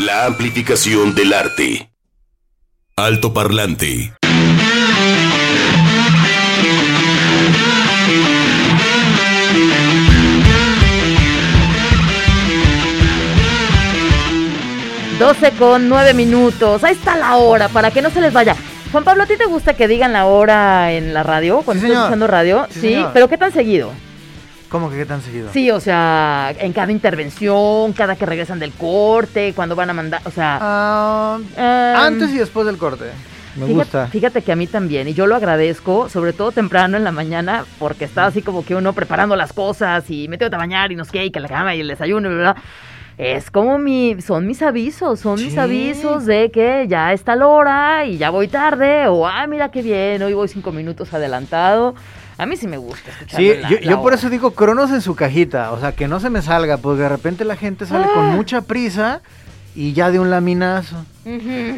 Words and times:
La 0.00 0.24
amplificación 0.26 1.14
del 1.14 1.32
arte. 1.34 1.90
Alto 2.96 3.32
parlante. 3.34 4.12
Doce 15.18 15.50
con 15.52 15.88
nueve 15.88 16.14
minutos. 16.14 16.82
Ahí 16.82 16.92
está 16.94 17.16
la 17.16 17.36
hora, 17.36 17.68
para 17.68 17.90
que 17.90 18.00
no 18.00 18.10
se 18.10 18.20
les 18.22 18.32
vaya. 18.32 18.56
Juan 18.90 19.04
Pablo, 19.04 19.24
¿a 19.24 19.26
ti 19.26 19.36
te 19.36 19.44
gusta 19.44 19.74
que 19.74 19.86
digan 19.86 20.12
la 20.12 20.24
hora 20.26 20.92
en 20.92 21.12
la 21.12 21.22
radio? 21.22 21.60
Cuando 21.62 21.80
Sí, 21.82 21.86
estás 21.86 21.90
señor. 21.90 22.02
escuchando 22.04 22.26
radio. 22.26 22.66
Sí, 22.70 22.80
Sí, 22.80 22.88
señor. 22.94 23.10
pero 23.12 23.28
¿qué 23.28 23.36
tan 23.38 23.52
seguido? 23.52 23.92
¿Cómo 24.70 24.88
que 24.88 24.98
qué 24.98 25.04
tan 25.04 25.20
seguido? 25.20 25.52
Sí, 25.52 25.68
o 25.72 25.80
sea, 25.80 26.54
en 26.56 26.72
cada 26.72 26.92
intervención, 26.92 27.92
cada 27.92 28.14
que 28.14 28.24
regresan 28.24 28.60
del 28.60 28.70
corte, 28.70 29.52
cuando 29.52 29.74
van 29.74 29.90
a 29.90 29.92
mandar, 29.92 30.22
o 30.24 30.30
sea... 30.30 30.58
Ah, 30.62 31.38
um, 31.38 32.00
antes 32.00 32.30
y 32.30 32.38
después 32.38 32.64
del 32.66 32.78
corte. 32.78 33.06
Me 33.56 33.66
fíjate, 33.66 33.74
gusta. 33.74 34.06
Fíjate 34.06 34.42
que 34.42 34.52
a 34.52 34.56
mí 34.56 34.68
también, 34.68 35.08
y 35.08 35.12
yo 35.12 35.26
lo 35.26 35.34
agradezco, 35.34 36.08
sobre 36.08 36.32
todo 36.32 36.52
temprano 36.52 36.96
en 36.96 37.02
la 37.02 37.10
mañana, 37.10 37.64
porque 37.80 38.04
está 38.04 38.26
así 38.26 38.42
como 38.42 38.64
que 38.64 38.76
uno 38.76 38.92
preparando 38.92 39.34
las 39.34 39.52
cosas 39.52 40.08
y 40.08 40.28
metiéndote 40.28 40.54
a 40.54 40.58
bañar 40.60 40.92
y 40.92 40.94
no 40.94 41.04
sé 41.04 41.10
qué, 41.10 41.24
y 41.24 41.30
que 41.32 41.40
la 41.40 41.48
cama 41.48 41.74
y 41.74 41.80
el 41.80 41.88
desayuno, 41.88 42.30
y 42.30 42.34
bla, 42.34 42.52
bla. 42.52 42.62
Es 43.18 43.50
como 43.50 43.76
mi, 43.76 44.22
son 44.22 44.46
mis 44.46 44.62
avisos, 44.62 45.18
son 45.18 45.34
mis 45.42 45.58
avisos 45.58 46.26
de 46.26 46.50
que 46.52 46.86
ya 46.88 47.12
está 47.12 47.34
la 47.36 47.48
hora 47.48 48.06
y 48.06 48.16
ya 48.18 48.30
voy 48.30 48.46
tarde, 48.46 49.08
o 49.08 49.26
ah, 49.26 49.46
mira 49.48 49.70
qué 49.70 49.82
bien, 49.82 50.22
hoy 50.22 50.32
voy 50.32 50.46
cinco 50.46 50.70
minutos 50.70 51.12
adelantado. 51.12 51.96
A 52.40 52.46
mí 52.46 52.56
sí 52.56 52.66
me 52.66 52.78
gusta 52.78 53.10
escuchar. 53.10 53.38
Sí, 53.38 53.52
yo, 53.68 53.78
yo 53.80 54.00
por 54.02 54.14
eso 54.14 54.30
digo 54.30 54.52
cronos 54.52 54.90
en 54.90 55.02
su 55.02 55.14
cajita, 55.14 55.72
o 55.72 55.80
sea, 55.80 55.92
que 55.92 56.08
no 56.08 56.20
se 56.20 56.30
me 56.30 56.40
salga, 56.40 56.78
porque 56.78 57.02
de 57.02 57.08
repente 57.08 57.44
la 57.44 57.56
gente 57.56 57.84
sale 57.86 58.06
con 58.14 58.30
Ah. 58.30 58.32
mucha 58.34 58.62
prisa 58.62 59.20
y 59.74 59.92
ya 59.92 60.10
de 60.10 60.18
un 60.18 60.30
laminazo. 60.30 61.04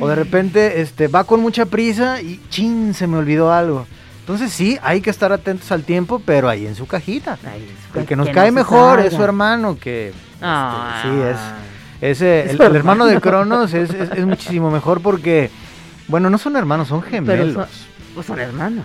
O 0.01 0.06
de 0.09 0.15
repente 0.15 0.80
este, 0.80 1.09
va 1.09 1.25
con 1.25 1.41
mucha 1.41 1.67
prisa 1.67 2.20
y 2.23 2.41
chin, 2.48 2.95
se 2.95 3.06
me 3.06 3.17
olvidó 3.19 3.53
algo. 3.53 3.86
Entonces 4.20 4.53
sí, 4.53 4.78
hay 4.83 5.01
que 5.01 5.11
estar 5.11 5.33
atentos 5.33 5.73
al 5.73 5.83
tiempo, 5.83 6.23
pero 6.25 6.48
ahí 6.48 6.64
en 6.67 6.77
su 6.77 6.86
cajita. 6.86 7.36
El 7.95 8.06
que 8.06 8.14
nos 8.14 8.29
no 8.29 8.33
cae 8.33 8.53
mejor 8.53 9.01
es 9.01 9.06
salga. 9.06 9.17
su 9.19 9.25
hermano, 9.25 9.77
que 9.81 10.12
Ah. 10.41 11.01
sí, 11.03 11.08
es- 11.23 11.39
ese, 12.19 12.45
Es 12.53 12.61
el, 12.61 12.77
hermano 12.77 13.06
de. 13.06 13.20
Cronos 13.20 13.75
es, 13.75 13.91
es- 13.92 14.11
es 14.12 14.25
muchísimo 14.27 14.70
mejor 14.70 15.01
porque, 15.03 15.51
bueno, 16.08 16.31
no 16.31 16.39
son 16.39 16.56
hermanos, 16.56 16.86
son 16.89 17.01
Pero 17.01 17.11
gemelos. 17.12 17.55
son, 17.55 17.67
pues 18.14 18.27
son 18.27 18.39
hermanos. 18.39 18.84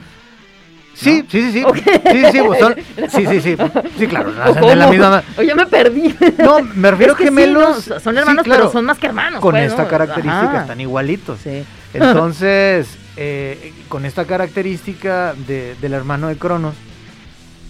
Sí, 0.98 1.23
sí, 1.30 1.42
sí, 1.44 1.52
sí. 1.52 1.64
Ok. 1.64 1.76
Sí, 1.78 2.23
sí, 2.31 2.40
pues 2.45 2.59
son- 2.59 2.76
sí, 3.09 3.26
sí, 3.28 3.42
sí. 3.42 3.56
Sí, 4.00 4.08
claro, 4.08 4.31
nacen 4.31 4.64
¿O 4.64 4.67
de 4.67 4.76
la 4.76 4.86
cómo? 4.86 4.98
misma. 4.98 5.23
O 5.38 5.42
ya 5.44 5.54
me 5.56 5.66
perdí. 5.67 6.16
No, 6.39 6.59
me 6.62 6.89
refiero 6.92 7.14
Es 7.17 7.17
que 7.17 7.23
sí, 7.26 7.30
gemelos. 7.30 7.88
no, 7.88 8.00
son 8.00 8.14
sí, 8.16 8.20
hermanos, 8.20 8.44
claro, 8.44 8.62
pero 8.62 8.72
son 8.72 8.86
más 8.86 8.98
que 8.98 9.06
hermanos. 9.08 9.39
Con 9.42 9.52
pues, 9.52 9.70
esta 9.72 9.84
¿no? 9.84 9.89
característica, 9.89 10.50
Ajá. 10.50 10.62
están 10.62 10.81
igualitos. 10.81 11.39
Sí. 11.44 11.64
Entonces, 11.94 12.98
eh, 13.16 13.73
con 13.89 14.06
esta 14.06 14.26
característica 14.26 15.34
de- 15.48 15.76
del 15.80 15.94
hermano 15.94 16.28
de 16.30 16.38
Cronos, 16.38 16.76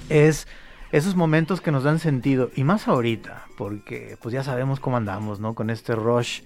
es 0.09 0.47
esos 0.91 1.15
momentos 1.15 1.59
que 1.59 1.71
nos 1.71 1.83
dan 1.83 1.99
sentido, 1.99 2.49
y 2.55 2.63
más 2.63 2.87
ahorita, 2.87 3.43
porque 3.57 4.17
pues 4.21 4.31
ya 4.33 4.43
sabemos 4.43 4.79
cómo 4.79 4.95
andamos, 4.97 5.39
¿no? 5.41 5.53
Con 5.53 5.69
este 5.69 5.95
rush 5.95 6.41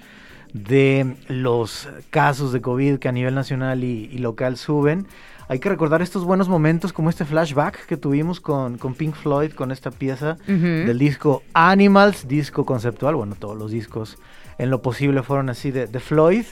de 0.54 1.16
los 1.28 1.88
casos 2.10 2.52
de 2.52 2.60
COVID 2.62 2.98
que 2.98 3.08
a 3.08 3.12
nivel 3.12 3.36
nacional 3.36 3.84
y, 3.84 4.10
y 4.12 4.18
local 4.18 4.58
suben. 4.58 5.06
Hay 5.52 5.60
que 5.60 5.68
recordar 5.68 6.02
estos 6.02 6.24
buenos 6.24 6.48
momentos 6.48 6.94
como 6.94 7.10
este 7.10 7.26
flashback 7.26 7.86
que 7.86 7.98
tuvimos 7.98 8.40
con, 8.40 8.78
con 8.78 8.94
Pink 8.94 9.16
Floyd, 9.16 9.52
con 9.52 9.74
esta 9.74 9.92
pieza 9.92 10.38
del 10.48 10.98
disco 10.98 11.44
Animals, 11.54 12.26
disco 12.26 12.66
conceptual, 12.66 13.16
bueno, 13.16 13.36
todos 13.38 13.58
los 13.58 13.70
discos 13.70 14.18
en 14.58 14.70
lo 14.70 14.82
posible 14.82 15.24
fueron 15.24 15.50
así 15.50 15.70
de, 15.70 15.88
de 15.88 16.00
Floyd, 16.00 16.46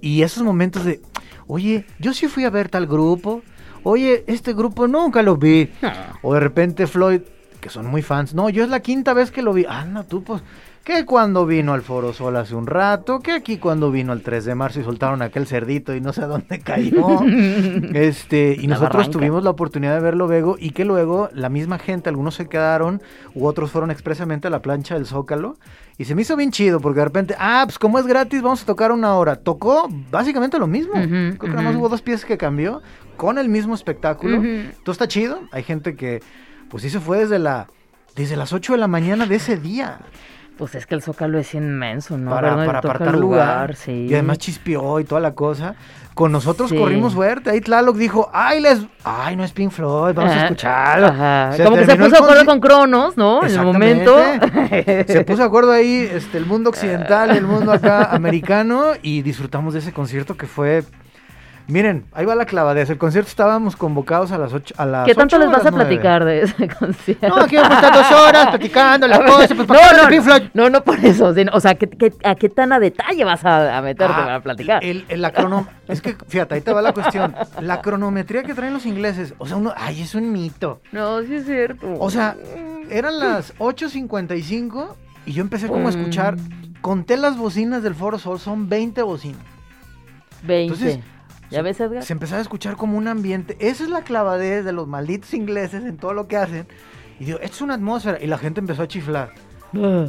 y 0.00 0.22
esos 0.22 0.42
momentos 0.42 0.84
de, 0.84 1.00
oye, 1.46 1.86
yo 2.00 2.12
sí 2.12 2.26
fui 2.26 2.44
a 2.44 2.50
ver 2.50 2.68
tal 2.68 2.88
grupo, 2.88 3.42
oye, 3.84 4.24
este 4.26 4.54
grupo 4.54 4.88
nunca 4.88 5.22
lo 5.22 5.36
vi, 5.36 5.70
o 6.22 6.34
de 6.34 6.40
repente 6.40 6.88
Floyd, 6.88 7.20
que 7.60 7.68
son 7.68 7.86
muy 7.86 8.02
fans, 8.02 8.34
no, 8.34 8.50
yo 8.50 8.64
es 8.64 8.70
la 8.70 8.80
quinta 8.80 9.14
vez 9.14 9.30
que 9.30 9.42
lo 9.42 9.52
vi, 9.52 9.66
ah, 9.68 9.84
no, 9.84 10.02
tú 10.02 10.24
pues, 10.24 10.42
que 10.84 11.04
cuando 11.06 11.46
vino 11.46 11.74
al 11.74 11.82
Foro 11.82 12.12
Sol 12.12 12.36
hace 12.36 12.54
un 12.54 12.66
rato, 12.66 13.20
que 13.20 13.32
aquí 13.32 13.58
cuando 13.58 13.90
vino 13.92 14.12
el 14.12 14.22
3 14.22 14.44
de 14.44 14.54
marzo 14.54 14.80
y 14.80 14.84
soltaron 14.84 15.22
aquel 15.22 15.46
cerdito 15.46 15.94
y 15.94 16.00
no 16.00 16.12
sé 16.12 16.22
a 16.22 16.26
dónde 16.26 16.58
cayó. 16.58 17.20
este, 17.94 18.56
y 18.58 18.66
La 18.66 18.74
nosotros 18.74 18.92
barranca. 19.04 19.10
tuvimos 19.12 19.44
la 19.44 19.50
oportunidad 19.50 19.94
de 19.94 20.00
verlo 20.00 20.26
luego 20.26 20.56
y 20.58 20.70
que 20.70 20.84
luego 20.84 21.28
la 21.32 21.48
misma 21.48 21.78
gente, 21.78 22.08
algunos 22.08 22.34
se 22.34 22.48
quedaron 22.48 23.00
u 23.34 23.46
otros 23.46 23.70
fueron 23.70 23.90
expresamente 23.90 24.48
a 24.48 24.50
la 24.50 24.60
plancha 24.60 24.94
del 24.94 25.06
Zócalo 25.06 25.56
y 25.98 26.04
se 26.04 26.14
me 26.16 26.22
hizo 26.22 26.36
bien 26.36 26.50
chido 26.50 26.80
porque 26.80 26.98
de 26.98 27.04
repente, 27.04 27.36
ah, 27.38 27.62
pues 27.64 27.78
como 27.78 27.98
es 27.98 28.06
gratis, 28.06 28.42
vamos 28.42 28.62
a 28.62 28.66
tocar 28.66 28.90
una 28.90 29.14
hora. 29.14 29.36
Tocó 29.36 29.88
básicamente 30.10 30.58
lo 30.58 30.66
mismo. 30.66 30.94
Creo 30.94 31.38
que 31.38 31.48
nada 31.48 31.62
más 31.62 31.76
hubo 31.76 31.88
dos 31.88 32.02
piezas 32.02 32.24
que 32.24 32.36
cambió 32.36 32.82
con 33.16 33.38
el 33.38 33.48
mismo 33.48 33.74
espectáculo. 33.74 34.36
Entonces 34.36 34.88
está 34.88 35.06
chido. 35.06 35.42
Hay 35.52 35.62
gente 35.62 35.94
que, 35.94 36.20
pues 36.68 36.82
sí 36.82 36.90
se 36.90 36.98
fue 36.98 37.18
desde 37.18 37.38
la 37.38 37.68
desde 38.16 38.36
las 38.36 38.52
8 38.52 38.74
de 38.74 38.78
la 38.78 38.88
mañana 38.88 39.24
de 39.26 39.36
ese 39.36 39.56
día 39.56 40.00
Pues 40.62 40.76
es 40.76 40.86
que 40.86 40.94
el 40.94 41.02
Zócalo 41.02 41.40
es 41.40 41.54
inmenso, 41.54 42.16
¿no? 42.16 42.30
para, 42.30 42.54
para 42.64 42.78
apartar 42.78 43.16
lugar. 43.16 43.74
sí. 43.74 44.06
Y 44.08 44.12
además 44.14 44.38
chispió 44.38 45.00
y 45.00 45.04
toda 45.04 45.20
la 45.20 45.32
cosa. 45.34 45.74
Con 46.14 46.30
nosotros 46.30 46.70
Sí. 46.70 46.76
corrimos 46.76 47.14
fuerte. 47.14 47.50
Ahí 47.50 47.60
Tlaloc 47.60 47.96
dijo, 47.96 48.30
ay, 48.32 48.60
les... 48.60 48.86
ay, 49.02 49.34
no 49.34 49.42
es 49.42 49.50
Pink 49.50 49.72
Floyd, 49.72 50.14
vamos 50.14 50.30
a 50.32 50.44
escucharlo. 50.44 51.08
ajá. 51.08 51.50
Se 51.56 51.64
Como 51.64 51.78
que 51.78 51.86
se 51.86 51.96
puso 51.96 52.10
de 52.10 52.16
acuerdo 52.18 52.44
con 52.44 52.60
Cronos, 52.60 53.16
¿no? 53.16 53.44
En 53.44 53.50
el 53.50 53.60
momento. 53.60 54.16
Se 55.08 55.24
puso 55.26 55.38
de 55.38 55.44
acuerdo 55.48 55.72
ahí 55.72 56.08
este, 56.12 56.38
el 56.38 56.46
mundo 56.46 56.70
occidental 56.70 57.34
y 57.34 57.38
el 57.38 57.44
mundo 57.44 57.72
acá 57.72 58.04
americano 58.12 58.92
y 59.02 59.22
disfrutamos 59.22 59.74
de 59.74 59.80
ese 59.80 59.92
concierto 59.92 60.36
que 60.36 60.46
fue... 60.46 60.84
Miren, 61.68 62.04
ahí 62.12 62.24
va 62.26 62.34
la 62.34 62.44
clavadez. 62.44 62.90
El 62.90 62.98
concierto 62.98 63.28
estábamos 63.28 63.76
convocados 63.76 64.32
a 64.32 64.38
las 64.38 64.52
8 64.52 64.74
a 64.76 64.84
las 64.84 65.06
¿Qué 65.06 65.14
tanto 65.14 65.36
8 65.36 65.44
les 65.44 65.48
vas 65.52 65.64
las 65.64 65.66
a 65.66 65.70
9? 65.70 65.84
platicar 65.88 66.24
de 66.24 66.42
ese 66.42 66.68
concierto? 66.78 67.28
No, 67.28 67.36
aquí 67.42 67.56
vamos 67.56 67.70
a 67.70 67.74
estar 67.74 67.92
dos 67.94 68.20
horas 68.20 68.46
platicando 68.48 69.06
la 69.08 69.24
cosa. 69.24 69.54
Pues, 69.54 69.66
¿para 69.68 69.80
qué 69.88 69.96
no, 69.96 70.02
de 70.02 70.08
Pink 70.08 70.22
Floyd? 70.22 70.42
no, 70.54 70.62
no, 70.64 70.70
no 70.70 70.84
por 70.84 70.98
eso. 71.04 71.32
sino- 71.34 71.52
o 71.54 71.60
sea, 71.60 71.74
¿qué, 71.76 71.88
qué- 71.88 72.12
a 72.24 72.34
qué 72.34 72.48
tan 72.48 72.72
a 72.72 72.80
detalle 72.80 73.24
vas 73.24 73.44
a, 73.44 73.78
a 73.78 73.82
meterte 73.82 74.12
Ah, 74.16 74.22
para 74.24 74.40
platicar? 74.40 74.84
El, 74.84 75.04
el- 75.08 75.22
la 75.22 75.32
crono- 75.32 75.66
es 75.88 76.02
que, 76.02 76.16
fíjate, 76.28 76.56
ahí 76.56 76.60
te 76.62 76.72
va 76.72 76.82
la 76.82 76.92
cuestión. 76.92 77.34
La 77.60 77.80
cronometría 77.80 78.42
que 78.42 78.54
traen 78.54 78.72
los 78.74 78.84
ingleses, 78.84 79.34
o 79.38 79.46
sea, 79.46 79.56
uno, 79.56 79.72
ay, 79.76 80.02
es 80.02 80.14
un 80.14 80.32
mito. 80.32 80.80
No, 80.90 81.22
sí 81.22 81.36
es 81.36 81.46
cierto. 81.46 81.86
O 81.98 82.10
sea, 82.10 82.36
eran 82.90 83.18
las 83.20 83.54
8.55 83.58 84.94
y 85.26 85.32
yo 85.32 85.42
empecé 85.42 85.68
como 85.68 85.86
a 85.86 85.90
escuchar, 85.90 86.36
conté 86.80 87.16
las 87.16 87.36
bocinas 87.36 87.82
del 87.82 87.94
Foro 87.94 88.18
Sol, 88.18 88.38
son 88.40 88.68
20 88.68 89.02
bocinas. 89.02 89.40
20. 90.42 90.62
entonces, 90.74 90.98
¿Ya 91.52 91.62
ves, 91.62 91.78
Edgar? 91.80 92.02
Se 92.02 92.12
empezaba 92.12 92.38
a 92.38 92.42
escuchar 92.42 92.76
como 92.76 92.96
un 92.96 93.08
ambiente. 93.08 93.56
Esa 93.60 93.84
es 93.84 93.90
la 93.90 94.02
clavadez 94.02 94.64
de 94.64 94.72
los 94.72 94.88
malditos 94.88 95.34
ingleses 95.34 95.84
en 95.84 95.98
todo 95.98 96.14
lo 96.14 96.26
que 96.26 96.36
hacen. 96.36 96.66
Y 97.20 97.26
digo, 97.26 97.38
esto 97.40 97.56
es 97.56 97.60
una 97.60 97.74
atmósfera. 97.74 98.18
Y 98.20 98.26
la 98.26 98.38
gente 98.38 98.60
empezó 98.60 98.82
a 98.82 98.88
chiflar. 98.88 99.32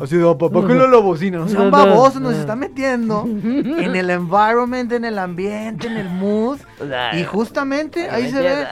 Así 0.01 0.17
de, 0.17 0.35
papá, 0.35 0.67
¿qué 0.67 0.73
la 0.73 0.97
bocina? 0.97 1.37
No 1.37 1.47
sean 1.47 1.71
babosos, 1.71 2.21
nos 2.21 2.33
está 2.33 2.55
metiendo 2.55 3.23
en 3.27 3.95
el 3.95 4.09
environment, 4.09 4.91
en 4.91 5.05
el 5.05 5.17
ambiente, 5.17 5.87
en 5.87 5.97
el 5.97 6.09
mood. 6.09 6.59
Y 7.13 7.23
justamente 7.23 8.09
ahí 8.09 8.29
se 8.29 8.41
ve, 8.41 8.65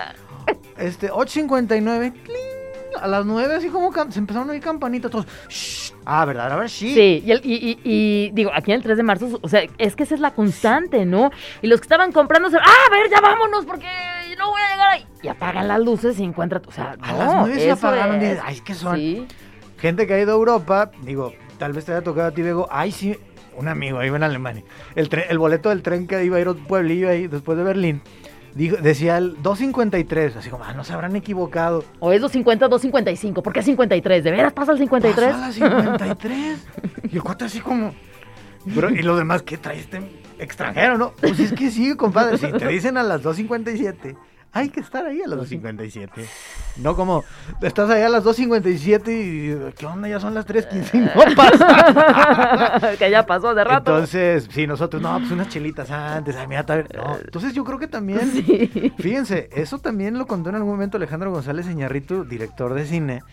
este, 0.78 1.10
8.59, 1.12 2.12
cling, 2.12 2.61
a 3.00 3.08
las 3.08 3.26
9 3.26 3.56
así 3.56 3.70
como 3.70 3.92
se 4.10 4.20
empezaron 4.20 4.50
a 4.50 4.54
oír 4.54 4.62
campanitas 4.62 5.12
todos. 5.12 5.26
"Shh". 5.50 5.94
Ah, 6.06 6.26
¿verdad? 6.26 6.52
A 6.52 6.56
ver, 6.56 6.70
sí. 6.70 6.94
Sí, 6.94 7.24
y, 7.26 7.32
el- 7.32 7.42
y- 7.44 7.54
y- 7.72 7.80
y, 7.84 8.32
digo, 8.34 8.52
aquí 8.54 8.72
en 8.72 8.78
el 8.78 8.84
3 8.84 8.98
de 8.98 9.04
marzo, 9.04 9.40
o 9.42 9.48
sea, 9.48 9.62
es 9.78 9.96
que 9.96 10.04
esa 10.04 10.16
es 10.16 10.22
la 10.22 10.32
constante, 10.32 11.06
¿no? 11.06 11.30
Y 11.62 11.68
los 11.68 11.80
que 11.80 11.86
estaban 11.86 12.12
comprando, 12.12 12.50
se- 12.50 12.58
ah, 12.58 12.62
a 12.88 12.90
ver, 12.92 13.10
ya 13.10 13.22
vámonos, 13.22 13.66
porque 13.66 13.86
no 14.38 14.50
voy 14.50 14.62
a 14.62 14.72
llegar 14.74 14.90
ahí. 14.90 15.06
Y 15.22 15.28
apagan 15.28 15.68
las 15.68 15.80
luces 15.80 16.20
y 16.20 16.24
encuentran, 16.24 16.64
o 16.68 16.72
sea, 16.72 16.96
A 17.00 17.12
no, 17.12 17.18
las 17.20 17.36
9 17.36 17.60
se 17.60 17.72
apagaron. 17.72 18.16
es. 18.16 18.22
dices, 18.22 18.40
Ay, 18.44 18.56
es 18.56 18.62
que 18.62 18.74
son 18.74 18.96
Sí. 18.98 19.28
gente 19.78 20.08
que 20.08 20.14
ha 20.16 20.20
ido 20.20 20.32
a 20.32 20.36
Europa. 20.36 20.92
Digo, 21.04 21.34
tal 21.60 21.74
vez 21.74 21.86
te 21.86 21.92
haya 21.92 22.02
tocado 22.04 22.28
a 22.28 22.32
ti, 22.32 22.42
Bego. 22.42 22.68
Ay, 22.72 22.92
sí, 22.92 23.16
un 23.58 23.68
amigo 23.68 24.04
iba 24.04 24.16
en 24.18 24.24
Alemania. 24.24 24.64
El, 24.96 25.08
el 25.30 25.38
boleto 25.38 25.70
del 25.70 25.84
tren 25.84 26.08
que 26.08 26.24
iba 26.26 26.38
a 26.38 26.40
ir 26.40 26.48
a 26.48 26.52
un 26.52 26.66
pueblillo 26.66 27.10
ahí 27.10 27.28
después 27.28 27.58
de 27.58 27.64
Berlín. 27.64 28.02
Dijo, 28.56 28.78
decía 28.78 29.18
el 29.18 29.38
2.53, 29.38 30.36
así 30.36 30.50
como, 30.50 30.64
ah, 30.64 30.74
no 30.74 30.84
se 30.84 30.94
habrán 30.94 31.16
equivocado. 31.16 31.86
O 32.00 32.12
es 32.12 32.20
250, 32.22 32.68
255, 32.68 33.42
¿por 33.42 33.54
qué 33.54 33.64
53? 33.64 34.24
¿De 34.24 34.32
veras 34.32 34.54
pasa 34.54 34.74
el 34.74 34.78
53? 34.78 35.26
Pasó 35.26 35.38
a 35.38 35.48
las 35.48 35.56
53. 35.56 36.68
y 37.12 37.16
el 37.16 37.24
cuate 37.24 37.46
así 37.46 37.60
como. 37.60 37.94
Pero, 38.76 38.90
y 38.90 39.02
los 39.02 39.18
demás, 39.18 39.42
¿qué 39.42 39.58
trae 39.58 39.80
este 39.80 40.02
extranjero, 40.38 40.98
no? 40.98 41.14
Pues 41.20 41.40
es 41.40 41.54
que 41.54 41.72
sí, 41.72 41.96
compadre. 41.96 42.38
Si 42.38 42.52
te 42.52 42.68
dicen 42.68 42.98
a 42.98 43.04
las 43.04 43.24
2.57, 43.24 44.16
hay 44.54 44.70
que 44.70 44.80
estar 44.82 45.06
ahí 45.06 45.22
a 45.22 45.28
las 45.28 45.40
2.57. 45.50 46.10
No 46.78 46.96
como, 46.96 47.24
estás 47.62 47.90
ahí 47.90 48.02
a 48.02 48.10
las 48.10 48.24
2.57 48.24 49.08
y, 49.70 49.74
¿qué 49.74 49.86
onda? 49.86 50.08
Ya 50.10 50.20
son 50.20 50.34
las 50.34 50.46
3.15 50.48 50.94
y 50.94 50.98
no 51.00 51.36
pasa. 51.36 52.98
que 52.98 53.10
ya 53.10 53.26
pasó 53.26 53.50
hace 53.50 53.64
rato. 53.64 53.92
Entonces, 53.92 54.48
sí, 54.52 54.68
nosotros, 54.68 55.02
no, 55.02 55.18
pues 55.20 55.32
unas 55.32 55.50
chelitas 55.50 55.90
antes, 55.92 56.36
ay, 56.36 56.48
mira, 56.48 56.66
no. 56.96 57.18
Entonces 57.24 57.54
yo 57.54 57.64
creo 57.64 57.80
que 57.80 57.88
también, 57.88 58.20
Sí. 58.32 58.94
fíjense, 59.00 59.50
eso 59.54 59.80
también 59.80 60.18
lo 60.18 60.28
contó 60.28 60.50
en 60.50 60.56
algún 60.56 60.72
momento 60.72 60.98
Alejandro 60.98 61.32
González 61.32 61.68
Iñarritu, 61.70 62.24
director 62.26 62.74
de 62.74 62.86
cine, 62.86 63.24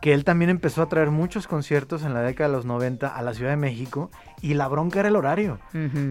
que 0.00 0.12
él 0.14 0.24
también 0.24 0.50
empezó 0.50 0.82
a 0.82 0.88
traer 0.88 1.10
muchos 1.10 1.46
conciertos 1.46 2.02
en 2.04 2.14
la 2.14 2.20
década 2.22 2.48
de 2.48 2.56
los 2.56 2.64
90 2.64 3.06
a 3.14 3.22
la 3.22 3.34
Ciudad 3.34 3.50
de 3.50 3.56
México 3.56 4.10
y 4.40 4.54
la 4.54 4.66
bronca 4.68 5.00
era 5.00 5.08
el 5.08 5.16
horario. 5.16 5.58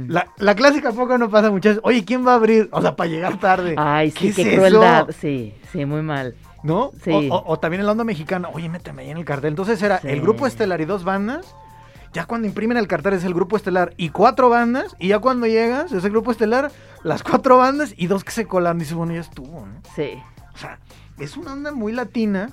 La, 0.07 0.27
la 0.37 0.55
clásica 0.55 0.91
poco 0.91 1.17
no 1.17 1.29
pasa 1.29 1.49
muchas. 1.51 1.79
Oye, 1.83 2.05
¿quién 2.05 2.25
va 2.25 2.33
a 2.33 2.35
abrir? 2.35 2.69
O 2.71 2.81
sea, 2.81 2.95
para 2.95 3.09
llegar 3.09 3.39
tarde. 3.39 3.75
Ay, 3.77 4.11
sí, 4.11 4.29
¿Qué 4.29 4.33
qué, 4.33 4.41
es 4.41 4.47
eso? 4.49 4.57
crueldad. 4.57 5.07
Sí, 5.19 5.53
sí, 5.71 5.85
muy 5.85 6.01
mal. 6.01 6.35
¿No? 6.61 6.91
Sí. 7.03 7.11
O, 7.11 7.35
o- 7.35 7.43
o 7.53 7.59
también 7.59 7.79
en 7.79 7.85
la 7.87 7.93
onda 7.93 8.03
mexicana. 8.03 8.49
Oye, 8.53 8.69
méteme 8.69 9.03
ahí 9.03 9.09
en 9.11 9.17
el 9.17 9.25
cartel. 9.25 9.49
Entonces 9.49 9.81
era 9.81 9.99
Sí. 9.99 10.09
el 10.09 10.21
grupo 10.21 10.45
estelar 10.45 10.81
y 10.81 10.85
dos 10.85 11.03
bandas. 11.03 11.55
Ya 12.13 12.25
cuando 12.25 12.47
imprimen 12.47 12.75
el 12.77 12.87
cartel 12.87 13.13
es 13.13 13.23
el 13.23 13.33
grupo 13.33 13.55
estelar 13.55 13.93
y 13.97 14.09
cuatro 14.09 14.49
bandas. 14.49 14.95
Y 14.99 15.07
ya 15.09 15.19
cuando 15.19 15.47
llegas 15.47 15.91
es 15.93 16.03
el 16.03 16.11
grupo 16.11 16.31
estelar, 16.31 16.71
las 17.03 17.23
cuatro 17.23 17.57
bandas 17.57 17.93
y 17.97 18.07
dos 18.07 18.23
que 18.23 18.31
se 18.31 18.45
colan. 18.45 18.77
Dices, 18.77 18.93
bueno, 18.93 19.13
ya 19.13 19.21
estuvo, 19.21 19.65
¿no? 19.65 19.81
Sí. 19.95 20.11
O 20.53 20.57
sea, 20.57 20.79
es 21.17 21.37
una 21.37 21.53
onda 21.53 21.71
muy 21.71 21.91
latina 21.93 22.49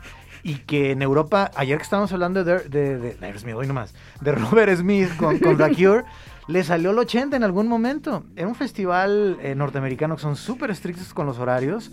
y 0.46 0.58
que 0.58 0.92
en 0.92 1.02
Europa, 1.02 1.50
ayer 1.56 1.76
que 1.76 1.82
estábamos 1.82 2.12
hablando 2.12 2.44
de, 2.44 2.60
de, 2.60 2.98
de, 2.98 3.14
de 3.14 3.26
Aerosmith, 3.26 3.56
hoy 3.56 3.66
nomás, 3.66 3.94
de 4.20 4.30
Robert 4.50 4.76
Smith 4.76 5.08
con, 5.16 5.40
con 5.40 5.56
The 5.56 5.74
Cure, 5.74 6.04
le 6.46 6.62
salió 6.62 6.92
el 6.92 6.98
80 7.00 7.36
en 7.36 7.42
algún 7.42 7.66
momento. 7.66 8.22
Era 8.36 8.46
un 8.46 8.54
festival 8.54 9.38
eh, 9.42 9.56
norteamericano 9.56 10.14
que 10.14 10.22
son 10.22 10.36
súper 10.36 10.70
estrictos 10.70 11.12
con 11.12 11.26
los 11.26 11.40
horarios 11.40 11.90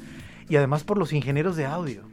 y 0.48 0.56
además 0.56 0.84
por 0.84 1.00
los 1.00 1.14
ingenieros 1.14 1.56
de 1.56 1.66
audio. 1.66 2.04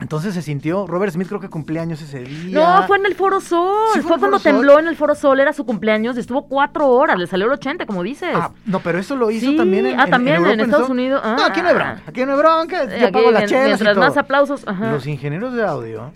Entonces 0.00 0.32
se 0.32 0.42
sintió, 0.42 0.86
Robert 0.86 1.12
Smith 1.12 1.26
creo 1.26 1.40
que 1.40 1.48
cumpleaños 1.48 2.00
ese 2.00 2.20
día. 2.20 2.54
No, 2.54 2.86
fue 2.86 2.98
en 2.98 3.06
el 3.06 3.16
Foro 3.16 3.40
Sol. 3.40 3.74
Sí, 3.94 4.00
fue 4.00 4.16
cuando 4.18 4.38
Sol. 4.38 4.52
tembló 4.52 4.78
en 4.78 4.86
el 4.86 4.94
Foro 4.94 5.14
Sol, 5.16 5.40
era 5.40 5.52
su 5.52 5.66
cumpleaños 5.66 6.16
y 6.16 6.20
estuvo 6.20 6.46
cuatro 6.46 6.88
horas. 6.88 7.18
Le 7.18 7.26
salió 7.26 7.46
el 7.46 7.52
80, 7.52 7.84
como 7.84 8.04
dices. 8.04 8.30
Ah, 8.32 8.52
no, 8.64 8.78
pero 8.78 8.98
eso 9.00 9.16
lo 9.16 9.30
hizo 9.30 9.50
Sí, 9.50 9.56
también 9.56 9.86
en, 9.86 9.98
ah, 9.98 10.06
también 10.06 10.36
en 10.36 10.42
Europa, 10.44 10.62
Estados 10.62 10.88
Unidos. 10.90 11.20
No, 11.24 11.44
aquí 11.44 11.62
no 11.62 11.68
hay 11.68 11.74
bronca, 11.74 12.02
aquí 12.06 12.24
no 12.24 12.32
hay 12.32 12.38
bronca, 12.38 12.84
yo 12.84 13.04
aquí, 13.06 13.12
pago 13.12 13.30
las 13.32 13.44
chelas 13.46 13.64
y 13.64 13.84
Mientras 13.84 13.94
todo. 13.94 14.04
más 14.06 14.16
aplausos. 14.16 14.68
Ajá. 14.68 14.92
Los 14.92 15.06
ingenieros 15.06 15.52
de 15.54 15.64
audio, 15.64 16.12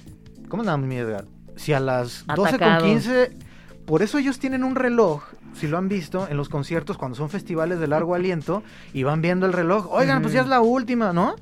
¿cómo 0.49 0.63
andamos, 0.63 0.87
mi 0.87 0.97
Edgar? 0.97 1.25
Si 1.57 1.73
a 1.73 1.81
las 1.81 2.25
12 2.27 2.35
con 2.37 2.47
Atacados. 2.47 2.85
15, 2.85 3.37
por 3.85 4.03
eso 4.03 4.19
ellos 4.19 4.39
tienen 4.39 4.63
un 4.63 4.77
reloj, 4.77 5.25
si 5.55 5.69
lo 5.69 5.79
han 5.79 5.89
visto 5.89 6.27
en 6.29 6.37
los 6.37 6.49
conciertos, 6.49 6.97
cuando 6.99 7.17
son 7.17 7.29
festivales 7.29 7.79
de 7.81 7.87
largo 7.87 8.15
aliento, 8.15 8.63
y 8.93 9.03
van 9.03 9.21
viendo 9.23 9.47
el 9.47 9.53
reloj, 9.53 9.87
oigan, 9.91 10.23
pues 10.23 10.35
ya 10.35 10.41
es 10.41 10.47
la 10.49 10.61
última, 10.61 11.13
¿no? 11.13 11.37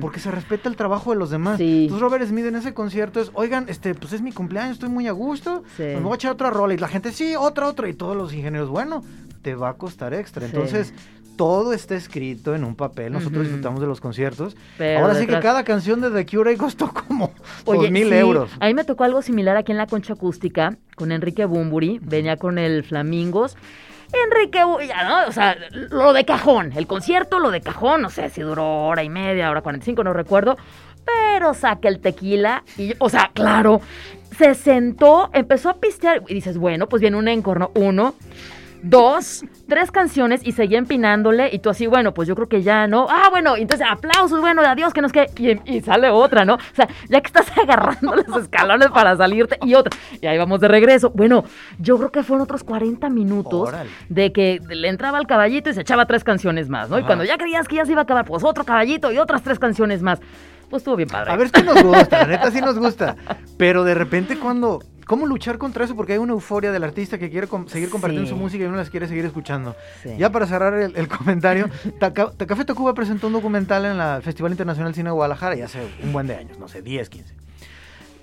Porque 0.00 0.20
se 0.20 0.30
respeta 0.30 0.68
el 0.68 0.76
trabajo 0.76 1.10
de 1.12 1.16
los 1.16 1.30
demás. 1.30 1.58
Sí. 1.58 1.82
Entonces 1.84 2.00
Robert 2.02 2.26
Smith 2.26 2.44
en 2.46 2.56
ese 2.56 2.74
concierto 2.74 3.20
es, 3.20 3.30
oigan, 3.34 3.66
este, 3.68 3.94
pues 3.94 4.12
es 4.12 4.22
mi 4.22 4.32
cumpleaños, 4.32 4.74
estoy 4.74 4.88
muy 4.90 5.06
a 5.08 5.12
gusto, 5.12 5.62
Sí. 5.76 5.82
pues 5.84 5.96
me 5.96 6.02
voy 6.02 6.12
a 6.12 6.16
echar 6.16 6.32
otra 6.32 6.50
rola. 6.50 6.74
Y 6.74 6.78
la 6.78 6.88
gente, 6.88 7.12
sí, 7.12 7.34
otra, 7.36 7.66
otra. 7.66 7.88
Y 7.88 7.94
todos 7.94 8.16
los 8.16 8.32
ingenieros, 8.34 8.68
bueno, 8.68 9.02
te 9.44 9.54
va 9.54 9.68
a 9.68 9.74
costar 9.74 10.14
extra. 10.14 10.48
Sí. 10.48 10.52
Entonces, 10.52 10.94
todo 11.36 11.72
está 11.72 11.94
escrito 11.94 12.54
en 12.54 12.64
un 12.64 12.74
papel. 12.74 13.12
Nosotros 13.12 13.44
disfrutamos 13.44 13.80
de 13.80 13.86
los 13.86 14.00
conciertos. 14.00 14.56
Pero 14.78 15.00
Ahora 15.00 15.14
sí 15.14 15.26
que 15.26 15.38
cada 15.38 15.62
canción 15.64 16.00
de 16.00 16.10
The 16.10 16.26
Cure 16.26 16.50
ahí 16.50 16.56
costó 16.56 16.92
como 16.92 17.32
dos 17.64 17.90
mil 17.90 18.08
sí, 18.08 18.14
euros. 18.14 18.50
A 18.58 18.66
mí 18.66 18.74
me 18.74 18.84
tocó 18.84 19.04
algo 19.04 19.22
similar 19.22 19.56
aquí 19.56 19.70
en 19.70 19.78
la 19.78 19.86
concha 19.86 20.14
acústica 20.14 20.76
con 20.96 21.12
Enrique 21.12 21.44
Bumburi. 21.44 22.00
Venía 22.02 22.36
con 22.36 22.58
el 22.58 22.82
Flamingos. 22.84 23.56
Enrique, 24.12 24.60
ya, 24.86 25.08
¿no? 25.08 25.28
O 25.28 25.32
sea, 25.32 25.56
lo 25.70 26.12
de 26.12 26.24
cajón. 26.24 26.72
El 26.74 26.86
concierto, 26.86 27.38
lo 27.38 27.50
de 27.50 27.60
cajón. 27.60 28.00
No 28.02 28.10
sé 28.10 28.30
si 28.30 28.40
duró 28.40 28.86
hora 28.86 29.02
y 29.02 29.10
media, 29.10 29.50
hora 29.50 29.60
45, 29.60 30.04
no 30.04 30.12
recuerdo. 30.12 30.56
Pero 31.04 31.52
saca 31.52 31.88
el 31.88 32.00
tequila 32.00 32.64
y, 32.78 32.94
o 32.98 33.10
sea, 33.10 33.30
claro, 33.34 33.82
se 34.38 34.54
sentó, 34.54 35.28
empezó 35.34 35.68
a 35.68 35.74
pistear 35.74 36.22
y 36.28 36.34
dices, 36.34 36.56
bueno, 36.56 36.88
pues 36.88 37.00
viene 37.00 37.16
un 37.16 37.28
encorno. 37.28 37.72
Uno, 37.74 38.14
dos, 38.84 39.44
tres 39.66 39.90
canciones 39.90 40.42
y 40.44 40.52
seguía 40.52 40.78
empinándole 40.78 41.48
y 41.52 41.58
tú 41.58 41.70
así, 41.70 41.86
bueno, 41.86 42.12
pues 42.12 42.28
yo 42.28 42.34
creo 42.34 42.48
que 42.48 42.62
ya, 42.62 42.86
¿no? 42.86 43.06
Ah, 43.08 43.28
bueno, 43.30 43.56
entonces 43.56 43.86
aplausos, 43.90 44.40
bueno, 44.40 44.62
adiós, 44.62 44.92
que 44.92 45.00
nos 45.00 45.10
que 45.10 45.26
y, 45.38 45.76
y 45.76 45.80
sale 45.80 46.10
otra, 46.10 46.44
¿no? 46.44 46.54
O 46.54 46.74
sea, 46.74 46.88
ya 47.08 47.20
que 47.20 47.26
estás 47.26 47.46
agarrando 47.58 48.14
los 48.14 48.42
escalones 48.42 48.88
para 48.90 49.16
salirte 49.16 49.58
y 49.62 49.74
otra, 49.74 49.96
y 50.20 50.26
ahí 50.26 50.36
vamos 50.36 50.60
de 50.60 50.68
regreso. 50.68 51.10
Bueno, 51.10 51.44
yo 51.78 51.96
creo 51.96 52.12
que 52.12 52.22
fueron 52.22 52.42
otros 52.42 52.62
40 52.62 53.08
minutos 53.08 53.68
Órale. 53.68 53.90
de 54.08 54.32
que 54.32 54.60
le 54.68 54.88
entraba 54.88 55.18
al 55.18 55.26
caballito 55.26 55.70
y 55.70 55.74
se 55.74 55.80
echaba 55.80 56.06
tres 56.06 56.22
canciones 56.22 56.68
más, 56.68 56.90
¿no? 56.90 56.98
Y 56.98 57.04
cuando 57.04 57.24
ya 57.24 57.38
creías 57.38 57.66
que 57.66 57.76
ya 57.76 57.86
se 57.86 57.92
iba 57.92 58.02
a 58.02 58.04
acabar, 58.04 58.26
pues 58.26 58.44
otro 58.44 58.64
caballito 58.64 59.10
y 59.12 59.18
otras 59.18 59.42
tres 59.42 59.58
canciones 59.58 60.02
más. 60.02 60.20
Pues 60.68 60.80
estuvo 60.80 60.96
bien 60.96 61.08
padre. 61.08 61.30
A 61.30 61.36
ver, 61.36 61.50
que 61.50 61.62
nos 61.62 61.82
gusta, 61.82 62.18
la 62.20 62.26
neta 62.26 62.50
sí 62.50 62.60
nos 62.60 62.78
gusta. 62.78 63.16
Pero 63.56 63.84
de 63.84 63.94
repente 63.94 64.38
cuando... 64.38 64.80
¿Cómo 65.06 65.26
luchar 65.26 65.58
contra 65.58 65.84
eso? 65.84 65.94
Porque 65.96 66.12
hay 66.14 66.18
una 66.18 66.32
euforia 66.32 66.72
del 66.72 66.82
artista 66.84 67.18
que 67.18 67.30
quiere 67.30 67.46
com- 67.46 67.66
seguir 67.68 67.90
compartiendo 67.90 68.26
Sí. 68.26 68.34
su 68.34 68.36
música 68.38 68.64
y 68.64 68.66
uno 68.66 68.76
las 68.76 68.90
quiere 68.90 69.06
seguir 69.06 69.24
escuchando. 69.24 69.76
Sí. 70.02 70.10
Ya 70.18 70.30
para 70.30 70.46
cerrar 70.46 70.74
el, 70.74 70.96
el 70.96 71.08
comentario, 71.08 71.68
Taca- 72.00 72.32
Café 72.46 72.64
Tacuba 72.64 72.94
presentó 72.94 73.26
un 73.26 73.34
documental 73.34 73.84
en 73.84 73.98
la 73.98 74.20
Festival 74.22 74.52
Internacional 74.52 74.92
de 74.92 74.96
Cine 74.96 75.10
de 75.10 75.14
Guadalajara 75.14 75.54
ya 75.56 75.66
hace 75.66 75.80
un 76.02 76.12
buen 76.12 76.26
de 76.26 76.36
años, 76.36 76.58
no 76.58 76.68
sé, 76.68 76.80
10, 76.82 77.08
15. 77.10 77.34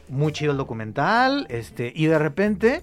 Muy 0.10 0.34
chido 0.34 0.52
el 0.52 0.58
documental, 0.58 1.46
este, 1.50 1.92
y 1.96 2.06
de 2.08 2.20
repente 2.20 2.82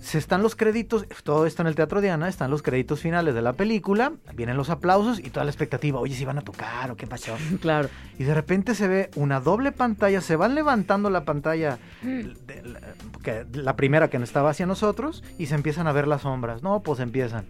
se 0.00 0.18
están 0.18 0.42
los 0.42 0.54
créditos, 0.54 1.04
todo 1.24 1.46
esto 1.46 1.62
en 1.62 1.68
el 1.68 1.74
Teatro 1.74 2.00
Diana, 2.00 2.28
están 2.28 2.50
los 2.50 2.62
créditos 2.62 3.00
finales 3.00 3.34
de 3.34 3.42
la 3.42 3.54
película, 3.54 4.12
vienen 4.34 4.56
los 4.56 4.70
aplausos 4.70 5.18
y 5.18 5.30
toda 5.30 5.44
la 5.44 5.50
expectativa, 5.50 5.98
oye, 5.98 6.14
si 6.14 6.24
van 6.24 6.38
a 6.38 6.42
tocar 6.42 6.90
o 6.92 6.96
qué 6.96 7.06
pasó. 7.06 7.34
Claro. 7.60 7.88
Y 8.18 8.24
de 8.24 8.34
repente 8.34 8.74
se 8.74 8.86
ve 8.88 9.10
una 9.16 9.40
doble 9.40 9.72
pantalla, 9.72 10.20
se 10.20 10.36
van 10.36 10.54
levantando 10.54 11.10
la 11.10 11.24
pantalla, 11.24 11.78
de 12.02 12.62
la, 12.64 12.80
que- 13.22 13.46
la 13.52 13.74
primera 13.76 14.08
que 14.08 14.16
estaba 14.18 14.50
hacia 14.50 14.66
nosotros, 14.66 15.24
y 15.38 15.46
se 15.46 15.54
empiezan 15.56 15.86
a 15.88 15.92
ver 15.92 16.06
las 16.06 16.22
sombras. 16.22 16.62
No, 16.62 16.80
pues 16.80 17.00
empiezan. 17.00 17.46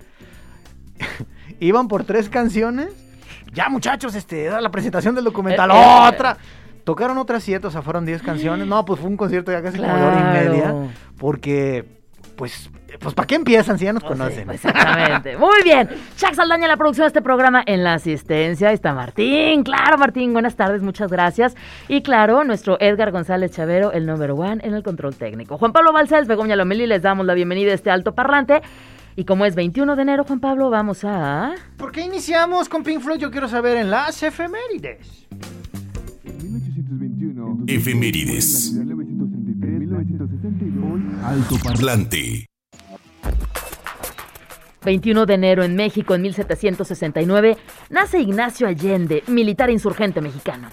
Iban 1.61 1.89
por 1.89 2.05
tres 2.05 2.29
canciones. 2.29 2.89
Ya, 3.53 3.69
muchachos, 3.69 4.15
este, 4.15 4.51
la 4.51 4.71
presentación 4.71 5.15
del 5.15 5.25
documental. 5.25 5.71
Eh, 5.71 5.75
eh. 5.75 6.09
¡Otra! 6.15 6.37
Tocaron 6.85 7.19
otras 7.19 7.43
siete, 7.43 7.67
o 7.67 7.71
sea, 7.71 7.83
fueron 7.83 8.07
diez 8.07 8.23
canciones. 8.23 8.67
No, 8.67 8.85
pues 8.85 9.01
fue 9.01 9.09
un 9.11 9.17
concierto 9.17 9.51
ya 9.51 9.61
casi 9.63 9.79
como 9.79 9.95
de 9.97 10.03
hora 10.03 10.17
y 10.17 10.21
Claro. 10.21 10.51
media. 10.53 10.95
Porque, 11.19 11.96
pues, 12.37 12.71
pues 13.01 13.15
¿para 13.15 13.27
qué 13.27 13.35
empiezan 13.35 13.79
si 13.79 13.85
ya 13.87 13.93
nos 13.93 14.03
Pues 14.05 14.15
sí, 14.15 14.19
conocen? 14.19 14.51
exactamente. 14.51 15.37
Muy 15.39 15.63
bien. 15.65 15.89
Chuck 16.17 16.35
Saldaña 16.35 16.65
en 16.65 16.69
la 16.71 16.77
producción 16.77 17.05
de 17.05 17.09
este 17.09 17.23
programa. 17.23 17.63
En 17.67 17.83
la 17.83 17.95
asistencia 17.95 18.73
está 18.73 18.93
Martín. 18.95 19.63
Claro, 19.65 19.99
Martín. 19.99 20.33
Buenas 20.33 20.55
tardes, 20.57 20.83
muchas 20.83 21.11
gracias. 21.11 21.55
Y 21.89 22.03
claro, 22.03 22.45
nuestro 22.45 22.77
Edgar 22.81 23.11
González 23.13 23.51
Chavero, 23.53 23.93
el 23.93 24.07
número 24.07 24.35
one 24.37 24.61
en 24.65 24.75
el 24.75 24.83
control 24.83 25.15
técnico. 25.17 25.59
Juan 25.59 25.73
Pablo 25.73 25.93
Balcells, 25.93 26.29
Begoña 26.29 26.57
Lomelí, 26.57 26.87
les 26.87 27.03
damos 27.03 27.27
la 27.27 27.35
bienvenida 27.35 27.73
a 27.73 27.75
este 27.75 27.91
alto 27.91 28.15
parlante. 28.15 28.61
Y 29.19 29.25
como 29.25 29.47
es 29.47 29.55
21 29.55 29.97
de 29.97 30.03
enero, 30.03 30.25
Juan 30.25 30.41
Pablo, 30.41 30.69
vamos 30.69 31.03
a... 31.03 31.55
¿Por 31.79 31.91
qué 31.91 32.03
iniciamos 32.03 32.69
con 32.69 32.83
Pink 32.83 33.01
Floyd? 33.01 33.19
Yo 33.19 33.31
quiero 33.31 33.49
saber 33.49 33.79
en 33.79 33.91
las 33.91 34.23
efemérides. 34.23 35.27
1921. 36.25 37.65
Efemérides. 37.67 38.75
1933, 40.05 40.73
1962. 40.73 41.25
Alto 41.25 41.57
parlante. 41.63 42.47
21 44.85 45.27
de 45.27 45.35
enero 45.35 45.65
en 45.65 45.75
México, 45.75 46.15
en 46.15 46.23
1769, 46.23 47.57
nace 47.91 48.21
Ignacio 48.21 48.69
Allende, 48.69 49.25
militar 49.27 49.69
insurgente 49.69 50.21
mexicano. 50.21 50.69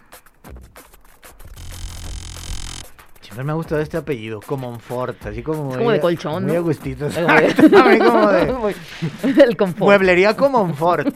Siempre 3.33 3.45
me 3.45 3.51
ha 3.51 3.55
gustado 3.55 3.81
este 3.81 3.97
apellido, 3.97 4.41
Comonfort, 4.45 5.25
así 5.25 5.41
como... 5.41 5.71
Es 5.71 5.77
como 5.77 5.91
de 5.91 5.99
colchón, 5.99 6.43
Muy 6.43 6.53
¿no? 6.53 6.59
a 6.59 6.61
gustito. 6.61 7.07
A 7.07 8.01
como 8.05 8.29
de... 8.29 8.75
El 9.43 9.57
confort. 9.57 9.79
Mueblería 9.79 10.35
Comonfort. 10.37 11.07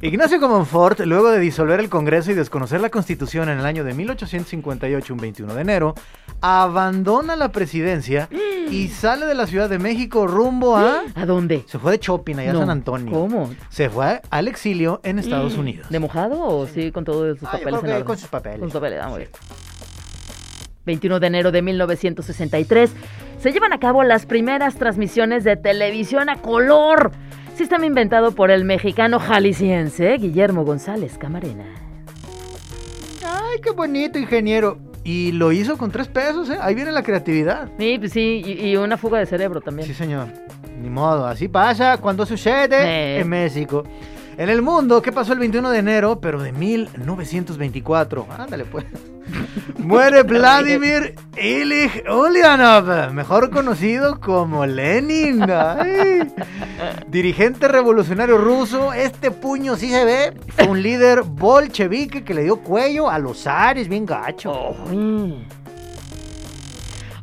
Ignacio 0.00 0.40
Comonfort, 0.40 1.00
luego 1.00 1.28
de 1.30 1.38
disolver 1.38 1.78
el 1.80 1.90
Congreso 1.90 2.30
y 2.30 2.34
desconocer 2.34 2.80
la 2.80 2.88
Constitución 2.88 3.50
en 3.50 3.58
el 3.58 3.66
año 3.66 3.84
de 3.84 3.92
1858, 3.92 5.12
un 5.12 5.20
21 5.20 5.54
de 5.54 5.60
enero, 5.60 5.94
abandona 6.40 7.36
la 7.36 7.52
presidencia 7.52 8.30
y 8.70 8.88
sale 8.88 9.26
de 9.26 9.34
la 9.34 9.46
Ciudad 9.46 9.68
de 9.68 9.78
México 9.78 10.26
rumbo 10.26 10.74
a... 10.74 11.02
¿A 11.14 11.26
dónde? 11.26 11.64
Se 11.66 11.78
fue 11.78 11.92
de 11.92 11.98
shopping 11.98 12.36
allá 12.36 12.52
No. 12.54 12.60
a 12.60 12.62
San 12.62 12.70
Antonio. 12.70 13.12
¿Cómo? 13.12 13.50
Se 13.68 13.90
fue 13.90 14.22
al 14.30 14.48
exilio 14.48 15.00
en 15.04 15.18
Estados 15.18 15.54
Unidos. 15.58 15.90
¿De 15.90 15.98
mojado 15.98 16.40
o 16.42 16.66
sí 16.66 16.92
con 16.92 17.04
todos 17.04 17.38
sus 17.38 17.46
Ah, 17.48 17.58
yo 17.58 17.58
papeles 17.58 17.80
creo 17.80 17.80
que 17.82 17.86
en 17.88 17.92
orden? 17.92 18.06
con 18.06 18.16
sus 18.18 18.28
papeles. 18.28 18.60
Con 18.60 18.70
sus 18.70 18.80
papeles, 18.80 19.00
ah, 19.02 19.08
muy 19.08 19.18
bien. 19.18 19.30
21 20.88 21.20
de 21.20 21.26
enero 21.28 21.52
de 21.52 21.62
1963 21.62 22.90
se 23.40 23.52
llevan 23.52 23.72
a 23.72 23.78
cabo 23.78 24.02
las 24.02 24.26
primeras 24.26 24.74
transmisiones 24.74 25.44
de 25.44 25.56
televisión 25.56 26.28
a 26.28 26.36
color. 26.42 27.12
Sistema 27.56 27.86
inventado 27.86 28.32
por 28.32 28.50
el 28.50 28.64
mexicano 28.64 29.20
jalisciense 29.20 30.16
Guillermo 30.18 30.64
González 30.64 31.16
Camarena. 31.18 31.64
Ay, 33.24 33.60
qué 33.62 33.70
bonito, 33.70 34.18
ingeniero. 34.18 34.78
Y 35.04 35.32
lo 35.32 35.52
hizo 35.52 35.78
con 35.78 35.90
tres 35.90 36.08
pesos, 36.08 36.50
¿eh? 36.50 36.58
Ahí 36.60 36.74
viene 36.74 36.92
la 36.92 37.02
creatividad. 37.02 37.68
Sí, 37.78 37.96
pues 37.98 38.12
sí, 38.12 38.42
y, 38.44 38.68
y 38.70 38.76
una 38.76 38.96
fuga 38.96 39.18
de 39.18 39.26
cerebro 39.26 39.60
también. 39.60 39.86
Sí, 39.88 39.94
señor. 39.94 40.26
Ni 40.82 40.90
modo, 40.90 41.26
así 41.26 41.48
pasa 41.48 41.96
cuando 41.98 42.26
sucede 42.26 42.76
Eh. 42.82 43.20
en 43.20 43.28
México. 43.28 43.84
En 44.36 44.48
el 44.50 44.62
mundo, 44.62 45.02
¿qué 45.02 45.10
pasó 45.10 45.32
el 45.32 45.38
21 45.40 45.70
de 45.70 45.78
enero? 45.78 46.20
Pero 46.20 46.40
de 46.42 46.52
1924. 46.52 48.26
Ándale, 48.38 48.64
pues. 48.66 48.84
Muere 49.78 50.22
Vladimir 50.24 51.14
Ilich 51.36 52.02
Ulyanov, 52.10 53.12
mejor 53.12 53.50
conocido 53.50 54.20
como 54.20 54.66
Lenin. 54.66 55.48
Ay. 55.50 56.32
Dirigente 57.08 57.68
revolucionario 57.68 58.38
ruso, 58.38 58.92
este 58.92 59.30
puño 59.30 59.76
sí 59.76 59.90
se 59.90 60.04
ve. 60.04 60.32
Fue 60.56 60.68
un 60.68 60.82
líder 60.82 61.22
bolchevique 61.22 62.24
que 62.24 62.34
le 62.34 62.44
dio 62.44 62.58
cuello 62.58 63.08
a 63.08 63.18
los 63.18 63.42
zares, 63.42 63.88
bien 63.88 64.04
gacho. 64.06 64.74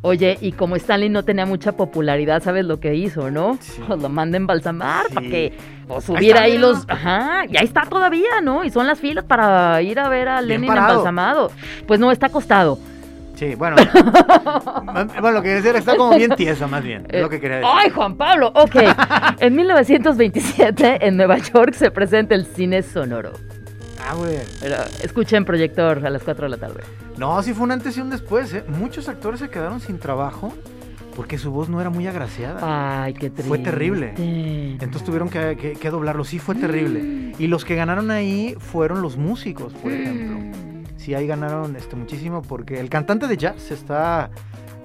Oye, 0.06 0.38
y 0.40 0.52
como 0.52 0.76
Stanley 0.76 1.10
no 1.10 1.24
tenía 1.24 1.48
mucha 1.48 1.72
popularidad, 1.72 2.44
¿sabes 2.44 2.64
lo 2.64 2.80
que 2.80 2.94
hizo, 2.94 3.32
no? 3.32 3.58
Sí. 3.60 3.82
Pues 3.88 4.00
lo 4.00 4.08
manda 4.08 4.36
a 4.36 4.40
embalsamar 4.40 5.08
Sí. 5.08 5.14
para 5.16 5.28
que 5.28 5.54
pues, 5.88 6.04
subiera 6.04 6.42
está, 6.42 6.44
ahí 6.44 6.58
los... 6.60 6.86
Ajá, 6.88 7.46
y 7.50 7.58
ahí 7.58 7.66
está 7.66 7.88
todavía, 7.90 8.40
¿no? 8.44 8.64
Y 8.64 8.70
son 8.70 8.86
las 8.86 9.00
filas 9.00 9.26
para 9.26 9.82
ir 9.82 10.00
a 10.00 10.08
ver 10.08 10.28
a 10.30 10.36
Bien 10.42 10.48
Lenin 10.50 10.68
parado. 10.68 10.90
embalsamado. 10.92 11.52
Pues 11.88 12.00
no, 12.00 12.12
está 12.12 12.28
acostado. 12.28 12.78
Sí, 13.34 13.56
bueno. 13.56 13.78
bueno, 14.94 15.32
lo 15.32 15.42
que 15.42 15.50
quería 15.50 15.56
decir 15.62 15.76
está 15.76 15.96
como 15.98 16.16
bien 16.16 16.36
tieso, 16.36 16.68
más 16.68 16.84
bien. 16.84 17.08
Es 17.10 17.22
lo 17.24 17.30
que 17.30 17.40
quería 17.40 17.58
decir. 17.58 17.72
¡Ay, 17.74 17.90
Juan 17.90 18.16
Pablo! 18.16 18.52
Ok. 18.56 18.76
en 19.40 19.56
1927, 19.56 21.00
en 21.08 21.18
Nueva 21.18 21.40
York, 21.40 21.74
se 21.74 21.90
presenta 21.90 22.36
el 22.36 22.46
cine 22.46 22.84
sonoro. 22.84 23.34
Ah, 24.08 24.14
güey. 24.14 24.38
Escuchen 25.02 25.46
Proyector 25.46 26.06
a 26.06 26.10
las 26.12 26.22
4 26.22 26.46
de 26.46 26.50
la 26.50 26.58
tarde. 26.58 26.82
No, 27.18 27.42
sí 27.44 27.54
fue 27.54 27.64
un 27.64 27.72
antes 27.72 27.98
y 27.98 28.02
un 28.02 28.10
después, 28.10 28.54
¿eh? 28.54 28.64
Muchos 28.68 29.08
actores 29.10 29.40
se 29.40 29.50
quedaron 29.50 29.80
sin 29.80 30.00
trabajo 30.00 30.54
porque 31.16 31.38
su 31.38 31.50
voz 31.52 31.70
no 31.70 31.80
era 31.80 31.90
muy 31.90 32.06
agraciada. 32.08 33.04
Ay, 33.04 33.14
qué 33.14 33.30
triste. 33.30 33.48
Fue 33.48 33.60
terrible. 33.60 34.14
Entonces 34.18 35.04
tuvieron 35.04 35.30
que, 35.30 35.56
que- 35.56 35.74
que 35.74 35.90
doblarlo. 35.90 36.26
Sí, 36.26 36.40
fue 36.40 36.56
terrible. 36.56 37.34
Y 37.40 37.48
los 37.48 37.64
que 37.64 37.76
ganaron 37.76 38.12
ahí 38.12 38.56
fueron 38.60 39.02
los 39.02 39.16
músicos, 39.16 39.74
por 39.74 39.92
ejemplo. 39.94 40.38
Sí, 40.98 41.14
ahí 41.14 41.26
ganaron 41.28 41.76
este, 41.76 41.96
muchísimo 41.96 42.42
porque 42.42 42.80
el 42.80 42.90
cantante 42.90 43.28
de 43.28 43.38
jazz 43.38 43.72
está, 43.72 44.30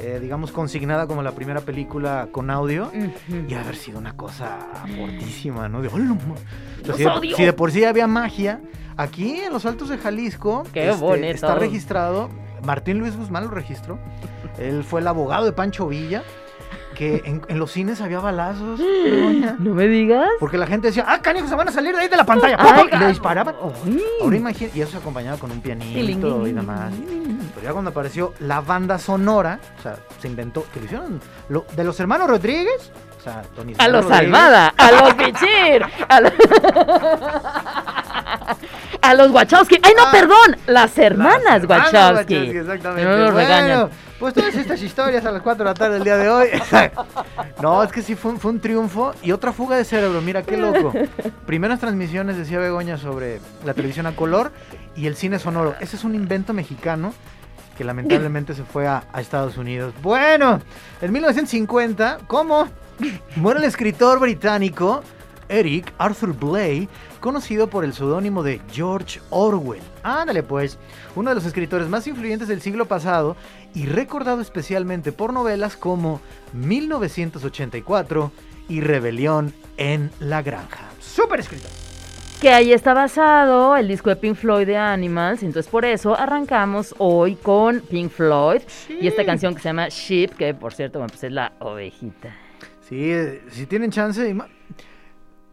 eh, 0.01 0.19
digamos, 0.21 0.51
consignada 0.53 1.07
como 1.07 1.23
la 1.23 1.33
primera 1.33 1.61
película 1.61 2.29
con 2.33 2.51
audio. 2.51 2.87
Ujú. 2.89 3.45
Y 3.49 3.55
haber 3.55 3.77
sido 3.77 3.99
una 3.99 4.17
cosa 4.17 4.59
fortísima, 4.97 5.69
¿no? 5.69 5.83
De, 5.83 5.89
¡Hola, 5.89 6.15
ma-! 6.15 6.35
O 6.35 6.37
sea, 6.37 6.87
¡Los 6.87 6.97
si, 6.97 7.03
de, 7.05 7.09
odio! 7.11 7.37
si 7.37 7.45
de 7.45 7.53
por 7.53 7.71
sí 7.71 7.85
había 7.85 8.07
magia, 8.07 8.61
aquí 8.97 9.41
en 9.41 9.53
los 9.53 9.67
Altos 9.67 9.89
de 9.89 9.99
Jalisco 9.99 10.65
¡Qué 10.73 10.91
bonito! 10.93 11.29
está 11.29 11.55
registrado, 11.55 12.31
Martín 12.65 12.99
Luis 12.99 13.17
Guzmán 13.17 13.45
lo 13.45 13.51
registró, 13.51 13.99
él 14.59 14.85
fue 14.85 15.01
el 15.01 15.07
abogado 15.07 15.45
de 15.45 15.53
Pancho 15.53 15.87
Villa, 15.89 16.23
que 17.01 17.23
en, 17.25 17.41
en 17.49 17.59
los 17.59 17.73
cines 17.73 18.01
había 18.03 18.21
balazos, 18.21 18.79
No 19.59 19.75
me 19.75 19.89
digas. 19.89 20.29
porque 20.39 20.59
la 20.59 20.67
gente 20.67 20.89
decía, 20.89 21.07
¡ah, 21.09 21.23
canijos, 21.23 21.49
se 21.49 21.57
van 21.57 21.67
a 21.67 21.73
salir 21.73 21.95
de 21.97 22.03
ahí 22.03 22.09
de 22.09 22.17
la 22.19 22.25
pantalla! 22.27 22.59
Y 22.93 22.97
le 22.99 23.07
disparaban. 23.09 23.55
Ahora 24.21 24.37
imagínate, 24.37 24.77
y 24.79 24.83
eso 24.83 24.91
se 24.93 24.99
acompañaba 24.99 25.39
con 25.39 25.51
un 25.51 25.63
pianito 25.63 26.47
y 26.47 26.53
demás. 26.53 26.93
Pero 27.55 27.65
ya 27.67 27.73
cuando 27.73 27.91
apareció 27.91 28.35
la 28.41 28.61
banda 28.61 28.99
sonora, 28.99 29.59
o 29.79 29.83
sea, 29.83 29.97
se 30.21 30.29
inventó, 30.29 30.67
que 30.75 30.81
lo 30.81 30.85
hicieron 30.85 31.21
lo- 31.49 31.65
de 31.75 31.85
los 31.85 31.99
hermanos 32.01 32.29
Rodríguez, 32.29 32.93
o 33.19 33.23
sea, 33.23 33.41
Tony 33.57 33.73
A 33.79 33.89
los 33.89 34.05
Rodríguez, 34.05 34.27
Almada, 34.27 34.75
a 34.77 34.93
los 34.93 35.17
Bichir, 35.17 35.83
a 36.07 36.21
los... 36.21 36.33
a 39.03 39.15
los 39.15 39.31
Wachowski. 39.31 39.79
¡Ay, 39.83 39.93
no, 39.97 40.05
Ah, 40.05 40.09
perdón! 40.13 40.57
Las 40.67 40.91
las 40.91 40.99
hermanas 40.99 41.63
hermanas 41.63 41.93
Wachowski. 41.93 42.35
Exactamente. 42.37 43.05
No 43.05 43.17
nos 43.17 43.33
Bueno, 43.33 43.49
regañan. 43.49 43.89
Pues 44.21 44.35
todas 44.35 44.55
estas 44.55 44.83
historias 44.83 45.25
a 45.25 45.33
las 45.33 45.41
4 45.41 45.65
de 45.65 45.71
la 45.71 45.75
tarde 45.75 45.95
del 45.95 46.05
día 46.05 46.19
de 46.19 46.29
hoy. 46.29 46.49
no, 47.63 47.83
es 47.83 47.91
que 47.91 48.03
sí 48.03 48.15
fue 48.15 48.35
un, 48.45 48.61
triunfo 48.61 49.15
y 49.23 49.33
otra 49.33 49.51
fuga 49.51 49.79
de 49.79 49.85
cerebro. 49.85 50.21
Mira 50.21 50.43
qué 50.43 50.59
loco. 50.59 50.93
Primeras 51.47 51.81
transmisiones, 51.81 52.37
decía 52.37 52.59
Begoña, 52.59 52.99
sobre 52.99 53.41
la 53.65 53.73
televisión 53.73 54.05
a 54.05 54.15
color 54.15 54.53
y 54.95 55.07
el 55.07 55.17
cine 55.17 55.39
sonoro. 55.39 55.75
Ese 55.81 55.97
es 55.97 56.05
un 56.05 56.15
invento 56.15 56.53
mexicano 56.53 57.15
que 57.79 57.83
lamentablemente 57.83 58.53
se 58.53 58.63
fue 58.63 58.87
a, 58.87 59.05
Estados 59.17 59.57
Unidos. 59.57 59.95
Bueno, 60.03 60.61
en 61.01 61.13
1950, 61.13 62.19
¿cómo? 62.27 62.69
Muere 63.37 63.61
el 63.61 63.65
escritor 63.65 64.21
británico 64.21 65.03
Eric 65.51 65.93
Arthur 65.99 66.33
Blake, 66.33 66.89
conocido 67.21 67.69
por 67.69 67.85
el 67.85 67.93
seudónimo 67.93 68.43
de 68.43 68.61
George 68.71 69.21
Orwell. 69.31 69.83
Ándale 70.03 70.43
pues, 70.43 70.79
uno 71.17 71.31
de 71.31 71.35
los 71.35 71.45
escritores 71.45 71.89
más 71.89 72.07
influyentes 72.07 72.49
del 72.49 72.63
siglo 72.63 72.87
pasado 72.87 73.37
y 73.75 73.87
recordado 73.87 74.41
especialmente 74.41 75.13
por 75.13 75.33
novelas 75.33 75.77
como 75.77 76.21
1984 76.53 78.33
y 78.69 78.81
Rebelión 78.81 79.53
en 79.77 80.11
la 80.21 80.43
Granja. 80.43 80.91
Súper 81.01 81.41
escritor. 81.41 81.71
Que 82.41 82.51
ahí 82.51 82.73
está 82.73 82.95
basado 82.95 83.77
el 83.77 83.87
disco 83.87 84.09
de 84.09 84.17
Pink 84.17 84.35
Floyd 84.35 84.67
de 84.67 84.77
Animals. 84.77 85.43
Entonces, 85.43 85.71
por 85.71 85.85
eso 85.85 86.19
arrancamos 86.19 86.95
hoy 86.97 87.35
con 87.35 87.81
Pink 87.81 88.11
Floyd 88.11 88.63
y 88.89 89.07
esta 89.07 89.27
canción 89.27 89.55
que 89.55 89.61
se 89.61 89.69
llama 89.69 89.89
Sheep, 89.89 90.37
que 90.37 90.55
por 90.55 90.73
cierto, 90.73 91.01
bueno, 91.01 91.11
pues 91.11 91.25
es 91.25 91.33
la 91.33 91.53
ovejita. 91.59 92.35
Sí, 92.89 93.13
eh, 93.13 93.43
si 93.51 93.67
tienen 93.67 93.91
chance, 93.91 94.35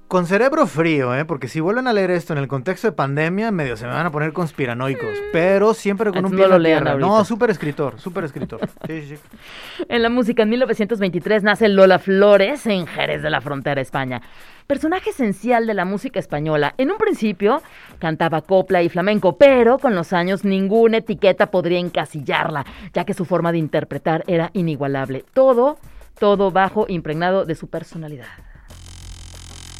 con 0.07 0.25
cerebro 0.25 0.67
frío, 0.67 1.13
¿eh? 1.13 1.25
porque 1.25 1.49
si 1.49 1.59
vuelven 1.59 1.87
a 1.87 1.93
leer 1.93 2.11
esto 2.11 2.31
en 2.31 2.39
el 2.39 2.47
contexto 2.47 2.87
de 2.87 2.93
pandemia, 2.93 3.51
medio 3.51 3.75
se 3.75 3.85
me 3.85 3.91
van 3.91 4.05
a 4.05 4.11
poner 4.11 4.31
conspiranoicos, 4.31 5.09
pero 5.33 5.73
siempre 5.73 6.11
con 6.11 6.25
un 6.25 6.31
pie 6.31 6.47
no 6.47 6.55
en 6.55 6.63
la 6.63 6.69
tierra. 6.69 6.95
No, 6.95 7.25
súper 7.25 7.49
escritor, 7.49 7.99
súper 7.99 8.23
escritor. 8.23 8.61
Sí, 8.87 9.01
sí, 9.01 9.17
sí. 9.17 9.83
En 9.89 10.01
la 10.01 10.09
música, 10.09 10.43
en 10.43 10.49
1923 10.49 11.43
nace 11.43 11.67
Lola 11.67 11.99
Flores 11.99 12.65
en 12.67 12.87
Jerez 12.87 13.21
de 13.21 13.29
la 13.29 13.41
Frontera, 13.41 13.81
España. 13.81 14.21
Personaje 14.65 15.09
esencial 15.09 15.67
de 15.67 15.73
la 15.73 15.85
música 15.85 16.19
española. 16.19 16.73
En 16.77 16.91
un 16.91 16.97
principio 16.97 17.61
cantaba 17.99 18.41
copla 18.41 18.83
y 18.83 18.89
flamenco, 18.89 19.37
pero 19.37 19.77
con 19.77 19.95
los 19.95 20.13
años 20.13 20.45
ninguna 20.45 20.97
etiqueta 20.97 21.51
podría 21.51 21.79
encasillarla, 21.79 22.65
ya 22.93 23.05
que 23.05 23.13
su 23.13 23.25
forma 23.25 23.51
de 23.51 23.59
interpretar 23.59 24.23
era 24.27 24.51
inigualable. 24.53 25.25
Todo, 25.33 25.77
todo 26.19 26.51
bajo 26.51 26.85
impregnado 26.87 27.45
de 27.45 27.55
su 27.55 27.67
personalidad. 27.69 28.27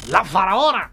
La 0.08 0.24
faraona. 0.24 0.92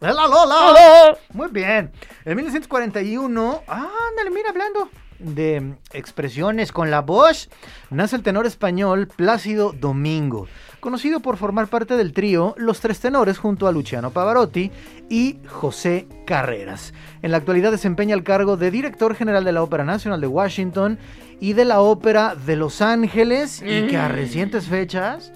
¡Es 0.00 0.14
la 0.14 0.26
Lola! 0.26 1.18
Muy 1.34 1.48
bien. 1.48 1.92
En 2.24 2.36
1941, 2.36 3.62
ándale, 3.66 4.30
mira, 4.30 4.50
hablando 4.50 4.88
de 5.18 5.74
expresiones 5.92 6.72
con 6.72 6.90
la 6.90 7.00
voz, 7.00 7.50
nace 7.90 8.16
el 8.16 8.22
tenor 8.22 8.46
español 8.46 9.08
Plácido 9.08 9.72
Domingo, 9.72 10.46
conocido 10.80 11.20
por 11.20 11.36
formar 11.36 11.66
parte 11.66 11.96
del 11.96 12.12
trío 12.12 12.54
Los 12.56 12.80
Tres 12.80 13.00
Tenores 13.00 13.36
junto 13.36 13.66
a 13.66 13.72
Luciano 13.72 14.12
Pavarotti 14.12 14.70
y 15.10 15.38
José 15.46 16.06
Carreras. 16.24 16.94
En 17.20 17.32
la 17.32 17.38
actualidad 17.38 17.72
desempeña 17.72 18.14
el 18.14 18.22
cargo 18.22 18.56
de 18.56 18.70
director 18.70 19.14
general 19.14 19.44
de 19.44 19.52
la 19.52 19.62
Ópera 19.62 19.84
Nacional 19.84 20.20
de 20.20 20.26
Washington 20.28 20.98
y 21.40 21.52
de 21.52 21.64
la 21.64 21.80
Ópera 21.80 22.34
de 22.34 22.56
Los 22.56 22.80
Ángeles 22.80 23.62
y 23.62 23.88
que 23.88 23.96
a 23.96 24.08
recientes 24.08 24.66
fechas, 24.68 25.32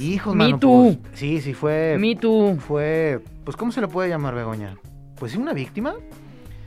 hijos, 0.00 0.34
Me 0.34 0.44
mano, 0.44 0.58
too. 0.58 0.96
pues, 1.02 1.18
sí, 1.18 1.40
sí 1.40 1.54
fue 1.54 1.96
Me 1.98 2.16
too. 2.16 2.56
fue, 2.56 3.20
pues, 3.44 3.56
¿cómo 3.56 3.72
se 3.72 3.80
le 3.80 3.88
puede 3.88 4.08
llamar, 4.08 4.34
Begoña? 4.34 4.76
Pues 5.18 5.32
sí, 5.32 5.38
una 5.38 5.52
víctima 5.52 5.94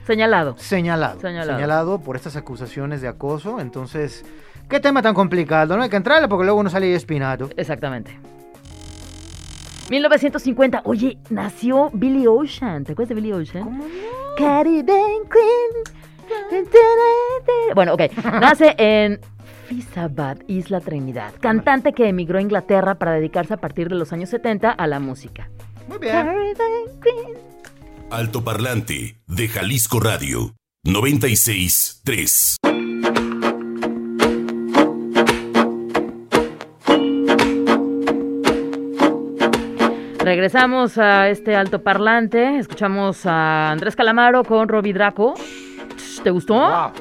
Señalado. 0.06 0.56
señalado, 0.58 1.20
Señalado. 1.20 1.52
señalado 1.58 2.00
por 2.00 2.16
estas 2.16 2.36
acusaciones 2.36 3.00
de 3.00 3.08
acoso. 3.08 3.60
Entonces, 3.60 4.24
qué 4.68 4.80
tema 4.80 5.00
tan 5.02 5.14
complicado, 5.14 5.76
no 5.76 5.82
hay 5.82 5.88
que 5.90 5.96
entrarle 5.96 6.28
porque 6.28 6.44
luego 6.44 6.60
uno 6.60 6.68
sale 6.70 6.92
espinado. 6.94 7.48
Exactamente. 7.56 8.18
1950. 9.90 10.82
Oye, 10.84 11.18
nació 11.30 11.90
Billy 11.92 12.26
Ocean. 12.26 12.84
¿Te 12.84 12.92
acuerdas 12.92 13.10
de 13.10 13.14
Billy 13.16 13.32
Ocean? 13.32 13.64
¿Cómo 13.64 13.84
Caribbean 14.38 15.22
Queen. 15.30 16.64
Bueno, 17.74 17.94
ok. 17.94 18.02
Nace 18.40 18.74
en 18.78 19.20
Fisabad, 19.72 20.36
Isla 20.48 20.80
Trinidad. 20.80 21.32
Cantante 21.40 21.94
que 21.94 22.06
emigró 22.06 22.36
a 22.38 22.42
Inglaterra 22.42 22.96
para 22.96 23.12
dedicarse 23.12 23.54
a 23.54 23.56
partir 23.56 23.88
de 23.88 23.94
los 23.94 24.12
años 24.12 24.28
70 24.28 24.70
a 24.70 24.86
la 24.86 25.00
música. 25.00 25.48
Muy 25.88 25.96
bien. 25.96 26.26
Queen. 27.02 27.38
Altoparlante 28.10 29.16
de 29.26 29.48
Jalisco 29.48 29.98
Radio 29.98 30.54
96.3. 30.84 32.56
Regresamos 40.22 40.98
a 40.98 41.30
este 41.30 41.56
alto 41.56 41.82
parlante. 41.82 42.58
Escuchamos 42.58 43.24
a 43.24 43.70
Andrés 43.70 43.96
Calamaro 43.96 44.44
con 44.44 44.68
Robbie 44.68 44.92
Draco. 44.92 45.32
¿Te 46.22 46.28
gustó? 46.30 46.56
Wow. 46.56 46.92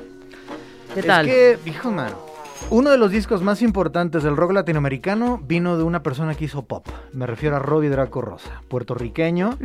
¿Qué 0.96 1.04
tal? 1.04 1.28
Es 1.28 1.58
que, 1.60 1.70
hijo, 1.70 1.92
mano, 1.92 2.31
uno 2.70 2.90
de 2.90 2.98
los 2.98 3.12
discos 3.12 3.42
más 3.42 3.62
importantes 3.62 4.24
del 4.24 4.38
rock 4.38 4.54
latinoamericano 4.54 5.42
vino 5.46 5.78
de 5.78 5.84
una 5.84 6.04
persona 6.04 6.36
que 6.36 6.46
hizo 6.46 6.64
pop. 6.64 6.88
Me 7.14 7.26
refiero 7.28 7.56
a 7.58 7.60
Robbie 7.60 7.90
Draco 7.90 8.22
Rosa, 8.22 8.62
puertorriqueño. 8.70 9.58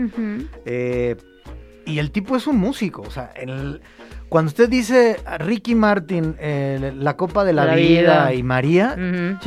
Eh, 0.64 1.16
y 1.84 1.98
el 2.00 2.10
tipo 2.10 2.36
es 2.36 2.46
un 2.48 2.58
músico. 2.58 3.02
O 3.02 3.10
sea, 3.10 3.30
el- 3.36 3.80
cuando 4.28 4.48
usted 4.48 4.68
dice 4.68 5.18
Ricky 5.38 5.74
Martin, 5.76 6.34
eh, 6.40 6.92
La 6.98 7.16
Copa 7.16 7.44
de 7.44 7.52
la, 7.52 7.64
La 7.64 7.74
vida, 7.76 8.26
vida. 8.26 8.34
y 8.34 8.42
María, 8.42 8.96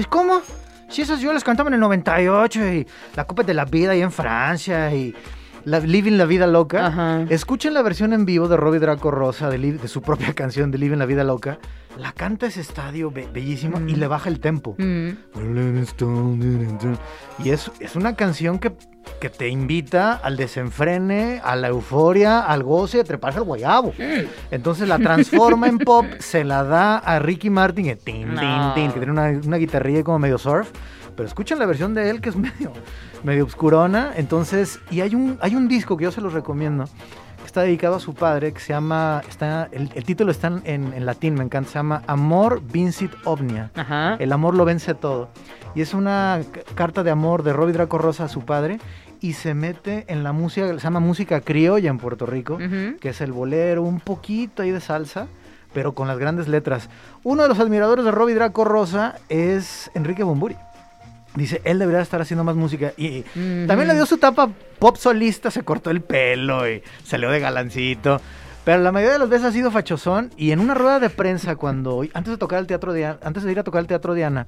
¿cómo? 0.10 0.42
Si 0.88 1.02
esas 1.02 1.20
yo 1.20 1.34
las 1.34 1.44
cantaba 1.44 1.68
en 1.68 1.74
el 1.76 1.80
98 1.82 2.66
y 2.74 2.88
La 3.16 3.26
Copa 3.26 3.44
de 3.44 3.54
la 3.54 3.66
Vida 3.66 3.92
ahí 3.92 4.02
en 4.02 4.12
Francia 4.12 4.92
y 4.94 5.14
la, 5.70 5.80
Living 5.80 6.14
la 6.18 6.26
Vida 6.26 6.48
Loca. 6.48 6.88
Ajá. 6.88 7.22
Escuchen 7.30 7.74
la 7.74 7.82
versión 7.82 8.14
en 8.14 8.26
vivo 8.26 8.48
de 8.48 8.58
Robbie 8.58 8.80
Draco 8.80 9.12
Rosa 9.12 9.50
de, 9.50 9.88
su 9.88 10.02
propia 10.02 10.34
canción 10.36 10.72
de 10.72 10.78
Living 10.78 10.98
la 10.98 11.06
Vida 11.06 11.24
Loca. 11.24 11.60
La 11.98 12.12
canta 12.14 12.46
ese 12.48 12.62
estadio 12.62 13.12
be- 13.12 13.28
bellísimo 13.34 13.78
y 13.80 13.94
Mm. 13.96 14.00
le 14.00 14.08
baja 14.08 14.30
el 14.30 14.40
tempo. 14.40 14.76
Mm. 14.78 15.10
Y 17.44 17.50
es, 17.50 17.72
es 17.80 17.96
una 17.96 18.16
canción 18.16 18.60
que 18.60 18.74
que 19.20 19.30
te 19.30 19.48
invita 19.50 20.14
al 20.14 20.38
desenfrene, 20.38 21.42
a 21.44 21.56
la 21.56 21.70
euforia, 21.70 22.42
al 22.42 22.62
goce, 22.64 23.00
a 23.00 23.04
treparse 23.04 23.40
al 23.40 23.44
guayabo. 23.46 23.92
Entonces 24.52 24.88
la 24.88 25.00
transforma 25.00 25.68
en 25.68 25.80
pop, 25.80 26.06
se 26.20 26.44
la 26.44 26.64
da 26.64 26.98
a 27.00 27.18
Ricky 27.18 27.50
Martin, 27.50 27.86
que, 27.86 27.96
tin, 27.96 28.28
tin, 28.28 28.36
No. 28.36 28.74
tin, 28.76 28.92
que 28.92 29.00
tiene 29.00 29.12
una, 29.12 29.30
una 29.44 29.58
guitarrilla 29.58 30.04
como 30.04 30.20
medio 30.20 30.38
surf. 30.38 30.70
Pero 31.20 31.28
escuchen 31.28 31.60
la 31.60 31.66
versión 31.66 31.94
de 31.94 32.10
él 32.10 32.22
que 32.22 32.30
es 32.30 32.36
medio, 32.38 32.72
medio 33.26 33.44
obscurona. 33.44 34.14
Entonces, 34.16 34.80
y 34.90 35.02
hay 35.02 35.16
un, 35.16 35.38
hay 35.42 35.54
un 35.54 35.68
disco 35.68 35.98
que 35.98 36.06
yo 36.06 36.14
se 36.14 36.22
los 36.22 36.32
recomiendo, 36.32 36.86
que 36.86 37.46
está 37.46 37.60
dedicado 37.64 37.96
a 37.96 38.00
su 38.00 38.14
padre, 38.14 38.54
que 38.54 38.62
se 38.62 38.72
llama, 38.72 39.22
está, 39.28 39.68
el, 39.74 39.92
el 39.96 40.06
título 40.06 40.32
está 40.32 40.48
en, 40.48 40.94
en 40.94 41.06
latín, 41.06 41.34
me 41.34 41.44
encanta, 41.44 41.70
se 41.72 41.76
llama 41.76 42.04
Amor 42.08 42.62
Vincit 42.62 43.12
Omnia. 43.26 43.70
Ajá. 43.76 44.16
El 44.16 44.32
amor 44.32 44.56
lo 44.56 44.64
vence 44.64 44.94
todo. 44.94 45.28
Y 45.76 45.82
es 45.82 45.94
una 45.94 46.40
carta 46.76 47.04
de 47.04 47.12
amor 47.12 47.44
de 47.44 47.52
Robbie 47.52 47.74
Draco 47.74 47.98
Rosa 47.98 48.24
a 48.24 48.30
su 48.30 48.46
padre 48.46 48.80
y 49.20 49.34
se 49.34 49.54
mete 49.54 50.06
en 50.08 50.24
la 50.24 50.32
música, 50.32 50.68
se 50.70 50.80
llama 50.80 51.02
música 51.02 51.42
criolla 51.42 51.90
en 51.90 51.98
Puerto 51.98 52.26
Rico, 52.26 52.54
Ujú. 52.54 52.98
que 53.02 53.10
es 53.10 53.20
el 53.20 53.34
bolero, 53.34 53.84
un 53.84 54.00
poquito 54.00 54.62
ahí 54.64 54.72
de 54.72 54.80
salsa, 54.80 55.28
pero 55.74 55.94
con 55.94 56.08
las 56.08 56.18
grandes 56.18 56.48
letras. 56.48 56.90
Uno 57.24 57.44
de 57.44 57.50
los 57.50 57.60
admiradores 57.60 58.06
de 58.06 58.12
Robbie 58.12 58.36
Draco 58.36 58.64
Rosa 58.64 59.16
es 59.28 59.92
Enrique 59.94 60.24
Bumburi. 60.24 60.56
Dice, 61.36 61.62
él 61.64 61.80
debería 61.80 62.02
estar 62.02 62.22
haciendo 62.22 62.44
más 62.44 62.56
música. 62.56 62.94
Y 62.98 63.22
también 63.68 63.88
le 63.88 63.94
dio 63.94 64.06
su 64.06 64.16
etapa 64.16 64.50
pop 64.80 64.98
solista, 64.98 65.52
se 65.52 65.64
cortó 65.64 65.92
el 65.92 66.02
pelo 66.02 66.70
y 66.70 66.82
salió 67.04 67.30
de 67.30 67.40
galancito. 67.40 68.20
Pero 68.66 68.82
la 68.82 68.92
mayoría 68.92 69.14
de 69.14 69.20
las 69.20 69.30
veces 69.30 69.48
ha 69.48 69.52
sido 69.52 69.72
fachosón. 69.72 70.32
Y 70.38 70.52
en 70.52 70.60
una 70.60 70.74
rueda 70.74 71.00
de 71.00 71.10
prensa, 71.10 71.56
cuando 71.56 72.04
antes 72.14 72.32
de 72.32 72.38
tocar 72.38 72.60
el 72.60 72.68
teatro 72.68 72.94
de 72.94 73.06
antes 73.06 73.44
de 73.44 73.52
ir 73.52 73.60
a 73.60 73.64
tocar 73.64 73.82
el 73.82 73.88
teatro 73.88 74.14
Diana, 74.14 74.48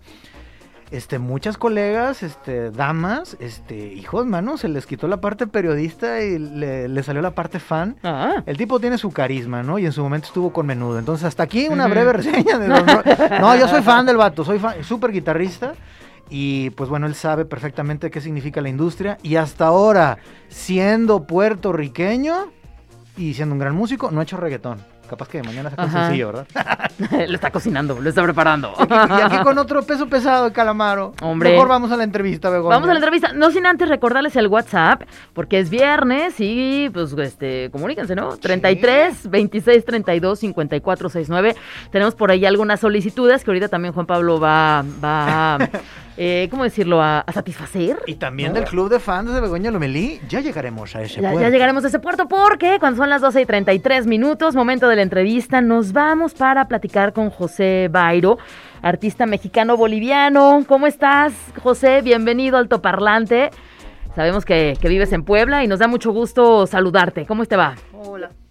este, 0.91 1.19
muchas 1.19 1.57
colegas, 1.57 2.21
este, 2.21 2.69
damas, 2.69 3.37
este, 3.39 3.93
hijos, 3.93 4.25
mano, 4.25 4.57
se 4.57 4.67
les 4.67 4.85
quitó 4.85 5.07
la 5.07 5.21
parte 5.21 5.47
periodista 5.47 6.21
y 6.21 6.37
le, 6.37 6.89
le 6.89 7.03
salió 7.03 7.21
la 7.21 7.31
parte 7.31 7.59
fan. 7.59 7.95
Ah. 8.03 8.43
El 8.45 8.57
tipo 8.57 8.79
tiene 8.79 8.97
su 8.97 9.09
carisma, 9.11 9.63
¿no? 9.63 9.79
Y 9.79 9.85
en 9.85 9.93
su 9.93 10.03
momento 10.03 10.27
estuvo 10.27 10.51
con 10.51 10.65
menudo. 10.65 10.99
Entonces, 10.99 11.25
hasta 11.25 11.43
aquí 11.43 11.69
una 11.69 11.87
breve 11.87 12.11
reseña 12.11 12.59
de 12.59 12.67
No, 13.39 13.55
yo 13.55 13.69
soy 13.69 13.81
fan 13.81 14.05
del 14.05 14.17
vato, 14.17 14.43
soy 14.43 14.59
fan, 14.59 14.83
súper 14.83 15.13
guitarrista. 15.13 15.73
Y 16.33 16.69
pues 16.71 16.89
bueno, 16.89 17.07
él 17.07 17.13
sabe 17.13 17.43
perfectamente 17.43 18.09
qué 18.09 18.21
significa 18.21 18.61
la 18.61 18.69
industria. 18.69 19.17
Y 19.21 19.35
hasta 19.35 19.65
ahora, 19.67 20.17
siendo 20.47 21.27
puertorriqueño 21.27 22.53
y 23.17 23.33
siendo 23.33 23.53
un 23.53 23.59
gran 23.59 23.75
músico, 23.75 24.09
no 24.11 24.21
ha 24.21 24.23
hecho 24.23 24.37
reggaetón. 24.37 24.90
Capaz 25.11 25.27
que 25.27 25.43
mañana 25.43 25.69
saca 25.69 25.83
un 25.83 25.89
Ajá. 25.89 26.03
sencillo, 26.05 26.27
¿verdad? 26.27 26.47
lo 27.27 27.35
está 27.35 27.51
cocinando, 27.51 27.99
lo 27.99 28.07
está 28.07 28.23
preparando. 28.23 28.73
Y 28.79 29.21
aquí 29.21 29.37
con 29.43 29.57
otro 29.57 29.83
peso 29.83 30.07
pesado 30.07 30.45
de 30.45 30.53
Calamaro. 30.53 31.13
Hombre. 31.21 31.51
Mejor 31.51 31.67
vamos 31.67 31.91
a 31.91 31.97
la 31.97 32.05
entrevista, 32.05 32.49
Begoña. 32.49 32.75
Vamos 32.75 32.89
a 32.89 32.93
la 32.93 32.99
entrevista. 32.99 33.33
No 33.33 33.51
sin 33.51 33.65
antes 33.65 33.89
recordarles 33.89 34.37
el 34.37 34.47
WhatsApp, 34.47 35.01
porque 35.33 35.59
es 35.59 35.69
viernes 35.69 36.35
y 36.39 36.89
pues 36.93 37.11
este, 37.17 37.69
comuníquense, 37.71 38.15
¿no? 38.15 38.37
33 38.37 39.29
26 39.29 39.83
32 39.83 40.39
54 40.39 41.09
69. 41.09 41.55
Tenemos 41.91 42.15
por 42.15 42.31
ahí 42.31 42.45
algunas 42.45 42.79
solicitudes 42.79 43.43
que 43.43 43.51
ahorita 43.51 43.67
también 43.67 43.93
Juan 43.93 44.05
Pablo 44.05 44.39
va, 44.39 44.85
va 45.03 45.55
a, 45.55 45.69
eh, 46.17 46.47
¿cómo 46.49 46.63
decirlo? 46.63 47.01
A, 47.01 47.19
a 47.19 47.31
satisfacer. 47.33 47.97
Y 48.07 48.15
también 48.15 48.53
del 48.53 48.63
club 48.63 48.89
de 48.89 49.01
fans 49.01 49.33
de 49.33 49.41
Begoña 49.41 49.71
Lomelí. 49.71 50.21
Ya 50.29 50.39
llegaremos 50.39 50.95
a 50.95 51.01
ese 51.01 51.15
Ya, 51.19 51.31
puerto. 51.31 51.41
ya 51.41 51.49
llegaremos 51.49 51.83
a 51.83 51.87
ese 51.87 51.99
puerto 51.99 52.27
porque 52.29 52.77
cuando 52.79 52.97
son 52.97 53.09
las 53.09 53.21
12 53.21 53.41
y 53.41 53.45
33 53.45 54.07
minutos, 54.07 54.55
momento 54.55 54.87
de 54.87 54.95
la 55.01 55.05
entrevista, 55.05 55.61
nos 55.61 55.93
vamos 55.93 56.35
para 56.35 56.67
platicar 56.67 57.11
con 57.11 57.31
José 57.31 57.89
Bairo, 57.91 58.37
artista 58.83 59.25
mexicano-boliviano. 59.25 60.63
¿Cómo 60.67 60.85
estás, 60.85 61.33
José? 61.63 62.03
Bienvenido 62.03 62.57
al 62.57 62.67
Toparlante. 62.67 63.49
Sabemos 64.15 64.45
que, 64.45 64.77
que 64.79 64.89
vives 64.89 65.11
en 65.11 65.23
Puebla 65.23 65.63
y 65.63 65.67
nos 65.67 65.79
da 65.79 65.87
mucho 65.87 66.11
gusto 66.11 66.67
saludarte. 66.67 67.25
¿Cómo 67.25 67.43
te 67.47 67.55
va? 67.55 67.73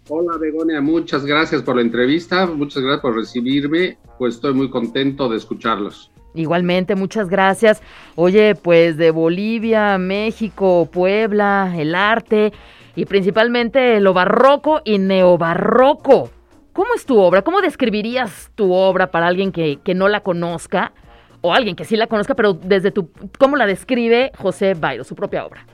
Hola, 0.08 0.38
Begonia, 0.40 0.80
muchas 0.80 1.24
gracias 1.24 1.62
por 1.62 1.76
la 1.76 1.82
entrevista, 1.82 2.46
muchas 2.46 2.82
gracias 2.82 3.02
por 3.02 3.14
recibirme, 3.14 3.96
pues 4.18 4.34
estoy 4.34 4.52
muy 4.52 4.70
contento 4.70 5.28
de 5.28 5.36
escucharlos. 5.36 6.10
Igualmente, 6.34 6.96
muchas 6.96 7.28
gracias. 7.28 7.80
Oye, 8.16 8.56
pues 8.56 8.96
de 8.96 9.12
Bolivia, 9.12 9.98
México, 9.98 10.88
Puebla, 10.90 11.72
el 11.76 11.94
arte 11.94 12.52
y 12.96 13.04
principalmente 13.04 14.00
lo 14.00 14.12
barroco 14.12 14.80
y 14.84 14.98
neobarroco. 14.98 16.30
¿Cómo 16.72 16.94
es 16.94 17.04
tu 17.04 17.18
obra? 17.18 17.42
¿Cómo 17.42 17.60
describirías 17.60 18.50
tu 18.54 18.72
obra 18.72 19.10
para 19.10 19.26
alguien 19.26 19.52
que, 19.52 19.78
que 19.82 19.94
no 19.94 20.08
la 20.08 20.20
conozca? 20.20 20.92
O 21.40 21.54
alguien 21.54 21.74
que 21.74 21.84
sí 21.84 21.96
la 21.96 22.06
conozca, 22.06 22.34
pero 22.34 22.52
desde 22.52 22.90
tu... 22.90 23.10
¿Cómo 23.38 23.56
la 23.56 23.66
describe 23.66 24.30
José 24.36 24.74
Bairo, 24.74 25.04
su 25.04 25.14
propia 25.14 25.46
obra? 25.46 25.66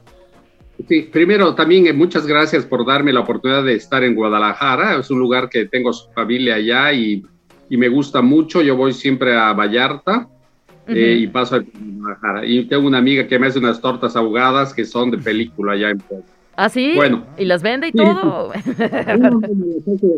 Sí, 0.88 1.02
primero 1.02 1.54
también 1.54 1.86
eh, 1.86 1.92
muchas 1.92 2.26
gracias 2.26 2.64
por 2.64 2.86
darme 2.86 3.12
la 3.12 3.20
oportunidad 3.20 3.64
de 3.64 3.74
estar 3.74 4.04
en 4.04 4.14
Guadalajara, 4.14 4.98
es 4.98 5.10
un 5.10 5.18
lugar 5.18 5.48
que 5.48 5.64
tengo 5.64 5.90
familia 6.14 6.56
allá 6.56 6.92
y, 6.92 7.24
y 7.70 7.76
me 7.76 7.88
gusta 7.88 8.20
mucho, 8.20 8.60
yo 8.62 8.76
voy 8.76 8.92
siempre 8.92 9.36
a 9.36 9.52
Vallarta 9.54 10.28
eh, 10.86 11.16
y 11.18 11.26
paso 11.28 11.56
a 11.56 11.64
Guadalajara. 11.74 12.46
Y 12.46 12.66
tengo 12.66 12.86
una 12.86 12.98
amiga 12.98 13.26
que 13.26 13.38
me 13.38 13.46
hace 13.46 13.58
unas 13.58 13.80
tortas 13.80 14.14
ahogadas 14.16 14.74
que 14.74 14.84
son 14.84 15.10
de 15.10 15.18
película 15.18 15.72
allá 15.72 15.90
en 15.90 15.98
Puebla. 15.98 16.26
¿Ah, 16.56 16.68
sí? 16.68 16.92
Bueno. 16.96 17.24
¿Y 17.38 17.44
las 17.44 17.62
vende 17.62 17.88
y 17.88 17.90
Sí. 17.92 17.98
todo? 17.98 18.52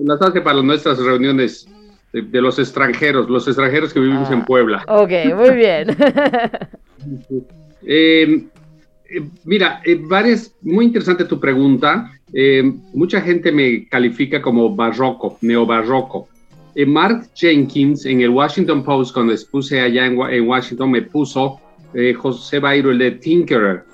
Las 0.04 0.22
hace 0.22 0.40
para 0.40 0.62
nuestras 0.62 0.98
reuniones 0.98 1.66
de, 2.12 2.22
de 2.22 2.40
los 2.40 2.58
extranjeros, 2.58 3.28
los 3.28 3.46
extranjeros 3.48 3.92
que 3.92 4.00
vivimos 4.00 4.28
Ah. 4.30 4.34
en 4.34 4.44
Puebla. 4.44 4.84
ok, 4.88 5.10
muy 5.36 5.56
bien. 5.56 5.96
Eh, 7.86 8.44
eh, 9.10 9.22
mira, 9.44 9.80
eh, 9.84 9.98
varias, 10.00 10.54
muy 10.62 10.84
interesante 10.86 11.24
tu 11.24 11.38
pregunta. 11.40 12.10
Eh, 12.32 12.62
mucha 12.92 13.20
gente 13.20 13.50
me 13.52 13.88
califica 13.88 14.42
como 14.42 14.74
barroco, 14.74 15.38
neobarroco. 15.40 16.28
Eh, 16.74 16.84
Mark 16.86 17.28
Jenkins 17.34 18.04
en 18.06 18.20
el 18.20 18.30
Washington 18.30 18.84
Post, 18.84 19.14
cuando 19.14 19.32
expuse 19.32 19.80
allá 19.80 20.06
en, 20.06 20.16
Wa- 20.18 20.32
en 20.32 20.46
Washington, 20.46 20.90
me 20.90 21.02
puso 21.02 21.58
eh, 21.94 22.12
José 22.14 22.58
Bairo, 22.58 22.90
el 22.90 22.98
de 22.98 23.12
Tinkerer. 23.12 23.84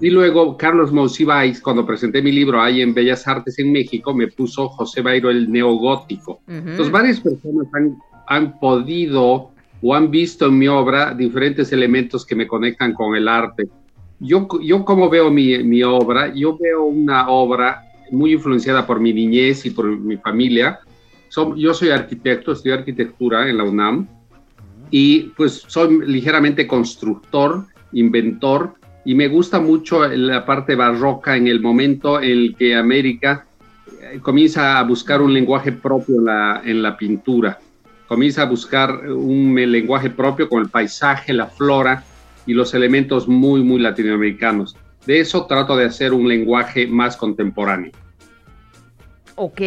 Y 0.00 0.10
luego 0.10 0.56
Carlos 0.56 0.92
Monsiváis, 0.92 1.60
cuando 1.60 1.86
presenté 1.86 2.20
mi 2.20 2.32
libro 2.32 2.60
ahí 2.60 2.82
en 2.82 2.94
Bellas 2.94 3.26
Artes 3.28 3.58
en 3.58 3.72
México, 3.72 4.14
me 4.14 4.28
puso 4.28 4.68
José 4.68 5.02
Bairo, 5.02 5.30
el 5.30 5.50
neogótico. 5.50 6.40
Ujú. 6.46 6.56
Entonces, 6.56 6.90
varias 6.90 7.20
personas 7.20 7.66
han, 7.72 7.96
han 8.26 8.58
podido 8.58 9.50
o 9.82 9.94
han 9.94 10.10
visto 10.10 10.46
en 10.46 10.58
mi 10.58 10.66
obra 10.66 11.14
diferentes 11.14 11.72
elementos 11.72 12.24
que 12.24 12.34
me 12.34 12.46
conectan 12.46 12.94
con 12.94 13.14
el 13.14 13.28
arte. 13.28 13.68
Yo, 14.18 14.48
yo 14.62 14.84
como 14.84 15.10
veo 15.10 15.30
mi, 15.30 15.62
mi 15.62 15.82
obra, 15.82 16.32
yo 16.34 16.56
veo 16.56 16.84
una 16.84 17.28
obra 17.28 17.82
muy 18.10 18.32
influenciada 18.32 18.86
por 18.86 19.00
mi 19.00 19.12
niñez 19.12 19.66
y 19.66 19.70
por 19.70 19.86
mi 19.86 20.16
familia. 20.16 20.80
Yo 21.56 21.74
soy 21.74 21.90
arquitecto, 21.90 22.52
estudié 22.52 22.74
arquitectura 22.74 23.48
en 23.48 23.58
la 23.58 23.64
UNAM 23.64 24.06
y 24.90 25.32
pues 25.36 25.64
soy 25.66 26.00
ligeramente 26.06 26.66
constructor, 26.66 27.66
inventor 27.92 28.74
y 29.04 29.14
me 29.14 29.28
gusta 29.28 29.60
mucho 29.60 30.06
la 30.06 30.44
parte 30.44 30.74
barroca 30.74 31.36
en 31.36 31.46
el 31.46 31.60
momento 31.60 32.20
en 32.20 32.30
el 32.30 32.56
que 32.56 32.74
América 32.74 33.46
eh, 34.00 34.18
comienza 34.20 34.78
a 34.78 34.82
buscar 34.82 35.20
un 35.20 35.32
lenguaje 35.32 35.72
propio 35.72 36.16
en 36.16 36.24
la, 36.24 36.62
en 36.64 36.82
la 36.82 36.96
pintura, 36.96 37.58
comienza 38.06 38.42
a 38.42 38.46
buscar 38.46 39.08
un 39.10 39.54
lenguaje 39.54 40.10
propio 40.10 40.48
con 40.48 40.62
el 40.62 40.68
paisaje, 40.68 41.32
la 41.32 41.46
flora 41.46 42.04
y 42.46 42.54
los 42.54 42.74
elementos 42.74 43.28
muy, 43.28 43.62
muy 43.62 43.80
latinoamericanos. 43.80 44.76
De 45.06 45.20
eso 45.20 45.46
trato 45.46 45.76
de 45.76 45.84
hacer 45.84 46.12
un 46.12 46.28
lenguaje 46.28 46.86
más 46.86 47.16
contemporáneo. 47.16 47.92
Ok, 49.36 49.60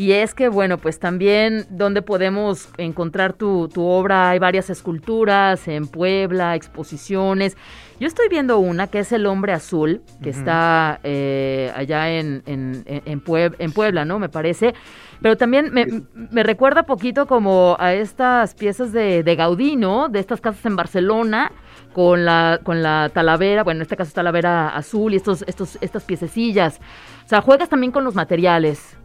y 0.00 0.12
es 0.12 0.34
que 0.34 0.48
bueno, 0.48 0.78
pues 0.78 0.98
también 0.98 1.66
donde 1.68 2.00
podemos 2.00 2.70
encontrar 2.78 3.34
tu, 3.34 3.68
tu 3.68 3.84
obra, 3.84 4.30
hay 4.30 4.38
varias 4.38 4.70
esculturas 4.70 5.68
en 5.68 5.86
Puebla, 5.86 6.54
exposiciones. 6.54 7.56
Yo 7.98 8.06
estoy 8.06 8.28
viendo 8.30 8.58
una 8.58 8.86
que 8.86 9.00
es 9.00 9.12
El 9.12 9.26
Hombre 9.26 9.52
Azul, 9.52 10.00
que 10.22 10.30
está 10.30 11.00
eh, 11.04 11.70
allá 11.76 12.10
en, 12.10 12.42
en, 12.46 12.82
en, 12.86 13.02
en 13.04 13.22
Pueb- 13.22 13.56
en 13.58 13.72
Puebla, 13.72 14.06
¿no? 14.06 14.18
Me 14.18 14.30
parece. 14.30 14.72
Pero 15.20 15.36
también 15.36 15.70
me, 15.70 15.86
me 16.14 16.42
recuerda 16.44 16.84
poquito 16.84 17.26
como 17.26 17.76
a 17.78 17.92
estas 17.92 18.54
piezas 18.54 18.92
de, 18.92 19.22
de 19.22 19.36
Gaudí, 19.36 19.76
¿no? 19.76 20.08
De 20.08 20.18
estas 20.18 20.40
casas 20.40 20.64
en 20.64 20.76
Barcelona 20.76 21.52
con 21.92 22.24
la, 22.24 22.58
con 22.62 22.82
la 22.82 23.10
talavera, 23.12 23.64
bueno, 23.64 23.78
en 23.78 23.82
este 23.82 23.96
caso 23.96 24.08
es 24.08 24.14
talavera 24.14 24.68
azul 24.70 25.12
y 25.12 25.16
estos, 25.16 25.42
estos, 25.46 25.76
estas 25.82 26.04
piececillas. 26.04 26.80
O 27.26 27.28
sea, 27.28 27.42
juegas 27.42 27.68
también 27.68 27.92
con 27.92 28.02
los 28.04 28.14
materiales. 28.14 28.96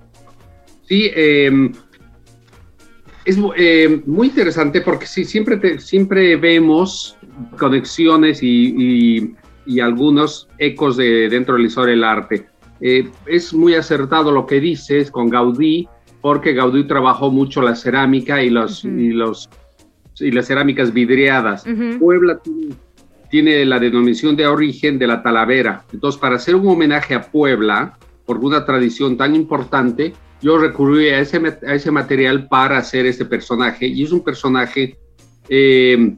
Sí, 0.88 1.10
eh, 1.16 1.72
es 3.26 3.38
eh, 3.58 4.02
muy 4.06 4.28
interesante 4.28 4.82
porque 4.82 5.08
sí, 5.08 5.26
siempre, 5.26 5.58
te- 5.58 5.80
siempre 5.80 6.36
vemos 6.36 7.18
conexiones 7.58 8.44
y, 8.44 8.76
y- 8.78 9.36
y 9.68 9.80
algunos 9.80 10.48
ecos 10.60 10.96
de 10.96 11.28
dentro 11.28 11.56
de 11.56 11.62
la 11.62 11.68
historia 11.68 11.92
del 11.96 12.04
arte. 12.04 12.46
Eh, 12.82 13.10
es 13.26 13.52
muy 13.54 13.74
acertado 13.74 14.32
lo 14.32 14.46
que 14.46 14.60
dices 14.60 15.10
con 15.10 15.30
Gaudí, 15.30 15.88
porque 16.22 16.54
Gaudí 16.54 16.84
trabajó 16.84 17.32
mucho 17.32 17.62
la 17.64 17.76
cerámica 17.76 18.44
y, 18.44 18.50
los, 18.52 18.86
y, 18.86 19.10
los, 19.10 19.50
y 20.20 20.30
las 20.32 20.46
cerámicas 20.48 20.94
vidriadas. 20.94 21.66
Puebla 21.98 22.40
tiene 23.32 23.66
la 23.66 23.80
denominación 23.80 24.36
de 24.36 24.46
origen 24.46 25.00
de 25.00 25.08
la 25.08 25.24
Talavera. 25.24 25.84
Entonces, 25.92 26.22
para 26.22 26.36
hacer 26.36 26.56
un 26.56 26.68
homenaje 26.68 27.16
a 27.16 27.24
Puebla, 27.24 27.98
por 28.26 28.38
una 28.38 28.66
tradición 28.66 29.18
tan 29.18 29.36
importante, 29.36 30.14
yo 30.42 30.58
recurrí 30.58 31.10
a 31.10 31.20
ese, 31.20 31.38
a 31.38 31.74
ese 31.74 31.92
material 31.92 32.48
para 32.48 32.78
hacer 32.78 33.06
este 33.06 33.26
personaje. 33.26 33.88
Y 33.88 34.04
es 34.04 34.12
un 34.12 34.24
personaje 34.24 34.98
eh, 35.50 36.16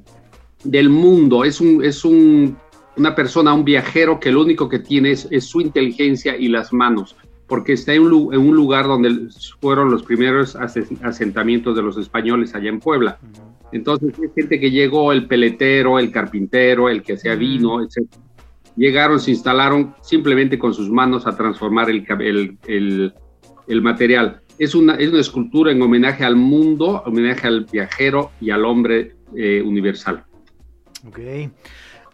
del 0.64 0.90
mundo, 0.90 1.44
es, 1.44 1.62
un, 1.62 1.84
es 1.84 2.04
un, 2.04 2.58
una 2.98 3.16
persona, 3.16 3.54
un 3.54 3.66
viajero 3.66 4.20
que 4.20 4.32
lo 4.32 4.42
único 4.42 4.68
que 4.68 4.80
tiene 4.80 5.12
es, 5.12 5.28
su 5.42 5.62
inteligencia 5.62 6.36
y 6.36 6.48
las 6.48 6.74
manos, 6.74 7.16
porque 7.48 7.74
está 7.74 7.94
en 7.94 8.04
un, 8.04 8.34
en 8.34 8.42
un, 8.42 8.56
lugar 8.56 8.88
donde 8.88 9.30
fueron 9.62 9.92
los 9.92 10.04
primeros 10.04 10.56
asentamientos 10.56 11.76
de 11.76 11.82
los 11.82 11.98
españoles 11.98 12.56
allá 12.56 12.70
en 12.70 12.80
Puebla. 12.80 13.20
Entonces, 13.72 14.14
es 14.20 14.34
gente 14.34 14.60
que 14.60 14.72
llegó, 14.72 15.12
el 15.12 15.28
peletero, 15.28 16.00
el 16.00 16.12
carpintero, 16.12 16.90
el 16.90 17.04
que 17.04 17.14
hacía 17.14 17.36
vino, 17.36 17.82
etc. 17.82 18.08
Llegaron, 18.78 19.20
se 19.20 19.32
instalaron 19.32 19.96
simplemente 20.02 20.58
con 20.58 20.74
sus 20.74 20.90
manos 20.90 21.28
a 21.28 21.36
transformar 21.36 21.90
el, 21.90 22.06
el, 22.20 22.58
el, 22.68 23.14
el 23.68 23.82
material. 23.82 24.42
Es 24.60 24.74
una, 24.76 24.96
es 24.96 25.10
una 25.10 25.20
escultura 25.20 25.72
en 25.72 25.82
homenaje 25.82 26.24
al 26.24 26.36
mundo, 26.36 27.04
homenaje 27.06 27.48
al 27.48 27.66
viajero 27.66 28.32
y 28.40 28.52
al 28.52 28.66
hombre 28.66 29.16
eh, 29.36 29.62
universal. 29.62 30.24
Ok. 31.08 31.20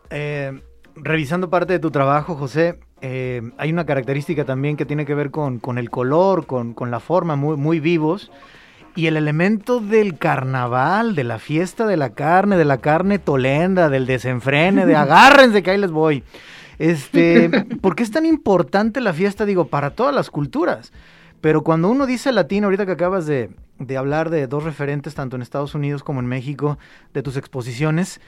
Eh, 0.10 0.62
revisando 0.96 1.50
parte 1.50 1.74
de 1.74 1.80
tu 1.80 1.92
trabajo, 1.92 2.36
José, 2.36 2.80
eh, 3.02 3.42
hay 3.58 3.72
una 3.72 3.86
característica 3.86 4.46
también 4.46 4.78
que 4.78 4.86
tiene 4.86 5.06
que 5.06 5.16
ver 5.16 5.32
con, 5.32 5.60
con 5.60 5.78
el 5.78 5.90
color, 5.90 6.46
con, 6.46 6.74
con, 6.74 6.92
la 6.92 7.00
forma, 7.00 7.36
muy, 7.36 7.58
muy 7.58 7.80
vivos. 7.80 8.32
Y 8.96 9.08
el 9.08 9.18
elemento 9.18 9.80
del 9.80 10.18
carnaval, 10.18 11.16
de 11.16 11.24
la 11.24 11.40
fiesta 11.40 11.88
de 11.88 11.98
la 11.98 12.12
carne, 12.12 12.58
de 12.58 12.66
la 12.66 12.78
carne 12.78 13.18
tolenda, 13.18 13.90
del 13.90 14.06
desenfrene, 14.06 14.86
de 14.86 14.96
agárrense 14.96 15.64
que 15.64 15.72
ahí 15.72 15.78
les 15.78 15.92
voy. 15.92 16.24
Este, 16.78 17.50
¿Por 17.82 17.96
qué 17.96 18.04
es 18.04 18.12
tan 18.12 18.26
importante 18.26 19.02
la 19.02 19.14
fiesta? 19.14 19.46
Digo, 19.46 19.68
para 19.68 19.92
todas 19.92 20.14
las 20.14 20.30
culturas. 20.30 20.94
Pero 21.42 21.64
cuando 21.64 21.90
uno 21.90 22.06
dice 22.06 22.32
latino, 22.32 22.68
ahorita 22.68 22.86
que 22.86 22.94
acabas 22.94 23.26
de, 23.26 23.50
de 23.80 23.98
hablar 23.98 24.30
de 24.30 24.48
dos 24.48 24.64
referentes, 24.64 25.16
tanto 25.16 25.36
en 25.36 25.42
Estados 25.42 25.76
Unidos 25.76 26.04
como 26.04 26.20
en 26.20 26.28
México, 26.28 26.78
de 27.14 27.24
tus 27.24 27.36
exposiciones, 27.36 28.22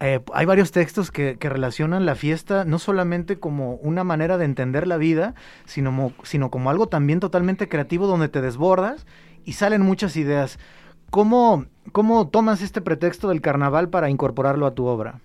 eh, 0.00 0.20
hay 0.32 0.46
varios 0.46 0.72
textos 0.72 1.10
que, 1.12 1.38
que, 1.38 1.48
relacionan 1.48 2.06
la 2.06 2.16
fiesta 2.16 2.64
no 2.64 2.80
solamente 2.80 3.38
como 3.38 3.74
una 3.76 4.02
manera 4.02 4.36
de 4.36 4.44
entender 4.44 4.88
la 4.88 4.96
vida, 4.96 5.36
sino, 5.64 6.12
sino 6.24 6.50
como 6.50 6.70
algo 6.70 6.88
también 6.88 7.20
totalmente 7.20 7.68
creativo 7.68 8.08
donde 8.08 8.28
te 8.28 8.40
desbordas 8.40 9.06
y 9.44 9.52
salen 9.52 9.82
muchas 9.82 10.16
ideas. 10.16 10.58
¿Cómo, 11.10 11.66
¿Cómo 11.92 12.28
tomas 12.28 12.62
este 12.62 12.80
pretexto 12.80 13.28
del 13.28 13.40
carnaval 13.40 13.90
para 13.90 14.08
incorporarlo 14.08 14.66
a 14.66 14.74
tu 14.74 14.86
obra? 14.86 15.20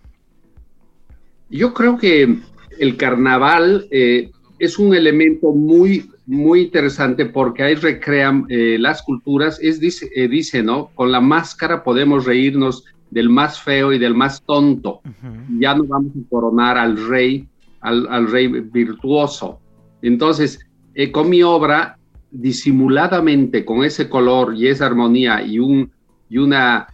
Yo 1.50 1.74
creo 1.74 1.98
que 1.98 2.40
el 2.80 2.98
carnaval 2.98 3.88
eh, 3.92 4.32
es 4.60 4.78
un 4.78 4.94
elemento 4.94 5.52
muy, 5.54 6.10
muy 6.26 6.64
interesante 6.64 7.26
porque 7.26 7.64
ahí 7.64 7.76
recrean 7.76 8.46
eh, 8.50 8.78
las 8.80 9.02
culturas. 9.02 9.60
Es, 9.62 9.80
dice, 9.80 10.10
eh, 10.14 10.28
dice, 10.28 10.62
¿no? 10.62 10.90
Con 10.96 11.12
la 11.12 11.22
máscara 11.22 11.84
podemos 11.84 12.26
reírnos 12.26 12.84
del 13.10 13.30
más 13.30 13.62
feo 13.62 13.94
y 13.94 14.00
del 14.00 14.14
más 14.14 14.42
tonto. 14.44 15.00
Uh 15.06 15.10
-huh. 15.10 15.60
Ya 15.62 15.74
no 15.74 15.86
vamos 15.86 16.12
a 16.12 16.30
coronar 16.30 16.78
al 16.78 17.08
rey, 17.08 17.48
al, 17.80 18.08
al 18.10 18.30
rey 18.30 18.48
virtuoso. 18.48 19.60
Entonces, 20.02 20.60
con 21.14 21.30
mi 21.30 21.44
obra 21.44 21.98
disimuladamente 22.40 23.66
con 23.66 23.84
ese 23.84 24.08
color 24.08 24.56
y 24.56 24.68
esa 24.68 24.86
armonía 24.86 25.42
y, 25.42 25.60
un, 25.60 25.92
y, 26.30 26.38
una, 26.38 26.88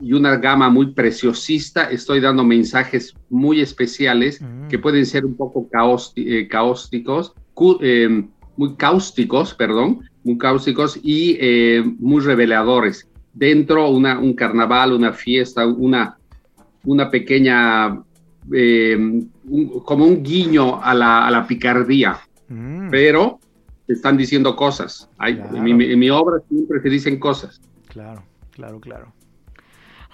y 0.00 0.14
una 0.14 0.36
gama 0.36 0.70
muy 0.70 0.92
preciosista, 0.92 1.90
estoy 1.90 2.20
dando 2.20 2.44
mensajes 2.44 3.14
muy 3.28 3.60
especiales 3.60 4.40
mm. 4.40 4.68
que 4.68 4.78
pueden 4.78 5.04
ser 5.04 5.26
un 5.26 5.36
poco 5.36 5.68
eh, 6.16 6.48
caósticos, 6.48 7.34
eh, 7.82 8.24
muy 8.56 8.74
cáusticos, 8.76 9.54
perdón, 9.54 10.00
muy 10.24 10.38
cáusticos 10.38 10.98
y 11.02 11.36
eh, 11.40 11.84
muy 11.98 12.22
reveladores. 12.22 13.06
Dentro 13.34 13.90
una, 13.90 14.18
un 14.18 14.32
carnaval, 14.32 14.94
una 14.94 15.12
fiesta, 15.12 15.66
una, 15.66 16.16
una 16.84 17.10
pequeña, 17.10 18.02
eh, 18.50 18.96
un, 18.96 19.80
como 19.84 20.06
un 20.06 20.22
guiño 20.22 20.82
a 20.82 20.94
la, 20.94 21.26
a 21.26 21.30
la 21.30 21.46
picardía, 21.46 22.18
mm. 22.48 22.88
pero 22.90 23.40
están 23.88 24.16
diciendo 24.16 24.56
cosas. 24.56 25.08
Hay, 25.18 25.36
claro. 25.36 25.56
en, 25.56 25.62
mi, 25.76 25.84
en, 25.84 25.98
mi, 25.98 26.10
obra 26.10 26.38
siempre 26.48 26.80
se 26.80 26.88
dicen 26.88 27.18
cosas. 27.18 27.60
Claro, 27.88 28.22
claro, 28.50 28.80
claro. 28.80 29.12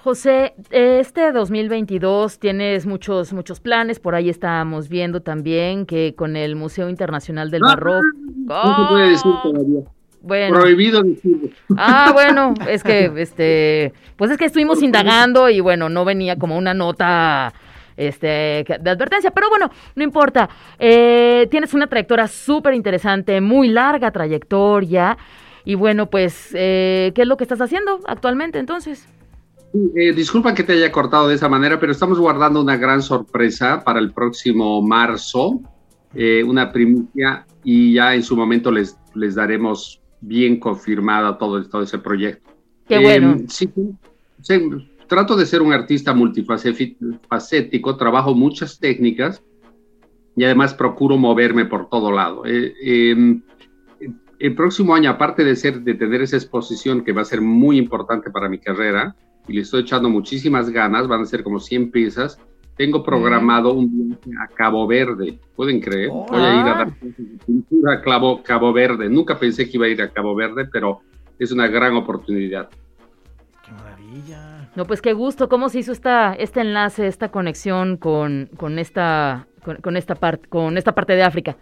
José, 0.03 0.55
este 0.71 1.31
2022 1.31 2.41
tienes 2.41 2.87
muchos, 2.87 3.33
muchos 3.33 3.61
planes. 3.61 4.01
Por 4.01 4.17
ahí 4.17 4.29
estábamos 4.29 4.89
viendo 4.89 5.23
también 5.23 5.87
que 5.87 6.15
con 6.17 6.35
el 6.35 6.57
Museo 6.57 6.89
Internacional 6.89 7.53
del 7.53 7.63
Barroco. 7.63 8.05
Ah, 8.51 8.63
no 8.65 8.85
se 8.85 8.93
puede 8.93 9.11
decir 9.11 9.33
todavía. 9.45 9.81
Bueno. 10.21 10.61
Prohibido 10.61 11.03
decirlo. 11.03 11.49
Ah, 11.77 12.11
bueno, 12.13 12.55
es 12.69 12.83
que, 12.83 13.13
este, 13.17 13.93
pues 14.17 14.31
es 14.33 14.39
que 14.39 14.47
estuvimos 14.47 14.83
indagando 14.83 15.49
y 15.49 15.61
bueno, 15.61 15.89
no 15.89 16.05
venía 16.05 16.37
como 16.37 16.57
una 16.57 16.75
nota 16.75 17.53
este, 17.96 18.64
de 18.81 18.90
advertencia. 18.90 19.31
Pero 19.31 19.48
bueno, 19.48 19.70
no 19.94 20.02
importa. 20.02 20.48
Eh, 20.78 21.46
tienes 21.50 21.74
una 21.74 21.87
trayectoria 21.87 22.26
súper 22.28 22.74
interesante, 22.74 23.40
muy 23.40 23.68
larga 23.68 24.11
trayectoria. 24.11 25.16
Y 25.64 25.74
bueno, 25.74 26.11
pues, 26.11 26.50
eh, 26.55 27.12
¿qué 27.14 27.22
es 27.22 27.28
lo 27.28 27.37
que 27.37 27.44
estás 27.44 27.61
haciendo 27.61 28.00
actualmente 28.07 28.59
entonces? 28.59 29.07
Eh, 29.94 30.12
disculpa 30.12 30.55
que 30.55 30.64
te 30.64 30.74
haya 30.74 30.92
cortado 30.92 31.28
de 31.28 31.35
esa 31.35 31.48
manera, 31.48 31.81
pero 31.81 31.92
estamos 31.92 32.18
guardando 32.18 32.61
una 32.61 32.76
gran 32.76 33.00
sorpresa 33.00 33.83
para 33.83 34.00
el 34.00 34.12
próximo 34.12 34.83
marzo, 34.83 35.61
eh, 36.14 36.44
una 36.44 36.70
primicia, 36.70 37.46
y 37.64 37.94
ya 37.94 38.14
en 38.14 38.22
su 38.22 38.37
momento 38.37 38.70
les, 38.70 38.98
les 39.14 39.35
daremos 39.35 40.00
bien 40.20 40.61
confirmada 40.61 41.38
todo, 41.38 41.64
todo 41.68 41.83
ese 41.83 41.98
proyecto. 41.98 42.50
Qué 42.87 42.98
bueno. 42.98 43.38
Sí, 43.48 43.70
sí, 44.42 44.68
trato 45.07 45.37
de 45.37 45.47
ser 45.47 45.62
un 45.62 45.73
artista 45.73 46.15
multifacético, 46.15 47.97
trabajo 47.97 48.35
muchas 48.35 48.79
técnicas 48.79 49.43
y 50.37 50.45
además 50.45 50.75
procuro 50.75 51.17
moverme 51.17 51.65
por 51.67 51.88
todo 51.88 52.12
lado. 52.12 52.45
Eh, 52.47 52.75
eh, 52.83 53.41
el 54.38 54.55
próximo 54.55 54.95
año, 54.95 55.11
aparte 55.11 55.45
de, 55.45 55.55
ser, 55.55 55.83
de 55.83 55.95
tener 55.95 56.23
esa 56.23 56.37
exposición 56.37 57.05
que 57.05 57.12
va 57.12 57.23
a 57.23 57.27
ser 57.27 57.41
muy 57.41 57.79
importante 57.79 58.31
para 58.31 58.49
mi 58.49 58.59
carrera, 58.59 59.15
y 59.47 59.53
le 59.53 59.61
estoy 59.62 59.83
echando 59.83 60.09
muchísimas 60.09 60.71
ganas, 60.71 61.07
van 61.07 61.23
a 61.23 61.27
ser 61.27 61.43
como 61.43 61.61
100 61.61 61.91
piezas, 61.91 62.38
tengo 62.77 63.03
programado 63.05 63.73
un 63.73 64.09
viaje 64.09 64.31
a 64.43 64.49
Cabo 64.49 64.87
Verde, 64.87 65.38
¿pueden 65.55 65.81
creer? 65.81 66.09
Oh, 66.11 66.27
Voy 66.29 66.41
a 66.41 66.55
ir 66.55 66.67
a 66.67 66.75
dar 66.75 66.93
pintura 67.47 67.95
a 67.95 68.01
Cabo, 68.01 68.43
Cabo 68.43 68.73
Verde. 68.73 69.09
Nunca 69.09 69.38
pensé 69.38 69.69
que 69.69 69.77
iba 69.77 69.87
a 69.87 69.91
ir 69.91 70.01
a 70.01 70.11
Cabo 70.11 70.35
Verde, 70.35 70.69
pero 70.73 71.01
es 71.38 71.53
una 71.53 71.67
gran 71.67 71.95
oportunidad. 71.95 72.71
¡Qué 73.65 73.73
maravilla! 73.73 74.52
No, 74.75 74.87
pues 74.87 75.03
qué 75.03 75.13
gusto. 75.13 75.49
¿Cómo 75.49 75.69
se 75.69 75.81
hizo 75.81 75.93
esta, 75.93 76.35
este 76.35 76.61
enlace, 76.61 77.07
esta 77.07 77.31
conexión 77.31 77.97
con, 77.99 78.49
con, 78.57 78.79
esta, 78.79 79.47
con, 79.65 79.77
con 79.77 79.97
esta, 79.97 80.15
part, 80.15 80.49
con 80.49 80.79
esta 80.79 80.95
parte 80.95 81.15
de 81.15 81.23
África? 81.23 81.57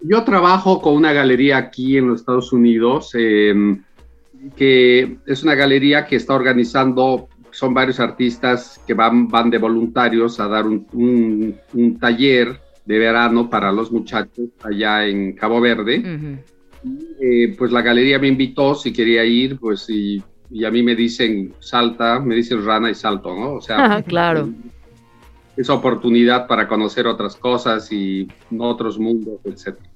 Yo 0.00 0.24
trabajo 0.24 0.80
con 0.80 0.94
una 0.94 1.12
galería 1.12 1.56
aquí 1.56 1.96
en 1.96 2.08
los 2.08 2.20
Estados 2.20 2.52
Unidos, 2.52 3.10
eh, 3.14 3.54
que 4.56 5.18
es 5.26 5.42
una 5.42 5.54
galería 5.54 6.06
que 6.06 6.16
está 6.16 6.34
organizando, 6.34 7.28
son 7.50 7.74
varios 7.74 7.98
artistas 8.00 8.80
que 8.86 8.94
van, 8.94 9.28
van 9.28 9.50
de 9.50 9.58
voluntarios 9.58 10.38
a 10.40 10.48
dar 10.48 10.66
un, 10.66 10.86
un, 10.92 11.56
un 11.74 11.98
taller 11.98 12.60
de 12.84 12.98
verano 12.98 13.50
para 13.50 13.70
los 13.70 13.92
muchachos 13.92 14.48
allá 14.62 15.06
en 15.06 15.34
Cabo 15.34 15.60
Verde. 15.60 15.98
Uh 15.98 16.02
-huh. 16.02 16.38
eh, 17.20 17.54
pues 17.58 17.70
la 17.70 17.82
galería 17.82 18.18
me 18.18 18.28
invitó 18.28 18.74
si 18.74 18.92
quería 18.92 19.24
ir, 19.24 19.58
pues 19.58 19.90
y, 19.90 20.22
y, 20.50 20.64
a 20.64 20.70
mí 20.70 20.82
me 20.82 20.94
dicen 20.94 21.54
salta, 21.58 22.20
me 22.20 22.34
dicen 22.34 22.64
rana 22.64 22.90
y 22.90 22.94
salto, 22.94 23.34
¿no? 23.34 23.54
O 23.54 23.60
sea, 23.60 24.02
claro. 24.06 24.48
Esa 25.56 25.74
oportunidad 25.74 26.46
para 26.46 26.68
conocer 26.68 27.06
otras 27.06 27.36
cosas 27.36 27.90
y 27.92 28.28
otros 28.58 28.98
mundos, 28.98 29.40
etcétera. 29.44 29.88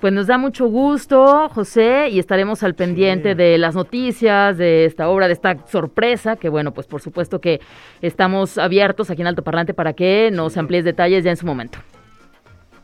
Pues 0.00 0.12
nos 0.12 0.26
da 0.26 0.36
mucho 0.36 0.66
gusto, 0.66 1.48
José, 1.48 2.10
y 2.10 2.18
estaremos 2.18 2.62
al 2.62 2.74
pendiente 2.74 3.30
sí. 3.30 3.34
de 3.34 3.56
las 3.56 3.74
noticias, 3.74 4.58
de 4.58 4.84
esta 4.84 5.08
obra, 5.08 5.26
de 5.26 5.32
esta 5.32 5.66
sorpresa, 5.66 6.36
que 6.36 6.50
bueno, 6.50 6.74
pues 6.74 6.86
por 6.86 7.00
supuesto 7.00 7.40
que 7.40 7.60
estamos 8.02 8.58
abiertos 8.58 9.08
aquí 9.08 9.22
en 9.22 9.28
Alto 9.28 9.42
Parlante 9.42 9.72
para 9.72 9.94
que 9.94 10.30
nos 10.30 10.58
amplíes 10.58 10.84
detalles 10.84 11.24
ya 11.24 11.30
en 11.30 11.38
su 11.38 11.46
momento. 11.46 11.78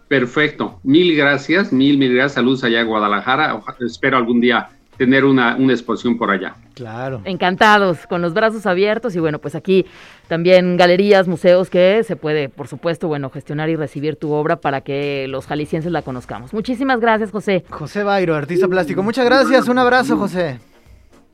Perfecto, 0.09 0.81
mil 0.85 1.15
gracias, 1.15 1.71
mil, 1.71 1.99
mil 1.99 2.15
gracias, 2.15 2.33
saludos 2.33 2.65
allá 2.65 2.81
a 2.81 2.85
Guadalajara, 2.85 3.61
espero 3.87 4.17
algún 4.17 4.41
día 4.41 4.71
tener 5.03 5.25
una, 5.25 5.57
una, 5.57 5.73
exposición 5.73 6.17
por 6.17 6.31
allá. 6.31 6.55
Claro. 6.75 7.23
Encantados, 7.25 8.07
con 8.07 8.23
los 8.23 8.35
brazos 8.35 8.67
abiertos 8.67 9.17
y 9.17 9.19
bueno, 9.19 9.41
pues 9.41 9.57
aquí 9.57 9.85
también 10.29 10.77
galerías, 10.77 11.27
museos 11.27 11.71
que 11.71 12.05
se 12.05 12.15
puede, 12.15 12.49
por 12.49 12.69
supuesto, 12.69 13.09
bueno, 13.09 13.31
gestionar 13.31 13.69
y 13.69 13.75
recibir 13.75 14.15
tu 14.15 14.31
obra 14.33 14.61
para 14.61 14.83
que 14.83 15.27
los 15.29 15.49
jaliscienses 15.49 15.91
la 15.91 16.03
conozcamos. 16.03 16.55
Muchísimas 16.55 17.01
gracias, 17.01 17.33
José. 17.33 17.65
José 17.69 18.05
Bairo, 18.05 18.37
artista 18.37 18.69
plástico. 18.69 19.03
Muchas 19.03 19.25
gracias, 19.25 19.67
un 19.67 19.79
abrazo, 19.79 20.17
José. 20.17 20.61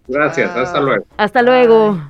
Gracias, 0.06 0.56
hasta 0.56 0.80
luego. 0.80 1.04
Hasta 1.18 1.42
luego. 1.42 2.00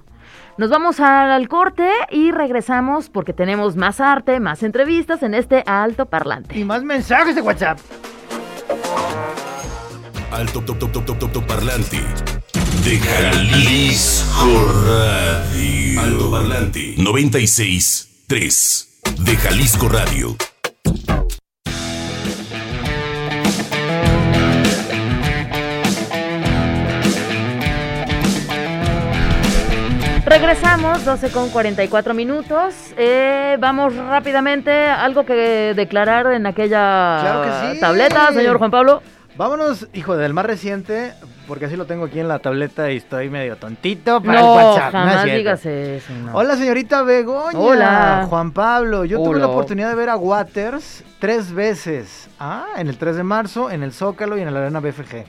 Nos 0.59 0.71
vamos 0.71 1.01
al 1.01 1.49
corte 1.49 1.91
y 2.13 2.31
regresamos 2.31 3.11
porque 3.11 3.33
tenemos 3.33 3.75
más 3.75 4.01
arte, 4.01 4.39
más 4.39 4.63
entrevistas 4.63 5.25
en 5.25 5.35
este 5.35 5.65
alto 5.67 6.07
parlante. 6.07 6.57
Y 6.57 6.65
más 6.65 6.85
mensajes 6.85 7.35
de 7.35 7.41
WhatsApp. 7.41 7.81
Alto 10.31 10.61
top 10.63 10.79
top 10.79 10.93
top 10.93 11.05
top 11.07 11.19
top 11.19 11.33
top 11.33 11.47
parlante 11.47 11.99
de 12.85 12.99
Jalisco 12.99 14.73
Radio. 14.87 16.01
Alto 16.01 16.31
parlante 16.31 16.95
96 16.99 18.25
3 18.27 19.01
de 19.21 19.37
Jalisco 19.37 19.89
Radio. 19.89 20.37
Regresamos, 30.27 31.05
12 31.05 31.31
con 31.31 31.49
44 31.49 32.13
minutos. 32.13 32.75
Eh, 32.99 33.57
vamos 33.59 33.97
rápidamente, 33.97 34.71
algo 34.87 35.25
que 35.25 35.73
declarar 35.75 36.33
en 36.33 36.47
aquella 36.47 37.19
Claro 37.23 37.43
que 37.43 37.75
sí. 37.75 37.81
tableta, 37.81 38.33
señor 38.33 38.59
Juan 38.59 38.71
Pablo. 38.71 39.03
Vámonos, 39.39 39.87
hijo, 39.95 40.17
del 40.17 40.35
más 40.35 40.45
reciente, 40.47 41.13
porque 41.47 41.67
así 41.67 41.77
lo 41.77 41.85
tengo 41.85 42.07
aquí 42.07 42.19
en 42.19 42.27
la 42.27 42.41
tableta 42.41 42.91
y 42.91 42.97
estoy 42.97 43.31
medio 43.31 43.55
tontito 43.55 44.21
para 44.21 44.41
no, 44.41 44.59
el 44.59 44.67
WhatsApp. 44.67 44.93
no 44.93 44.99
es 44.99 45.07
jamás 45.07 45.25
digas 45.27 45.65
eso. 45.65 46.13
no. 46.13 46.35
Hola, 46.35 46.57
señorita 46.57 47.05
Begoña. 47.05 47.57
Hola. 47.57 48.27
Juan 48.29 48.51
Pablo. 48.51 49.05
Yo 49.05 49.23
tuve 49.23 49.39
la 49.39 49.47
oportunidad 49.47 49.91
de 49.91 49.95
ver 49.95 50.09
a 50.09 50.17
Waters 50.17 51.05
tres 51.21 51.53
veces. 51.53 52.29
Ah, 52.41 52.67
en 52.79 52.89
el 52.89 52.99
3 52.99 53.15
de 53.15 53.23
marzo, 53.23 53.71
en 53.71 53.85
el 53.85 53.93
Zócalo 53.93 54.37
y 54.37 54.41
en 54.41 54.53
la 54.53 54.59
Arena 54.59 54.81
BFG. 54.81 55.25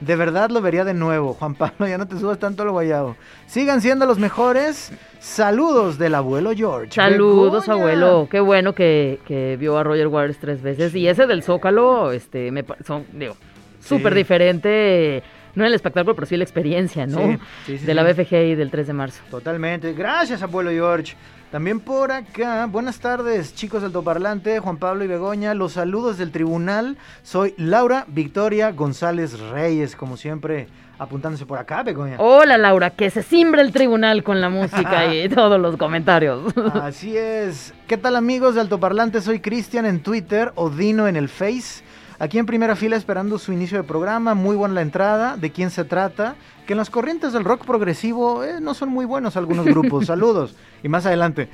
De 0.00 0.16
verdad 0.16 0.48
lo 0.48 0.62
vería 0.62 0.86
de 0.86 0.94
nuevo. 0.94 1.34
Juan 1.34 1.54
Pablo, 1.54 1.86
ya 1.86 1.98
no 1.98 2.08
te 2.08 2.18
subas 2.18 2.38
tanto 2.38 2.62
al 2.62 2.70
guayabo. 2.70 3.16
Sigan 3.46 3.82
siendo 3.82 4.06
los 4.06 4.18
mejores. 4.18 4.90
Saludos 5.18 5.98
del 5.98 6.14
abuelo 6.14 6.52
George. 6.56 6.92
Saludos, 6.92 7.66
Begoña. 7.66 7.82
abuelo. 7.82 8.28
Qué 8.30 8.40
bueno 8.40 8.74
que, 8.74 9.18
que 9.26 9.58
vio 9.60 9.76
a 9.76 9.82
Roger 9.82 10.06
Waters 10.06 10.38
tres 10.38 10.62
veces. 10.62 10.94
Y 10.94 11.06
ese 11.06 11.26
del 11.26 11.42
Zócalo, 11.42 12.12
este, 12.12 12.50
me 12.50 12.64
son, 12.86 13.04
digo, 13.12 13.36
súper 13.80 14.14
diferente. 14.14 15.22
No 15.54 15.64
el 15.64 15.74
espectáculo, 15.74 16.14
pero 16.14 16.26
sí 16.26 16.36
la 16.36 16.44
experiencia, 16.44 17.06
¿no? 17.06 17.18
Sí, 17.18 17.38
sí, 17.66 17.78
sí, 17.78 17.84
de 17.86 17.94
la. 17.94 18.04
BFG 18.04 18.34
y 18.34 18.54
del 18.54 18.70
3 18.70 18.86
de 18.86 18.92
marzo. 18.92 19.22
Totalmente. 19.30 19.92
Gracias, 19.92 20.42
abuelo 20.42 20.70
George. 20.70 21.16
También 21.50 21.80
por 21.80 22.12
acá, 22.12 22.66
buenas 22.66 23.00
tardes, 23.00 23.56
chicos 23.56 23.82
del 23.82 23.88
Altoparlante, 23.88 24.60
Juan 24.60 24.76
Pablo 24.76 25.02
y 25.02 25.08
Begoña. 25.08 25.52
Los 25.54 25.72
saludos 25.72 26.16
del 26.16 26.30
tribunal. 26.30 26.96
Soy 27.24 27.54
Laura 27.56 28.04
Victoria 28.06 28.70
González 28.70 29.40
Reyes, 29.40 29.96
como 29.96 30.16
siempre, 30.16 30.68
apuntándose 30.96 31.46
por 31.46 31.58
acá, 31.58 31.82
Begoña. 31.82 32.18
Hola, 32.20 32.56
Laura, 32.56 32.90
que 32.90 33.10
se 33.10 33.24
simbre 33.24 33.62
el 33.62 33.72
tribunal 33.72 34.22
con 34.22 34.40
la 34.40 34.48
música 34.48 35.12
y 35.12 35.28
todos 35.34 35.60
los 35.60 35.76
comentarios. 35.76 36.54
Así 36.74 37.16
es. 37.16 37.74
¿Qué 37.88 37.96
tal, 37.96 38.14
amigos 38.14 38.54
de 38.54 38.60
Altoparlante? 38.60 39.20
Soy 39.20 39.40
Cristian 39.40 39.86
en 39.86 40.04
Twitter 40.04 40.52
o 40.54 40.70
Dino 40.70 41.08
en 41.08 41.16
el 41.16 41.28
Face. 41.28 41.82
Aquí 42.20 42.38
en 42.38 42.44
primera 42.44 42.76
fila 42.76 42.96
esperando 42.96 43.38
su 43.38 43.50
inicio 43.50 43.78
de 43.78 43.84
programa. 43.84 44.34
Muy 44.34 44.54
buena 44.54 44.74
la 44.74 44.82
entrada. 44.82 45.36
¿De 45.38 45.50
quién 45.50 45.70
se 45.70 45.84
trata? 45.84 46.34
Que 46.66 46.74
en 46.74 46.76
las 46.78 46.90
corrientes 46.90 47.32
del 47.32 47.44
rock 47.44 47.64
progresivo 47.64 48.44
eh, 48.44 48.60
no 48.60 48.74
son 48.74 48.90
muy 48.90 49.06
buenos 49.06 49.38
algunos 49.38 49.64
grupos. 49.64 50.04
Saludos. 50.06 50.54
Y 50.82 50.88
más 50.90 51.06
adelante. 51.06 51.48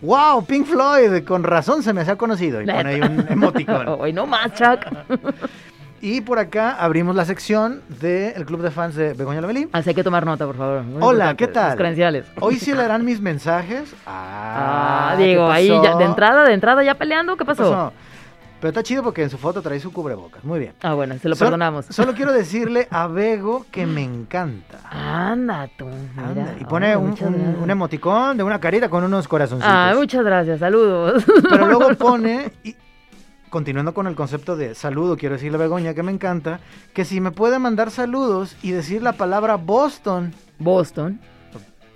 ¡Wow! 0.00 0.44
Pink 0.46 0.64
Floyd. 0.66 1.24
Con 1.24 1.42
razón 1.42 1.82
se 1.82 1.92
me 1.92 2.02
ha 2.02 2.16
conocido. 2.16 2.62
Y 2.62 2.66
pone 2.66 2.88
ahí 2.88 3.00
un 3.00 3.26
emoticón. 3.28 3.88
Hoy 3.98 4.12
no 4.12 4.26
más, 4.28 4.54
Chuck. 4.54 4.86
Y 6.00 6.20
por 6.20 6.38
acá 6.38 6.76
abrimos 6.78 7.16
la 7.16 7.24
sección 7.24 7.80
del 8.00 8.44
Club 8.46 8.62
de 8.62 8.70
Fans 8.70 8.94
de 8.94 9.14
Begoña 9.14 9.40
Lomelí. 9.40 9.66
Así 9.72 9.88
hay 9.88 9.94
que 9.96 10.04
tomar 10.04 10.24
nota, 10.24 10.46
por 10.46 10.56
favor. 10.56 10.82
Muy 10.84 11.02
Hola, 11.02 11.34
¿qué 11.34 11.48
tal? 11.48 11.76
Credenciales. 11.76 12.26
Hoy 12.38 12.60
sí 12.60 12.72
leerán 12.72 13.04
mis 13.04 13.20
mensajes. 13.20 13.92
Ah, 14.06 15.10
Ah, 15.10 15.14
¿qué 15.16 15.24
digo, 15.24 15.50
ahí 15.50 15.66
ya, 15.68 15.82
pasó? 15.82 15.98
de 15.98 16.04
entrada, 16.04 16.44
de 16.44 16.52
entrada 16.54 16.84
ya 16.84 16.94
peleando, 16.94 17.34
¿qué 17.36 17.38
¿Qué 17.44 17.44
pasó? 17.46 17.92
Pero 18.60 18.68
está 18.70 18.82
chido 18.82 19.02
porque 19.02 19.22
en 19.22 19.30
su 19.30 19.38
foto 19.38 19.60
trae 19.60 19.78
su 19.80 19.92
cubrebocas. 19.92 20.42
Muy 20.44 20.58
bien. 20.58 20.72
Ah, 20.82 20.94
bueno, 20.94 21.16
se 21.18 21.28
lo 21.28 21.36
perdonamos. 21.36 21.86
Solo 21.86 22.14
quiero 22.14 22.32
decirle 22.34 22.88
a 22.90 23.06
Bego 23.06 23.66
que 23.70 23.86
me 23.86 24.02
encanta. 24.02 24.78
Anda 24.90 25.68
tú, 25.76 25.86
Anda, 26.16 26.54
y 26.58 26.64
pone 26.64 26.96
un, 26.96 27.14
un 27.62 27.70
emoticón 27.70 28.36
de 28.36 28.42
una 28.42 28.58
carita 28.58 28.88
con 28.88 29.04
unos 29.04 29.28
corazoncitos. 29.28 29.72
Ah, 29.72 29.92
muchas 29.94 30.24
gracias, 30.24 30.60
saludos. 30.60 31.24
Pero 31.48 31.66
luego 31.66 31.94
pone, 31.98 32.52
y, 32.64 32.74
continuando 33.50 33.92
con 33.92 34.06
el 34.06 34.14
concepto 34.14 34.56
de 34.56 34.74
saludo, 34.74 35.16
quiero 35.16 35.34
decirle 35.34 35.56
a 35.56 35.60
Begoña 35.60 35.94
que 35.94 36.02
me 36.02 36.12
encanta, 36.12 36.60
que 36.94 37.04
si 37.04 37.20
me 37.20 37.30
puede 37.30 37.58
mandar 37.58 37.90
saludos 37.90 38.56
y 38.62 38.70
decir 38.70 39.02
la 39.02 39.12
palabra 39.12 39.56
Boston. 39.56 40.32
Boston. 40.58 41.20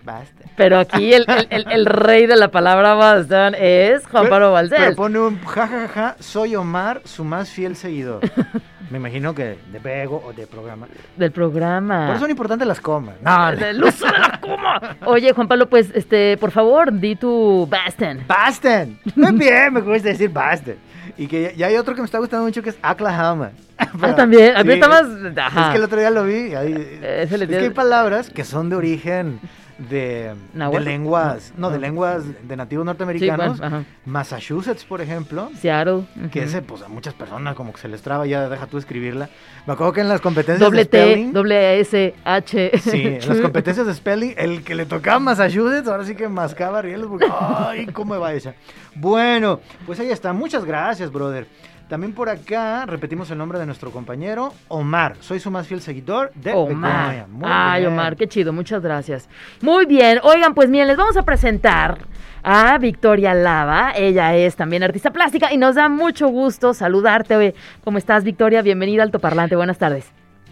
Basta. 0.03 0.45
Pero 0.57 0.79
aquí 0.79 1.13
el, 1.13 1.25
el- 1.29 1.47
el- 1.51 1.71
el 1.71 1.87
rey 1.87 2.27
de 2.27 2.37
la 2.37 2.49
palabra 2.51 2.95
Boston 2.95 3.55
es 3.59 4.07
Juan 4.07 4.25
Pero- 4.25 4.31
Pablo 4.31 4.47
Pero 4.47 4.53
Balcel. 4.53 4.95
pone 4.97 5.19
un 5.19 5.41
jajaja, 5.45 6.17
soy 6.21 6.57
Omar, 6.57 7.03
su 7.05 7.25
más 7.25 7.51
fiel 7.51 7.77
seguidor. 7.77 8.21
Me 8.91 8.99
imagino 8.99 9.33
que 9.37 9.57
de 9.71 9.79
Bego 9.79 10.21
o 10.27 10.33
de 10.33 10.49
programa. 10.49 10.89
Del 11.17 11.31
programa. 11.31 12.07
Por 12.07 12.15
eso 12.17 12.23
son 12.23 12.31
importantes 12.31 12.67
las 12.67 12.81
comas. 12.81 13.15
No. 13.23 13.55
Del 13.55 13.85
uso 13.85 14.05
de 14.05 14.19
la 14.19 14.41
coma. 14.41 14.97
Oye, 15.07 15.33
Juan 15.33 15.47
Pablo, 15.47 15.69
pues, 15.69 15.93
este, 15.95 16.37
por 16.39 16.51
favor, 16.51 16.93
di 16.93 17.15
tu 17.15 17.69
Boston. 17.71 18.25
Basten. 18.27 18.99
Muy 19.15 19.31
bien, 19.33 19.73
me 19.75 19.81
gusta 19.81 20.09
decir 20.09 20.29
Basten. 20.31 20.77
Y 21.17 21.29
que 21.29 21.55
ya, 21.57 21.67
hay 21.69 21.77
otro 21.77 21.95
que 21.95 22.01
me 22.01 22.07
está 22.07 22.19
gustando 22.19 22.45
mucho 22.47 22.63
que 22.63 22.71
es 22.71 22.79
Oklahoma. 22.83 23.51
Ah, 23.79 24.15
también. 24.17 24.57
A 24.57 24.65
mí 24.65 24.73
Sí, 24.73 24.81
está 24.81 24.89
más. 24.89 25.05
Ajá. 25.39 25.63
Es 25.67 25.71
que 25.71 25.77
el 25.77 25.85
otro 25.85 25.99
día 26.01 26.11
lo 26.11 26.25
vi. 26.25 26.55
ahí- 26.57 26.99
es 27.01 27.31
que 27.31 27.57
hay 27.59 27.71
palabras 27.71 28.29
que 28.31 28.43
son 28.45 28.71
de 28.71 28.77
origen 28.77 29.39
de, 29.89 30.35
de 30.53 30.81
lenguas, 30.81 31.53
no, 31.57 31.71
de 31.71 31.77
Ah. 31.77 31.81
lenguas 31.81 32.25
de 32.47 32.57
nativos 32.57 32.83
Sí, 32.83 32.87
norteamericanos. 32.87 33.59
bueno, 33.59 33.77
ajá. 33.79 33.87
Massachusetts, 34.05 34.85
por 34.85 35.01
ejemplo. 35.01 35.51
Seattle. 35.59 36.03
Que 36.31 36.41
ujú. 36.41 36.49
ese, 36.49 36.63
pues 36.63 36.83
a 36.83 36.89
muchas 36.89 37.15
personas 37.15 37.55
como 37.55 37.73
que 37.73 37.81
se 37.81 37.89
les 37.89 38.03
traba, 38.03 38.27
ya 38.27 38.49
deja 38.49 38.67
tú 38.67 38.79
escribirla. 38.79 39.29
Me 39.67 39.73
acuerdo 39.73 39.93
que 39.95 40.01
en 40.03 40.09
las 40.09 40.21
competencias 40.21 40.61
Doble 40.61 40.85
de 40.85 40.87
T, 40.87 41.03
spelling. 41.03 41.33
doble 41.33 41.81
S, 41.81 42.15
H. 42.25 42.71
Sí, 42.79 43.07
en 43.07 43.29
las 43.29 43.41
competencias 43.43 43.87
de 43.87 43.95
spelling, 43.95 44.35
el 44.37 44.63
que 44.63 44.75
le 44.75 44.87
tocaba 44.87 45.19
Massachusetts, 45.19 45.89
ahora 45.89 46.05
sí 46.05 46.15
que 46.15 46.29
mascaba 46.29 46.83
rieles 46.83 47.07
porque, 47.07 47.27
ay, 47.41 47.87
cómo 47.87 48.19
va 48.21 48.33
esa. 48.35 48.55
Bueno, 48.95 49.61
pues 49.87 49.99
ahí 50.01 50.11
está. 50.11 50.33
Muchas 50.33 50.65
gracias, 50.65 51.11
brother. 51.11 51.47
También 51.91 52.13
por 52.13 52.29
acá 52.29 52.87
repetimos 52.87 53.33
el 53.33 53.39
nombre 53.39 53.59
de 53.59 53.67
nuestro 53.67 53.91
compañero, 53.91 54.55
Omar. 54.69 55.17
Soy 55.19 55.41
su 55.41 55.51
más 55.51 55.67
fiel 55.67 55.81
seguidor 55.81 56.31
de 56.37 56.53
Omar. 56.53 57.27
Ay, 57.43 57.81
bien. 57.81 57.93
Omar, 57.93 58.17
qué 58.17 58.29
chido, 58.29 58.53
muchas 58.53 58.81
gracias. 58.81 59.29
Muy 59.61 59.87
bien, 59.87 60.21
oigan, 60.23 60.55
pues 60.55 60.71
miren, 60.71 60.87
les 60.87 60.97
vamos 60.97 61.17
a 61.17 61.25
presentar 61.25 61.99
a 62.45 62.79
Victoria 62.79 63.35
Lava. 63.35 63.93
Ella 63.97 64.37
es 64.37 64.55
también 64.55 64.85
artista 64.85 65.11
plástica 65.11 65.53
y 65.53 65.57
nos 65.57 65.75
da 65.75 65.89
mucho 65.89 66.29
gusto 66.29 66.75
saludarte. 66.75 67.35
Oye, 67.35 67.57
¿Cómo 67.83 67.99
estás, 67.99 68.23
Victoria? 68.23 68.63
Bienvenida 68.63 69.03
al 69.03 69.11
Toparlante, 69.11 69.57
buenas 69.57 69.79
tardes. 69.79 70.07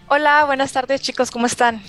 Hola, 0.09 0.45
buenas 0.45 0.73
tardes 0.73 1.01
chicos, 1.03 1.31
¿cómo 1.31 1.47
están? 1.47 1.81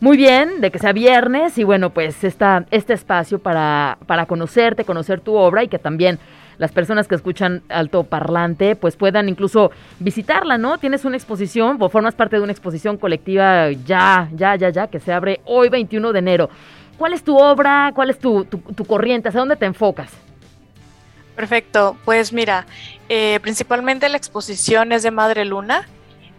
Muy 0.00 0.16
bien, 0.16 0.60
de 0.60 0.72
que 0.72 0.80
sea 0.80 0.92
viernes 0.92 1.58
y 1.58 1.62
bueno, 1.62 1.90
pues 1.90 2.24
esta, 2.24 2.66
este 2.72 2.92
espacio 2.92 3.38
para, 3.38 3.98
para 4.06 4.26
conocerte, 4.26 4.84
conocer 4.84 5.20
tu 5.20 5.34
obra 5.34 5.62
y 5.62 5.68
que 5.68 5.78
también 5.78 6.18
las 6.58 6.72
personas 6.72 7.08
que 7.08 7.14
escuchan 7.14 7.62
Alto 7.68 8.04
Parlante 8.04 8.76
pues 8.76 8.96
puedan 8.96 9.28
incluso 9.28 9.70
visitarla, 9.98 10.58
¿no? 10.58 10.78
Tienes 10.78 11.04
una 11.04 11.16
exposición 11.16 11.76
o 11.80 11.88
formas 11.88 12.14
parte 12.14 12.36
de 12.36 12.42
una 12.42 12.52
exposición 12.52 12.96
colectiva 12.96 13.70
ya, 13.70 14.28
ya, 14.34 14.56
ya, 14.56 14.70
ya, 14.70 14.86
que 14.88 15.00
se 15.00 15.12
abre 15.12 15.40
hoy 15.44 15.68
21 15.68 16.12
de 16.12 16.18
enero. 16.18 16.50
¿Cuál 16.98 17.12
es 17.12 17.24
tu 17.24 17.36
obra? 17.36 17.92
¿Cuál 17.94 18.10
es 18.10 18.18
tu, 18.18 18.44
tu, 18.44 18.58
tu 18.58 18.84
corriente? 18.84 19.28
¿Hacia 19.28 19.40
dónde 19.40 19.56
te 19.56 19.66
enfocas? 19.66 20.10
Perfecto, 21.34 21.96
pues 22.04 22.32
mira, 22.32 22.64
eh, 23.08 23.40
principalmente 23.42 24.08
la 24.08 24.16
exposición 24.16 24.92
es 24.92 25.02
de 25.02 25.10
Madre 25.10 25.44
Luna. 25.44 25.88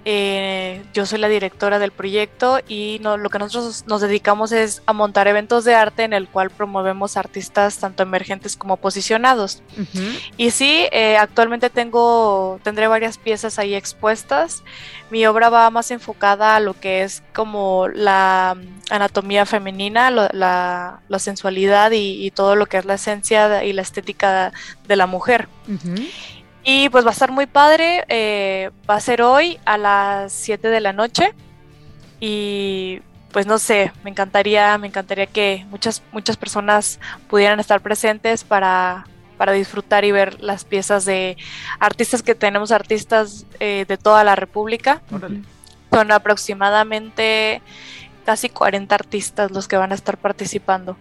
Eh, 0.07 0.83
yo 0.93 1.07
soy 1.07 1.17
la 1.17 1.27
directora 1.27 1.79
del 1.79 1.91
proyecto 1.91 2.59
y 2.67 2.99
no- 3.01 3.17
lo 3.17 3.31
que 3.31 3.39
nosotros 3.39 3.85
nos 3.87 4.01
dedicamos 4.01 4.51
es 4.51 4.83
a 4.85 4.93
montar 4.93 5.27
eventos 5.27 5.65
de 5.65 5.73
arte 5.73 6.03
en 6.03 6.13
el 6.13 6.27
cual 6.27 6.51
promovemos 6.51 7.17
artistas 7.17 7.77
tanto 7.79 8.03
emergentes 8.03 8.55
como 8.55 8.77
posicionados. 8.77 9.63
Y 10.37 10.51
sí, 10.51 10.87
eh, 10.91 11.17
actualmente 11.17 11.71
tengo, 11.71 12.59
tendré 12.63 12.87
varias 12.87 13.17
piezas 13.17 13.57
ahí 13.57 13.73
expuestas. 13.73 14.63
Mi 15.09 15.25
obra 15.25 15.49
va 15.49 15.69
más 15.71 15.89
enfocada 15.89 16.55
a 16.55 16.59
lo 16.59 16.79
que 16.79 17.01
es 17.03 17.23
como 17.33 17.87
la 17.87 18.55
mm, 18.55 18.91
anatomía 18.93 19.45
femenina, 19.47 20.11
lo- 20.11 20.29
la, 20.33 20.99
la 21.07 21.19
sensualidad 21.19 21.89
y, 21.91 22.23
y 22.25 22.29
todo 22.31 22.55
lo 22.55 22.67
que 22.67 22.77
es 22.77 22.85
la 22.85 22.93
esencia 22.95 23.63
y 23.63 23.73
la 23.73 23.81
estética 23.81 24.53
de 24.87 24.95
la 24.95 25.07
mujer. 25.07 25.47
Y 26.67 26.89
pues 26.89 27.05
va 27.05 27.09
a 27.09 27.13
estar 27.13 27.31
muy 27.31 27.45
padre, 27.45 28.05
eh, 28.09 28.71
va 28.89 28.95
a 28.95 28.99
ser 28.99 29.21
hoy 29.21 29.59
a 29.65 29.77
las 29.77 30.33
7 30.33 30.67
de 30.67 30.81
la 30.81 30.93
noche 30.93 31.33
y 32.19 33.01
pues 33.31 33.45
no 33.45 33.59
sé, 33.59 33.91
me 34.03 34.09
encantaría, 34.09 34.75
me 34.79 34.87
encantaría 34.87 35.27
que 35.27 35.63
muchas, 35.69 36.01
muchas 36.11 36.37
personas 36.37 36.99
pudieran 37.29 37.59
estar 37.59 37.81
presentes 37.81 38.43
para, 38.43 39.05
para 39.37 39.51
disfrutar 39.51 40.05
y 40.05 40.11
ver 40.11 40.41
las 40.41 40.65
piezas 40.65 41.05
de 41.05 41.37
artistas 41.79 42.23
que 42.23 42.33
tenemos, 42.33 42.71
artistas 42.71 43.45
eh, 43.59 43.85
de 43.87 43.97
toda 43.97 44.23
la 44.23 44.35
República. 44.35 45.03
Órale. 45.11 45.41
Son 45.91 46.11
aproximadamente 46.11 47.61
casi 48.25 48.49
40 48.49 48.95
artistas 48.95 49.51
los 49.51 49.67
que 49.67 49.77
van 49.77 49.91
a 49.91 49.95
estar 49.95 50.17
participando. 50.17 50.97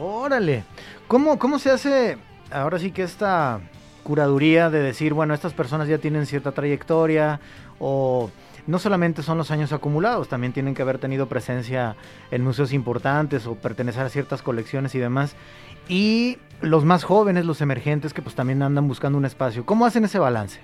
Órale. 0.00 0.64
¿Cómo, 1.06 1.38
¿Cómo 1.38 1.60
se 1.60 1.70
hace 1.70 2.18
ahora 2.50 2.80
sí 2.80 2.90
que 2.90 3.04
esta 3.04 3.60
curaduría 4.04 4.70
de 4.70 4.80
decir, 4.80 5.14
bueno, 5.14 5.34
estas 5.34 5.52
personas 5.52 5.88
ya 5.88 5.98
tienen 5.98 6.26
cierta 6.26 6.52
trayectoria 6.52 7.40
o 7.80 8.30
no 8.66 8.78
solamente 8.78 9.22
son 9.22 9.36
los 9.36 9.50
años 9.50 9.72
acumulados, 9.72 10.28
también 10.28 10.52
tienen 10.52 10.74
que 10.74 10.82
haber 10.82 10.98
tenido 10.98 11.26
presencia 11.26 11.96
en 12.30 12.44
museos 12.44 12.72
importantes 12.72 13.46
o 13.46 13.56
pertenecer 13.56 14.02
a 14.02 14.08
ciertas 14.08 14.42
colecciones 14.42 14.94
y 14.94 14.98
demás. 14.98 15.34
Y 15.88 16.38
los 16.60 16.84
más 16.84 17.04
jóvenes, 17.04 17.44
los 17.44 17.60
emergentes, 17.60 18.14
que 18.14 18.22
pues 18.22 18.34
también 18.34 18.62
andan 18.62 18.88
buscando 18.88 19.18
un 19.18 19.24
espacio. 19.24 19.66
¿Cómo 19.66 19.84
hacen 19.84 20.04
ese 20.04 20.18
balance? 20.18 20.60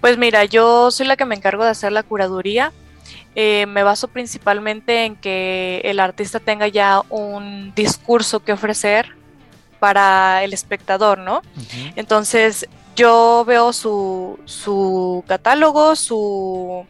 Pues 0.00 0.18
mira, 0.18 0.44
yo 0.44 0.90
soy 0.90 1.06
la 1.06 1.16
que 1.16 1.24
me 1.24 1.34
encargo 1.34 1.64
de 1.64 1.70
hacer 1.70 1.92
la 1.92 2.02
curaduría. 2.02 2.72
Eh, 3.34 3.66
me 3.66 3.84
baso 3.84 4.08
principalmente 4.08 5.04
en 5.04 5.14
que 5.14 5.80
el 5.84 6.00
artista 6.00 6.40
tenga 6.40 6.66
ya 6.66 7.02
un 7.10 7.72
discurso 7.74 8.40
que 8.40 8.52
ofrecer 8.52 9.17
para 9.78 10.44
el 10.44 10.52
espectador, 10.52 11.18
¿no? 11.18 11.42
Entonces, 11.96 12.68
yo 12.96 13.44
veo 13.46 13.72
su, 13.72 14.38
su 14.44 15.24
catálogo, 15.26 15.94
su 15.96 16.86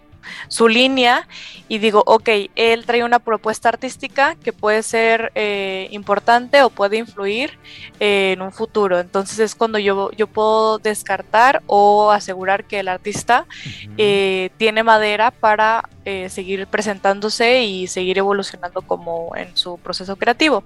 su 0.48 0.68
línea 0.68 1.27
y 1.68 1.79
digo, 1.79 2.03
ok, 2.07 2.29
él 2.57 2.87
trae 2.87 3.05
una 3.05 3.18
propuesta 3.18 3.68
artística 3.68 4.35
que 4.37 4.53
puede 4.53 4.83
ser 4.83 5.33
eh, 5.35 5.88
importante 5.90 6.62
o 6.62 6.70
puede 6.70 6.96
influir 6.96 7.59
eh, 8.01 8.33
en 8.33 8.42
un 8.42 8.53
futuro. 8.53 8.98
Entonces 8.98 9.38
es 9.38 9.55
cuando 9.55 9.79
yo, 9.79 10.11
yo 10.12 10.27
puedo 10.27 10.79
descartar 10.79 11.62
o 11.66 12.11
asegurar 12.11 12.64
que 12.64 12.81
el 12.81 12.88
artista 12.88 13.46
eh, 13.96 14.51
tiene 14.57 14.83
madera 14.83 15.31
para 15.31 15.88
seguir 16.31 16.66
presentándose 16.68 17.64
y 17.64 17.87
seguir 17.87 18.16
evolucionando 18.16 18.81
como 18.81 19.37
en 19.37 19.55
su 19.55 19.77
proceso 19.77 20.16
creativo. 20.16 20.64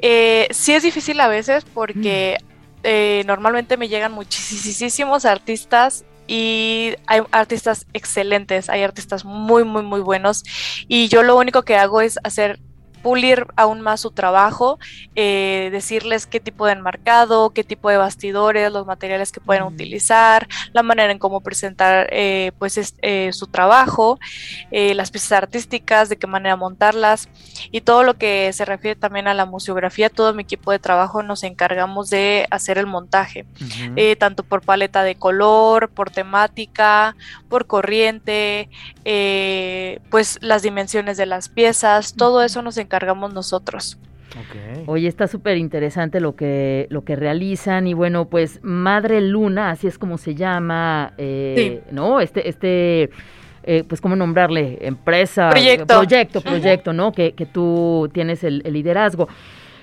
Sí 0.00 0.72
es 0.72 0.82
difícil 0.82 1.20
a 1.20 1.28
veces 1.28 1.64
porque... 1.64 2.36
Mm. 2.40 2.48
normalmente 3.26 3.76
me 3.76 3.88
llegan 3.88 4.12
muchísimos 4.12 5.24
artistas 5.24 6.04
y 6.28 6.94
hay 7.06 7.22
artistas 7.32 7.86
excelentes, 7.92 8.70
hay 8.70 8.82
artistas 8.82 9.24
muy, 9.24 9.64
muy, 9.64 9.82
muy 9.82 10.00
buenos 10.00 10.44
y 10.86 11.08
yo 11.08 11.22
lo 11.24 11.36
único 11.36 11.62
que 11.62 11.74
hago 11.74 12.00
es 12.00 12.18
hacer 12.22 12.60
pulir 13.02 13.46
aún 13.56 13.80
más 13.80 14.00
su 14.00 14.10
trabajo, 14.10 14.78
eh, 15.14 15.68
decirles 15.72 16.26
qué 16.26 16.40
tipo 16.40 16.66
de 16.66 16.72
enmarcado, 16.72 17.50
qué 17.50 17.64
tipo 17.64 17.90
de 17.90 17.96
bastidores, 17.96 18.72
los 18.72 18.86
materiales 18.86 19.32
que 19.32 19.40
pueden 19.40 19.64
mm. 19.64 19.68
utilizar, 19.68 20.48
la 20.72 20.82
manera 20.82 21.12
en 21.12 21.18
cómo 21.18 21.40
presentar 21.40 22.08
eh, 22.10 22.52
pues 22.58 22.94
eh, 23.02 23.30
su 23.32 23.46
trabajo, 23.46 24.18
las 24.70 25.10
piezas 25.10 25.32
artísticas, 25.32 26.08
de 26.08 26.16
qué 26.16 26.26
manera 26.26 26.56
montarlas 26.56 27.28
y 27.70 27.80
todo 27.80 28.02
lo 28.02 28.18
que 28.18 28.52
se 28.52 28.64
refiere 28.64 28.98
también 28.98 29.28
a 29.28 29.34
la 29.34 29.46
museografía, 29.46 30.10
todo 30.10 30.34
mi 30.34 30.42
equipo 30.42 30.70
de 30.70 30.78
trabajo 30.78 31.22
nos 31.22 31.42
encargamos 31.42 32.10
de 32.10 32.46
hacer 32.50 32.78
el 32.78 32.86
montaje, 32.86 33.46
tanto 34.18 34.42
por 34.42 34.62
paleta 34.62 35.02
de 35.02 35.14
color, 35.14 35.88
por 35.88 36.10
temática, 36.10 37.16
por 37.48 37.66
corriente, 37.66 38.68
pues 40.10 40.38
las 40.42 40.62
dimensiones 40.62 41.16
de 41.16 41.26
las 41.26 41.48
piezas, 41.48 42.14
todo 42.14 42.42
eso 42.42 42.62
nos 42.62 42.76
encargamos 42.76 42.87
encargamos 42.88 43.34
nosotros. 43.34 43.98
Oye, 44.86 45.08
está 45.08 45.26
súper 45.26 45.56
interesante 45.56 46.20
lo 46.20 46.36
que, 46.36 46.86
lo 46.90 47.02
que 47.02 47.16
realizan 47.16 47.86
y 47.86 47.94
bueno, 47.94 48.26
pues 48.26 48.60
Madre 48.62 49.20
Luna, 49.20 49.70
así 49.70 49.86
es 49.86 49.98
como 49.98 50.16
se 50.16 50.34
llama, 50.34 51.12
eh, 51.18 51.82
¿no? 51.90 52.20
Este, 52.20 52.48
este, 52.48 53.10
eh, 53.64 53.84
pues 53.88 54.00
cómo 54.00 54.16
nombrarle, 54.16 54.78
empresa, 54.82 55.50
proyecto, 55.50 55.86
proyecto, 55.86 56.40
proyecto 56.40 56.92
¿no? 56.92 57.12
Que, 57.12 57.32
que 57.32 57.46
tú 57.46 58.08
tienes 58.12 58.44
el 58.44 58.62
liderazgo. 58.64 59.28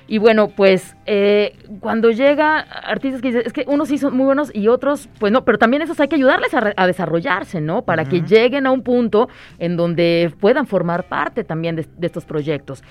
Y 0.07 0.19
bueno, 0.19 0.49
pues 0.49 0.95
eh, 1.07 1.55
cuando 1.79 2.11
llega 2.11 2.59
artistas 2.59 3.21
que 3.21 3.29
dicen, 3.29 3.43
es 3.45 3.53
que 3.53 3.65
unos 3.67 3.87
sí 3.87 3.97
son 3.97 4.15
muy 4.15 4.25
buenos 4.25 4.53
y 4.53 4.67
otros, 4.67 5.09
pues 5.19 5.31
no, 5.33 5.43
pero 5.45 5.57
también 5.57 5.81
esos 5.81 5.99
hay 5.99 6.07
que 6.07 6.15
ayudarles 6.15 6.51
a, 6.53 6.87
desarrollarse, 6.87 7.59
¿no? 7.59 7.81
Para 7.81 8.05
que 8.05 8.21
lleguen 8.21 8.67
a 8.67 8.71
un 8.71 8.83
punto 8.83 9.29
en 9.57 9.77
donde 9.77 10.31
puedan 10.39 10.67
formar 10.67 11.07
parte 11.07 11.43
también 11.43 11.75
de, 11.75 11.87
estos 12.01 12.25
proyectos. 12.25 12.83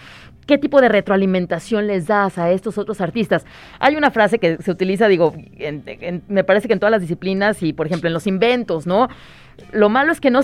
¿Qué 0.46 0.58
tipo 0.58 0.80
de 0.80 0.88
retroalimentación 0.88 1.86
les 1.86 2.08
das 2.08 2.36
a 2.36 2.50
estos 2.50 2.78
otros 2.78 3.00
artistas? 3.00 3.46
Hay 3.78 3.96
una 3.96 4.10
frase 4.10 4.38
que 4.40 4.58
se 4.60 4.70
utiliza, 4.70 5.06
digo, 5.06 5.34
me 6.28 6.44
parece 6.44 6.66
que 6.66 6.74
en 6.74 6.80
todas 6.80 6.90
las 6.90 7.00
disciplinas 7.00 7.62
y, 7.62 7.72
por 7.72 7.86
ejemplo, 7.86 8.08
en 8.08 8.14
los 8.14 8.26
inventos, 8.26 8.86
¿no? 8.86 9.08
Lo 9.72 9.88
malo 9.88 10.12
es 10.12 10.20
que 10.20 10.30
no, 10.30 10.40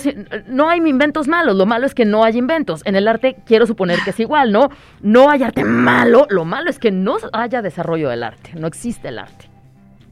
no 0.46 0.68
hay 0.68 0.78
inventos 0.78 1.28
malos, 1.28 1.56
lo 1.56 1.66
malo 1.66 1.86
es 1.86 1.94
que 1.94 2.04
no 2.04 2.24
hay 2.24 2.36
inventos. 2.36 2.82
En 2.84 2.96
el 2.96 3.06
arte 3.08 3.36
quiero 3.46 3.66
suponer 3.66 3.98
que 4.04 4.10
es 4.10 4.20
igual, 4.20 4.52
¿no? 4.52 4.70
No 5.00 5.30
hay 5.30 5.42
arte 5.42 5.64
malo, 5.64 6.26
lo 6.30 6.44
malo 6.44 6.70
es 6.70 6.78
que 6.78 6.90
no 6.90 7.18
haya 7.32 7.62
desarrollo 7.62 8.08
del 8.10 8.22
arte, 8.22 8.52
no 8.54 8.66
existe 8.66 9.08
el 9.08 9.18
arte. 9.18 9.48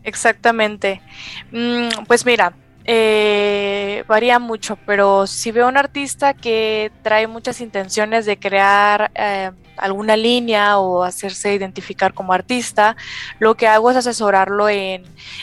Exactamente. 0.04 1.02
Mm, 1.50 2.04
pues 2.06 2.24
mira, 2.24 2.52
eh, 2.90 4.02
varía 4.08 4.38
mucho, 4.38 4.78
pero 4.86 5.26
si 5.26 5.52
veo 5.52 5.68
un 5.68 5.76
artista 5.76 6.32
que 6.32 6.90
trae 7.02 7.26
muchas 7.26 7.60
intenciones 7.60 8.24
de 8.24 8.38
crear 8.38 9.10
eh, 9.14 9.50
alguna 9.76 10.16
línea 10.16 10.78
o 10.78 11.02
hacerse 11.02 11.52
identificar 11.52 12.14
como 12.14 12.32
artista, 12.32 12.96
lo 13.40 13.56
que 13.56 13.66
hago 13.66 13.90
es 13.90 13.98
asesorarlo 13.98 14.70
en 14.70 15.02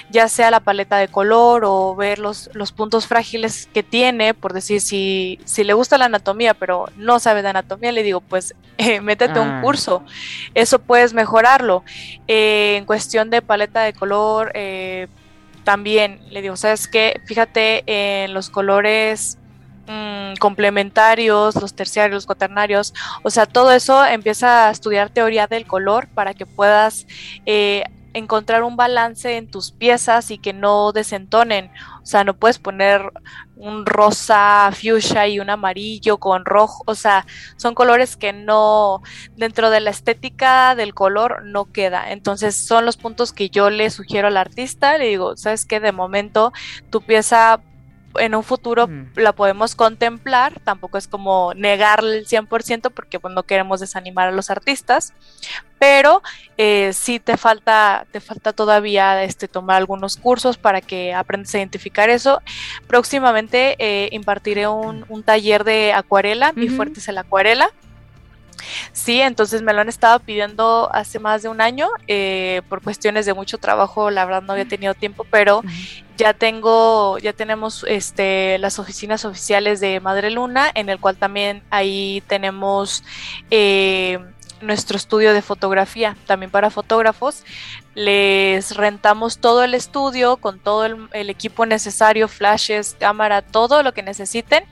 ya 0.10 0.28
sea 0.28 0.50
la 0.50 0.60
paleta 0.60 0.98
de 0.98 1.08
color 1.08 1.66
o 1.66 1.96
ver 1.96 2.18
los, 2.18 2.50
los 2.56 2.72
puntos 2.72 3.06
frágiles 3.06 3.70
que 3.72 3.84
tiene, 3.84 4.34
por 4.34 4.54
decir, 4.54 4.82
si, 4.82 5.40
si 5.46 5.64
le 5.64 5.74
gusta 5.74 6.00
la 6.00 6.06
anatomía 6.06 6.56
pero 6.56 6.88
no 6.98 7.20
sabe 7.20 7.44
de 7.44 7.50
anatomía, 7.50 7.92
le 7.92 8.02
digo, 8.02 8.22
pues 8.22 8.56
eh, 8.80 9.02
métete 9.02 9.40
un 9.40 9.50
ah. 9.50 9.62
curso, 9.62 10.04
eso 10.56 10.80
puedes 10.80 11.14
mejorarlo. 11.14 11.84
en 12.26 12.86
cuestión 12.86 13.30
de 13.30 13.44
paleta 13.44 13.84
de 13.84 13.94
color, 13.94 14.52
también 15.66 16.22
le 16.30 16.42
digo, 16.42 16.56
¿sabes 16.56 16.88
qué? 16.88 17.20
Fíjate 17.26 17.84
en 18.24 18.34
los 18.34 18.50
colores 18.50 19.38
mm, 19.88 20.36
complementarios, 20.40 21.56
los 21.56 21.74
terciarios, 21.74 22.14
los 22.16 22.26
cuaternarios, 22.26 22.94
o 23.24 23.30
sea, 23.30 23.46
todo 23.46 23.72
eso 23.74 24.06
empieza 24.06 24.68
a 24.68 24.72
estudiar 24.72 25.10
teoría 25.10 25.48
del 25.48 25.68
color 25.68 26.08
para 26.08 26.34
que 26.34 26.46
puedas 26.46 27.06
eh, 27.46 27.84
encontrar 28.16 28.64
un 28.64 28.78
balance 28.78 29.36
en 29.36 29.52
tus 29.52 29.72
piezas 29.72 30.32
y 30.32 30.38
que 30.38 30.54
no 30.54 30.94
desentonen. 30.94 31.70
O 32.02 32.06
sea, 32.06 32.24
no 32.24 32.34
puedes 32.34 32.60
poner 32.60 33.12
un 33.58 33.86
rosa 33.86 34.72
fuchsia 34.72 35.28
y 35.28 35.40
un 35.40 35.50
amarillo 35.50 36.18
con 36.18 36.46
rojo. 36.46 36.82
O 36.88 36.96
sea, 36.96 37.26
son 37.58 37.76
colores 37.76 38.16
que 38.16 38.32
no, 38.32 39.02
dentro 39.36 39.70
de 39.70 39.82
la 39.82 39.90
estética 39.90 40.76
del 40.76 40.94
color, 40.94 41.44
no 41.44 41.66
queda. 41.66 42.12
Entonces, 42.12 42.56
son 42.56 42.86
los 42.86 42.96
puntos 42.96 43.34
que 43.34 43.50
yo 43.50 43.70
le 43.70 43.90
sugiero 43.90 44.30
al 44.30 44.38
artista. 44.38 44.98
Le 44.98 45.08
digo, 45.10 45.36
¿sabes 45.36 45.66
qué? 45.66 45.82
De 45.82 45.92
momento, 45.92 46.54
tu 46.90 47.02
pieza 47.02 47.62
en 48.20 48.36
un 48.36 48.44
futuro 48.44 48.90
la 49.16 49.34
podemos 49.34 49.76
contemplar, 49.76 50.60
tampoco 50.64 50.98
es 50.98 51.08
como 51.08 51.54
negarle 51.54 52.18
el 52.18 52.28
100% 52.28 52.92
porque 52.92 53.20
pues, 53.20 53.34
no 53.34 53.44
queremos 53.44 53.80
desanimar 53.80 54.28
a 54.28 54.32
los 54.32 54.50
artistas, 54.50 55.14
pero 55.80 56.22
eh, 56.58 56.92
sí 56.94 57.20
te 57.20 57.38
falta, 57.38 58.06
te 58.12 58.20
falta 58.20 58.54
todavía 58.54 59.24
este, 59.24 59.48
tomar 59.48 59.78
algunos 59.78 60.18
cursos 60.18 60.58
para 60.58 60.82
que 60.82 61.14
aprendas 61.14 61.54
a 61.54 61.58
identificar 61.60 62.10
eso. 62.10 62.42
Próximamente 62.88 63.76
eh, 63.80 64.10
impartiré 64.12 64.68
un, 64.68 65.06
taller 65.24 65.64
de 65.64 65.94
acuarela, 65.94 66.54
mi 66.54 66.70
fuerte 66.70 67.00
es 67.00 67.08
el 67.08 67.18
acuarela. 67.18 67.70
Sí, 68.94 69.22
entonces 69.22 69.62
me 69.62 69.74
lo 69.74 69.82
han 69.82 69.90
estado 69.90 70.20
pidiendo 70.20 70.90
hace 70.94 71.20
más 71.20 71.44
de 71.44 71.50
un 71.50 71.62
año, 71.62 71.90
eh, 72.08 72.62
por 72.70 72.82
cuestiones 72.82 73.26
de 73.26 73.34
mucho 73.34 73.58
trabajo, 73.58 74.10
la 74.10 74.26
verdad 74.26 74.42
no 74.42 74.54
había 74.54 74.68
tenido 74.68 74.94
tiempo, 74.94 75.26
pero 75.30 75.62
ya 76.18 76.34
tengo, 76.34 77.18
ya 77.20 77.34
tenemos 77.34 77.86
este, 77.88 78.58
las 78.60 78.80
oficinas 78.80 79.26
oficiales 79.26 79.80
de 79.80 80.00
Madre 80.00 80.32
Luna, 80.32 80.72
en 80.74 80.90
el 80.90 81.00
cual 81.00 81.18
también 81.18 81.64
ahí 81.70 82.24
tenemos 82.28 83.04
eh, 83.52 84.20
nuestro 84.62 84.98
estudio 84.98 85.34
de 85.34 85.42
fotografía, 85.42 86.16
también 86.26 86.52
para 86.52 86.70
fotógrafos. 86.70 87.44
Les 87.96 88.76
rentamos 88.76 89.40
todo 89.40 89.64
el 89.64 89.74
estudio 89.74 90.38
con 90.38 90.60
todo 90.60 90.86
el, 90.86 91.30
equipo 91.30 91.66
necesario, 91.66 92.28
flashes, 92.28 92.96
cámara, 93.00 93.42
todo 93.42 93.84
lo 93.84 93.94
que 93.94 94.04
necesiten. 94.04 94.66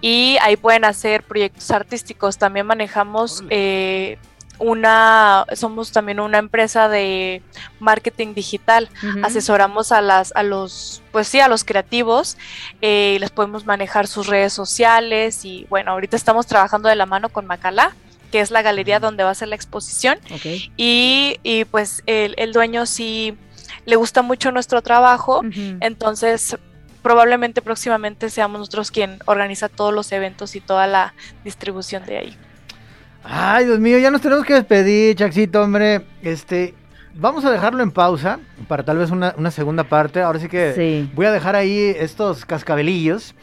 Y 0.00 0.38
ahí 0.40 0.56
pueden 0.56 0.84
hacer 0.84 1.24
proyectos 1.24 1.70
artísticos. 1.72 2.38
También 2.38 2.66
manejamos 2.66 3.42
eh, 3.50 4.18
una, 4.60 5.46
somos 5.54 5.90
también 5.90 6.20
una 6.20 6.38
empresa 6.38 6.88
de 6.88 7.42
marketing 7.80 8.34
digital. 8.34 8.88
Asesoramos 9.22 9.90
a 9.90 10.00
las, 10.00 10.32
a 10.36 10.42
los, 10.42 11.02
pues 11.10 11.26
sí, 11.26 11.40
a 11.40 11.48
los 11.48 11.64
creativos, 11.64 12.36
eh, 12.82 13.16
les 13.18 13.30
podemos 13.30 13.66
manejar 13.66 14.06
sus 14.06 14.26
redes 14.26 14.52
sociales 14.52 15.44
y 15.44 15.66
bueno, 15.70 15.92
ahorita 15.92 16.16
estamos 16.16 16.46
trabajando 16.46 16.88
de 16.88 16.96
la 16.96 17.06
mano 17.06 17.30
con 17.30 17.46
Macala 17.46 17.94
que 18.30 18.40
es 18.40 18.50
la 18.50 18.62
galería 18.62 19.00
donde 19.00 19.24
va 19.24 19.30
a 19.30 19.34
ser 19.34 19.48
la 19.48 19.54
exposición. 19.56 20.18
Y, 20.76 21.36
y, 21.42 21.64
pues 21.66 22.02
el, 22.06 22.34
el, 22.38 22.52
dueño 22.52 22.86
sí 22.86 23.36
le 23.86 23.96
gusta 23.96 24.22
mucho 24.22 24.52
nuestro 24.52 24.82
trabajo, 24.82 25.42
entonces 25.80 26.56
probablemente 27.02 27.62
próximamente 27.62 28.28
seamos 28.28 28.58
nosotros 28.58 28.90
quien 28.90 29.18
organiza 29.24 29.68
todos 29.68 29.92
los 29.94 30.12
eventos 30.12 30.54
y 30.54 30.60
toda 30.60 30.86
la 30.86 31.14
distribución 31.44 32.04
de 32.04 32.18
ahí. 32.18 32.36
Ay, 33.24 33.66
Dios 33.66 33.78
mío, 33.78 33.98
ya 33.98 34.10
nos 34.10 34.20
tenemos 34.20 34.44
que 34.44 34.54
despedir, 34.54 35.16
Chaxito, 35.16 35.62
hombre. 35.62 36.02
Este, 36.22 36.74
vamos 37.14 37.44
a 37.44 37.50
dejarlo 37.50 37.82
en 37.82 37.90
pausa 37.90 38.38
para 38.68 38.82
tal 38.82 38.98
vez 38.98 39.10
una, 39.10 39.34
una 39.36 39.50
segunda 39.50 39.84
parte. 39.84 40.20
Ahora 40.22 40.38
sí 40.38 40.48
que 40.48 40.72
Sí. 40.74 41.10
voy 41.14 41.26
a 41.26 41.32
dejar 41.32 41.56
ahí 41.56 41.94
estos 41.98 42.44
cascabelillos. 42.44 43.34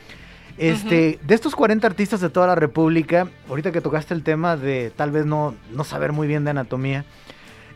Este, 0.58 1.20
de 1.22 1.36
estos 1.36 1.56
40 1.56 1.86
artistas 1.86 2.20
de 2.20 2.30
toda 2.30 2.48
la 2.48 2.56
República, 2.56 3.28
ahorita 3.48 3.72
que 3.72 3.82
tocaste 3.82 4.14
el 4.14 4.24
tema 4.24 4.58
de 4.58 4.92
tal 4.96 5.12
vez 5.12 5.26
no, 5.26 5.54
no 5.74 5.84
saber 5.84 6.12
muy 6.14 6.28
bien 6.28 6.44
de 6.44 6.50
anatomía, 6.52 7.06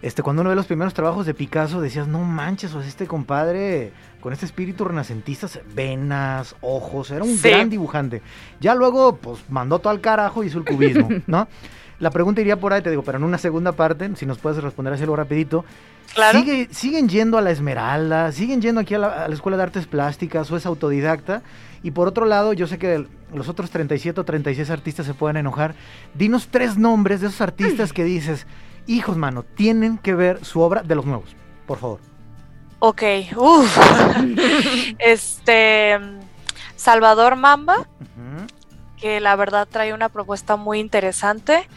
este, 0.02 0.24
cuando 0.24 0.42
uno 0.42 0.50
ve 0.50 0.56
los 0.56 0.66
primeros 0.66 0.96
trabajos 0.96 1.28
de 1.28 1.36
Picasso, 1.36 1.80
decías, 1.80 2.08
no 2.08 2.20
manches, 2.24 2.74
o 2.74 2.82
este 2.82 3.06
compadre 3.06 3.92
con 4.20 4.34
este 4.34 4.48
espíritu 4.48 4.84
renacentista, 4.84 5.48
venas, 5.76 6.56
ojos, 6.62 7.12
era 7.12 7.24
un 7.24 7.38
Sí. 7.38 7.50
gran 7.50 7.70
dibujante. 7.70 8.24
Ya 8.60 8.74
luego, 8.74 9.16
pues, 9.18 9.44
mandó 9.50 9.78
todo 9.78 9.92
al 9.92 10.02
carajo 10.02 10.44
y 10.44 10.48
hizo 10.48 10.58
el 10.58 10.66
cubismo, 10.66 11.08
¿no? 11.28 11.48
La 12.00 12.10
pregunta 12.10 12.42
iría 12.42 12.60
por 12.60 12.74
ahí, 12.74 12.82
te 12.82 12.90
digo, 12.90 13.04
pero 13.04 13.20
en 13.20 13.24
una 13.24 13.38
segunda 13.38 13.74
parte, 13.74 14.10
si 14.16 14.26
nos 14.26 14.40
puedes 14.40 14.62
responder 14.64 14.92
así 14.94 15.04
algo 15.04 15.16
rapidito. 15.16 15.64
Claro. 16.14 16.40
Sigue- 16.40 16.68
siguen 16.72 17.08
yendo 17.10 17.38
a 17.38 17.42
la 17.42 17.52
Esmeralda, 17.52 18.32
siguen 18.32 18.62
yendo 18.62 18.82
aquí 18.82 18.96
a 18.96 19.00
la, 19.00 19.24
a 19.24 19.28
la 19.28 19.34
Escuela 19.34 19.58
de 19.58 19.64
Artes 19.64 19.88
Plásticas 19.88 20.52
o 20.52 20.58
es 20.58 20.66
autodidacta. 20.66 21.42
Y 21.84 21.92
por 21.92 22.08
otro 22.08 22.26
lado, 22.26 22.54
yo 22.54 22.68
sé 22.68 22.78
que 22.78 23.06
los 23.34 23.50
otros 23.50 23.72
37 23.72 24.20
o 24.22 24.24
36 24.26 24.70
artistas 24.70 25.06
se 25.06 25.14
pueden 25.14 25.38
enojar. 25.38 25.74
Dinos 26.14 26.50
tres 26.52 26.78
nombres 26.78 27.22
de 27.22 27.28
esos 27.28 27.42
artistas 27.42 27.94
que 27.94 28.04
dices, 28.04 28.46
hijos, 28.88 29.18
mano, 29.18 29.44
tienen 29.44 29.98
que 29.98 30.14
ver 30.14 30.44
su 30.46 30.60
obra 30.62 30.84
de 30.84 30.96
los 30.96 31.06
nuevos, 31.06 31.36
por 31.66 31.78
favor. 31.80 32.00
Ok, 32.80 33.04
uff. 33.38 33.78
este. 35.00 35.98
Salvador 36.76 37.36
Mamba, 37.36 37.78
Ujú. 37.78 38.48
Que 39.02 39.20
la 39.20 39.36
verdad 39.36 39.68
trae 39.70 39.94
una 39.94 40.08
propuesta 40.10 40.56
muy 40.56 40.80
interesante. 40.80 41.68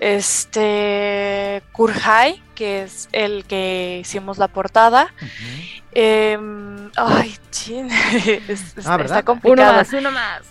Este. 0.00 1.62
Kurhai, 1.72 2.42
que 2.54 2.82
es 2.82 3.08
el 3.12 3.44
que 3.44 3.98
hicimos 4.02 4.38
la 4.38 4.48
portada. 4.48 5.08
Em, 5.92 6.90
ay, 6.96 7.36
chin. 7.50 7.88
es- 7.90 8.48
es- 8.76 8.86
Ah, 8.86 8.96
está 9.00 9.14
Uno 9.16 9.24
complicada. 9.24 9.72
más, 9.78 9.92
uno 9.92 10.10
más. 10.10 10.42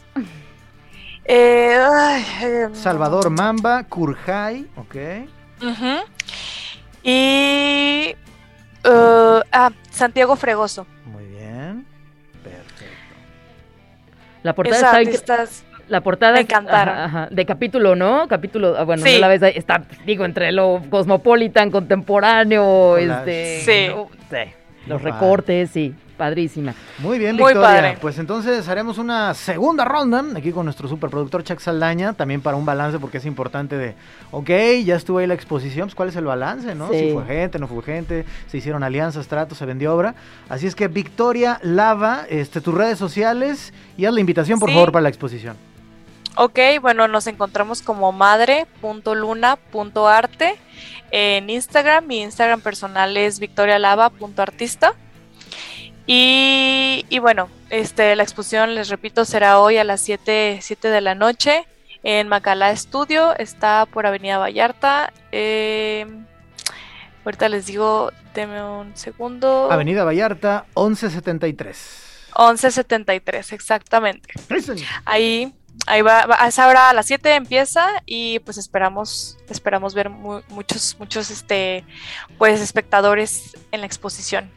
Eh, 1.25 1.77
ay, 1.77 2.25
em, 2.41 2.75
Salvador 2.75 3.29
Mamba, 3.29 3.83
Kurhai, 3.83 4.65
ok. 4.75 4.95
Y. 7.03 8.15
uh, 8.85 9.41
ah, 9.51 9.71
Santiago 9.91 10.35
Fregoso. 10.35 10.85
Muy 11.05 11.25
bien. 11.25 11.85
Perfecto. 12.43 12.85
La 14.43 14.53
portada 14.55 15.01
Esos 15.01 15.13
está. 15.13 15.45
La 15.93 16.01
portada 16.01 16.33
Me 16.33 16.39
encantaron. 16.41 16.95
ajá, 16.95 17.05
ajá, 17.05 17.27
de 17.29 17.45
capítulo, 17.45 17.95
¿no? 17.95 18.27
Capítulo, 18.27 18.75
ah, 18.75 18.83
bueno, 18.83 19.05
Sí. 19.05 19.13
no 19.13 19.19
la 19.19 19.27
ves 19.27 19.43
ahí, 19.43 19.53
está, 19.55 19.83
digo, 20.07 20.25
entre 20.25 20.51
lo 20.51 20.81
cosmopolitan, 20.89 21.69
contemporáneo, 21.69 22.97
este, 22.97 23.61
Sí. 23.63 23.93
no, 23.93 24.07
sí, 24.31 24.51
los 24.87 24.99
Muy 25.03 25.11
recortes, 25.11 25.69
sí, 25.69 25.93
padrísima. 26.17 26.73
Muy 26.97 27.19
bien, 27.19 27.35
Muy 27.35 27.53
Victoria. 27.53 27.61
padre. 27.81 27.97
Pues 28.01 28.17
entonces 28.17 28.67
haremos 28.69 28.97
una 28.97 29.33
segunda 29.35 29.85
ronda 29.85 30.23
aquí 30.35 30.51
con 30.51 30.65
nuestro 30.65 30.87
superproductor 30.87 31.43
Chuck 31.43 31.59
Saldaña, 31.59 32.13
también 32.13 32.41
para 32.41 32.57
un 32.57 32.65
balance 32.65 32.97
porque 32.97 33.17
es 33.19 33.25
importante 33.27 33.77
de, 33.77 33.93
ok, 34.31 34.49
ya 34.83 34.95
estuvo 34.95 35.19
ahí 35.19 35.27
la 35.27 35.35
exposición, 35.35 35.87
pues 35.87 35.95
cuál 35.95 36.09
es 36.09 36.15
el 36.15 36.25
balance, 36.25 36.73
¿no? 36.75 36.89
Sí. 36.89 36.99
Si 36.99 37.11
fue 37.13 37.25
gente, 37.25 37.59
no 37.59 37.67
fue 37.67 37.83
gente, 37.83 38.25
se 38.47 38.57
hicieron 38.57 38.83
alianzas, 38.83 39.27
tratos, 39.27 39.57
se 39.59 39.65
vendió 39.67 39.93
obra. 39.95 40.15
Así 40.49 40.65
es 40.65 40.73
que 40.75 40.87
Victoria 40.87 41.59
Lava, 41.61 42.23
este, 42.29 42.61
tus 42.61 42.73
redes 42.73 42.97
sociales 42.97 43.73
y 43.95 44.05
haz 44.05 44.13
la 44.13 44.19
invitación, 44.21 44.59
por 44.59 44.69
Sí. 44.69 44.75
favor, 44.75 44.91
para 44.91 45.03
la 45.03 45.09
exposición. 45.09 45.55
Ok, 46.35 46.59
bueno, 46.81 47.07
nos 47.07 47.27
encontramos 47.27 47.83
como 47.83 48.11
madre.luna.arte 48.11 50.55
en 51.11 51.49
Instagram. 51.49 52.07
Mi 52.07 52.21
Instagram 52.21 52.59
personal 52.61 53.15
es 53.17 53.39
victorialava.artista. 53.39 54.95
Y, 56.07 57.05
y 57.09 57.19
bueno, 57.19 57.49
este, 57.69 58.15
la 58.15 58.23
exposición, 58.23 58.73
les 58.75 58.89
repito, 58.89 59.25
será 59.25 59.59
hoy 59.59 59.77
a 59.77 59.83
las 59.83 60.01
7, 60.01 60.59
7 60.61 60.87
de 60.89 61.01
la 61.01 61.15
noche 61.15 61.65
en 62.01 62.27
Macalá 62.27 62.75
Studio. 62.75 63.37
Está 63.37 63.85
por 63.85 64.07
Avenida 64.07 64.39
Vallarta. 64.39 65.13
Eh, 65.31 66.07
ahorita 67.23 67.47
les 67.47 67.67
digo, 67.67 68.11
denme 68.33 68.63
un 68.63 68.97
segundo. 68.97 69.71
Avenida 69.71 70.03
Vallarta, 70.03 70.65
1173. 70.75 72.01
1173, 72.35 73.53
exactamente. 73.53 74.29
Ahí, 75.05 75.53
ahí 75.87 76.01
va, 76.01 76.25
va- 76.25 76.37
a 76.39 76.47
esa 76.47 76.67
hora 76.67 76.89
a 76.89 76.93
las 76.93 77.05
7 77.07 77.35
empieza 77.35 77.87
y 78.05 78.39
pues 78.39 78.57
esperamos, 78.57 79.37
esperamos 79.49 79.93
ver 79.93 80.09
mu- 80.09 80.41
muchos, 80.49 80.95
muchos 80.99 81.29
este, 81.31 81.83
pues 82.37 82.61
espectadores 82.61 83.55
en 83.71 83.81
la 83.81 83.85
exposición. 83.85 84.49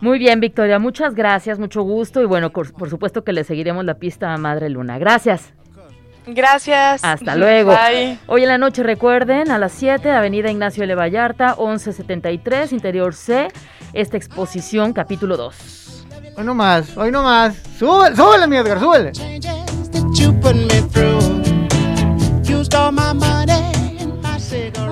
Muy 0.00 0.18
bien, 0.18 0.40
Victoria, 0.40 0.78
muchas 0.78 1.14
gracias, 1.14 1.58
mucho 1.58 1.82
gusto 1.82 2.22
y 2.22 2.24
bueno, 2.24 2.50
por, 2.50 2.72
por 2.72 2.88
supuesto 2.88 3.22
que 3.22 3.32
le 3.34 3.44
seguiremos 3.44 3.84
la 3.84 3.94
pista 3.94 4.32
a 4.32 4.38
Madre 4.38 4.70
Luna. 4.70 4.98
Gracias. 4.98 5.52
Gracias. 6.26 7.02
Hasta 7.02 7.34
luego. 7.34 7.72
Bye. 7.72 8.18
Hoy 8.26 8.42
en 8.42 8.48
la 8.48 8.58
noche 8.58 8.82
recuerden 8.82 9.50
a 9.50 9.58
las 9.58 9.72
7, 9.72 10.10
Avenida 10.10 10.50
Ignacio 10.50 10.84
L. 10.84 10.94
Vallarta, 10.94 11.56
1173, 11.58 12.72
Interior 12.72 13.14
C, 13.14 13.48
esta 13.94 14.16
exposición 14.16 14.92
capítulo 14.92 15.36
2. 15.36 16.04
Hoy 16.36 16.44
no 16.44 16.54
más, 16.54 16.96
hoy 16.96 17.10
no 17.10 17.22
más. 17.22 17.56
Súbele, 17.78 18.14
súbele, 18.16 18.46
mi 18.46 18.56
Edgar, 18.56 18.78
súbele. 18.78 19.12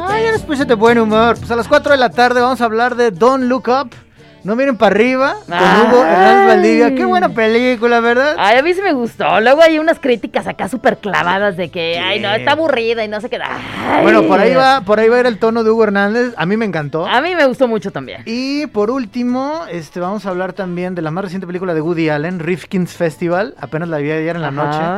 Ay, 0.06 0.24
después 0.32 0.66
de 0.66 0.74
buen 0.74 0.98
humor. 0.98 1.36
Pues 1.38 1.50
a 1.50 1.56
las 1.56 1.68
4 1.68 1.92
de 1.92 1.98
la 1.98 2.10
tarde 2.10 2.40
vamos 2.40 2.60
a 2.60 2.64
hablar 2.64 2.94
de 2.94 3.10
Don't 3.10 3.44
Look 3.44 3.68
Up. 3.68 3.90
No 4.44 4.56
miren 4.56 4.76
para 4.76 4.94
arriba. 4.94 5.34
Con 5.46 5.56
Hugo. 5.58 6.04
Hernández 6.04 6.46
Valdivia. 6.46 6.94
Qué 6.94 7.04
buena 7.04 7.28
película, 7.30 8.00
¿verdad? 8.00 8.36
Ay, 8.38 8.58
a 8.58 8.62
mí 8.62 8.72
sí 8.74 8.80
me 8.82 8.92
gustó. 8.92 9.40
Luego 9.40 9.62
hay 9.62 9.78
unas 9.78 9.98
críticas 9.98 10.46
acá 10.46 10.68
súper 10.68 10.98
clavadas 10.98 11.56
de 11.56 11.70
que, 11.70 11.98
ay, 11.98 12.20
no, 12.20 12.32
está 12.32 12.52
aburrida 12.52 13.04
y 13.04 13.08
no 13.08 13.20
sé 13.20 13.28
qué. 13.28 13.38
Ay. 13.42 14.02
Bueno, 14.02 14.22
por 14.24 14.40
ahí 14.40 14.54
va, 14.54 14.80
por 14.82 15.00
ahí 15.00 15.08
va 15.08 15.16
a 15.16 15.20
ir 15.20 15.26
el 15.26 15.38
tono 15.38 15.64
de 15.64 15.70
Hugo 15.70 15.84
Hernández. 15.84 16.32
A 16.36 16.46
mí 16.46 16.56
me 16.56 16.64
encantó. 16.64 17.06
A 17.06 17.20
mí 17.20 17.34
me 17.34 17.46
gustó 17.46 17.68
mucho 17.68 17.90
también. 17.90 18.22
Y 18.26 18.66
por 18.68 18.90
último, 18.90 19.62
este, 19.70 20.00
vamos 20.00 20.24
a 20.26 20.30
hablar 20.30 20.52
también 20.52 20.94
de 20.94 21.02
la 21.02 21.10
más 21.10 21.24
reciente 21.24 21.46
película 21.46 21.74
de 21.74 21.80
Woody 21.80 22.08
Allen, 22.08 22.38
Rifkin's 22.40 22.92
Festival. 22.94 23.54
Apenas 23.60 23.88
la 23.88 23.98
vi 23.98 24.10
ayer 24.10 24.36
en 24.36 24.42
la 24.42 24.48
Ajá. 24.48 24.54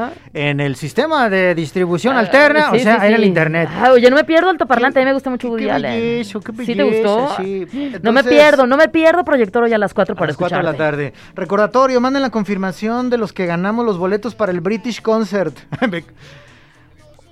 noche. 0.07 0.21
En 0.35 0.61
el 0.61 0.77
sistema 0.77 1.29
de 1.29 1.55
distribución 1.55 2.17
alterna, 2.17 2.67
Ah, 2.69 2.71
sí, 2.73 2.77
o 2.79 2.81
sea, 2.81 3.01
sí, 3.01 3.07
en 3.07 3.15
el 3.15 3.25
internet. 3.25 3.69
Ah, 3.73 3.91
oye, 3.93 4.09
no 4.11 4.17
me 4.17 4.25
pierdo 4.25 4.51
altoparlante, 4.51 4.99
a 4.99 5.03
mí 5.03 5.07
me 5.07 5.13
gusta 5.15 5.31
mucho 5.31 5.49
Woody 5.49 5.65
Qué 5.65 5.71
Allen. 5.71 5.93
qué 6.01 6.25
¿Sí 6.65 6.75
te 6.75 6.83
gustó? 6.83 7.37
sí. 7.39 7.67
No 8.03 8.13
me 8.13 8.21
Entonces- 8.21 8.33
pierdo, 8.33 8.67
no 8.67 8.77
me 8.77 8.89
pierdo 8.89 9.25
proyector 9.31 9.63
hoy 9.63 9.73
a 9.73 9.79
las 9.79 9.95
4 9.95 10.15
A 10.15 10.17
para 10.17 10.27
las 10.27 10.37
4 10.37 10.59
de 10.59 10.65
la 10.65 10.75
tarde. 10.75 11.13
Recordatorio, 11.37 12.01
manden 12.01 12.23
la 12.23 12.31
confirmación 12.31 13.11
de 13.11 13.17
los 13.17 13.33
que 13.33 13.47
ganamos 13.47 13.87
los 13.87 13.97
boletos 13.97 14.35
para 14.35 14.51
el 14.51 14.61
British 14.61 15.01
Concert. 15.01 15.57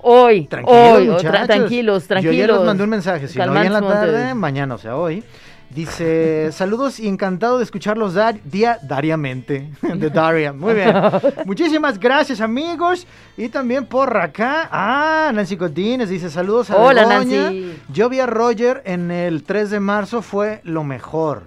Hoy, 0.01 0.47
tranquilos, 0.47 0.79
hoy, 0.97 1.09
tra- 1.27 1.47
tranquilos, 1.47 2.07
tranquilos. 2.07 2.37
Yo 2.37 2.45
ayer 2.45 2.57
les 2.57 2.65
mandé 2.65 2.85
un 2.85 2.91
mensaje, 2.91 3.27
si 3.27 3.37
no 3.37 3.51
hoy 3.51 3.67
en 3.67 3.73
la 3.73 3.81
tarde, 3.81 4.33
mañana, 4.33 4.77
o 4.77 4.79
sea, 4.79 4.97
hoy. 4.97 5.25
Dice, 5.71 6.51
saludos 6.53 7.01
y 7.01 7.09
encantado 7.09 7.59
de 7.59 7.65
escucharlos 7.65 8.15
dar, 8.15 8.41
día, 8.45 8.79
diariamente. 8.81 9.71
De 9.83 10.09
Daria, 10.09 10.53
muy 10.53 10.75
bien. 10.75 10.95
Muchísimas 11.45 11.99
gracias, 11.99 12.41
amigos. 12.41 13.09
Y 13.37 13.49
también 13.49 13.87
por 13.87 14.17
acá, 14.17 14.69
ah, 14.71 15.33
Nancy 15.35 15.57
Cotines 15.57 16.09
dice, 16.09 16.31
saludos 16.31 16.71
a 16.71 16.77
Hola, 16.77 17.05
Begoña. 17.07 17.43
Nancy. 17.43 17.83
Yo 17.93 18.09
vi 18.09 18.21
a 18.21 18.27
Roger 18.27 18.83
en 18.87 19.11
el 19.11 19.43
3 19.43 19.69
de 19.71 19.81
marzo, 19.81 20.23
fue 20.23 20.61
lo 20.63 20.85
mejor. 20.85 21.43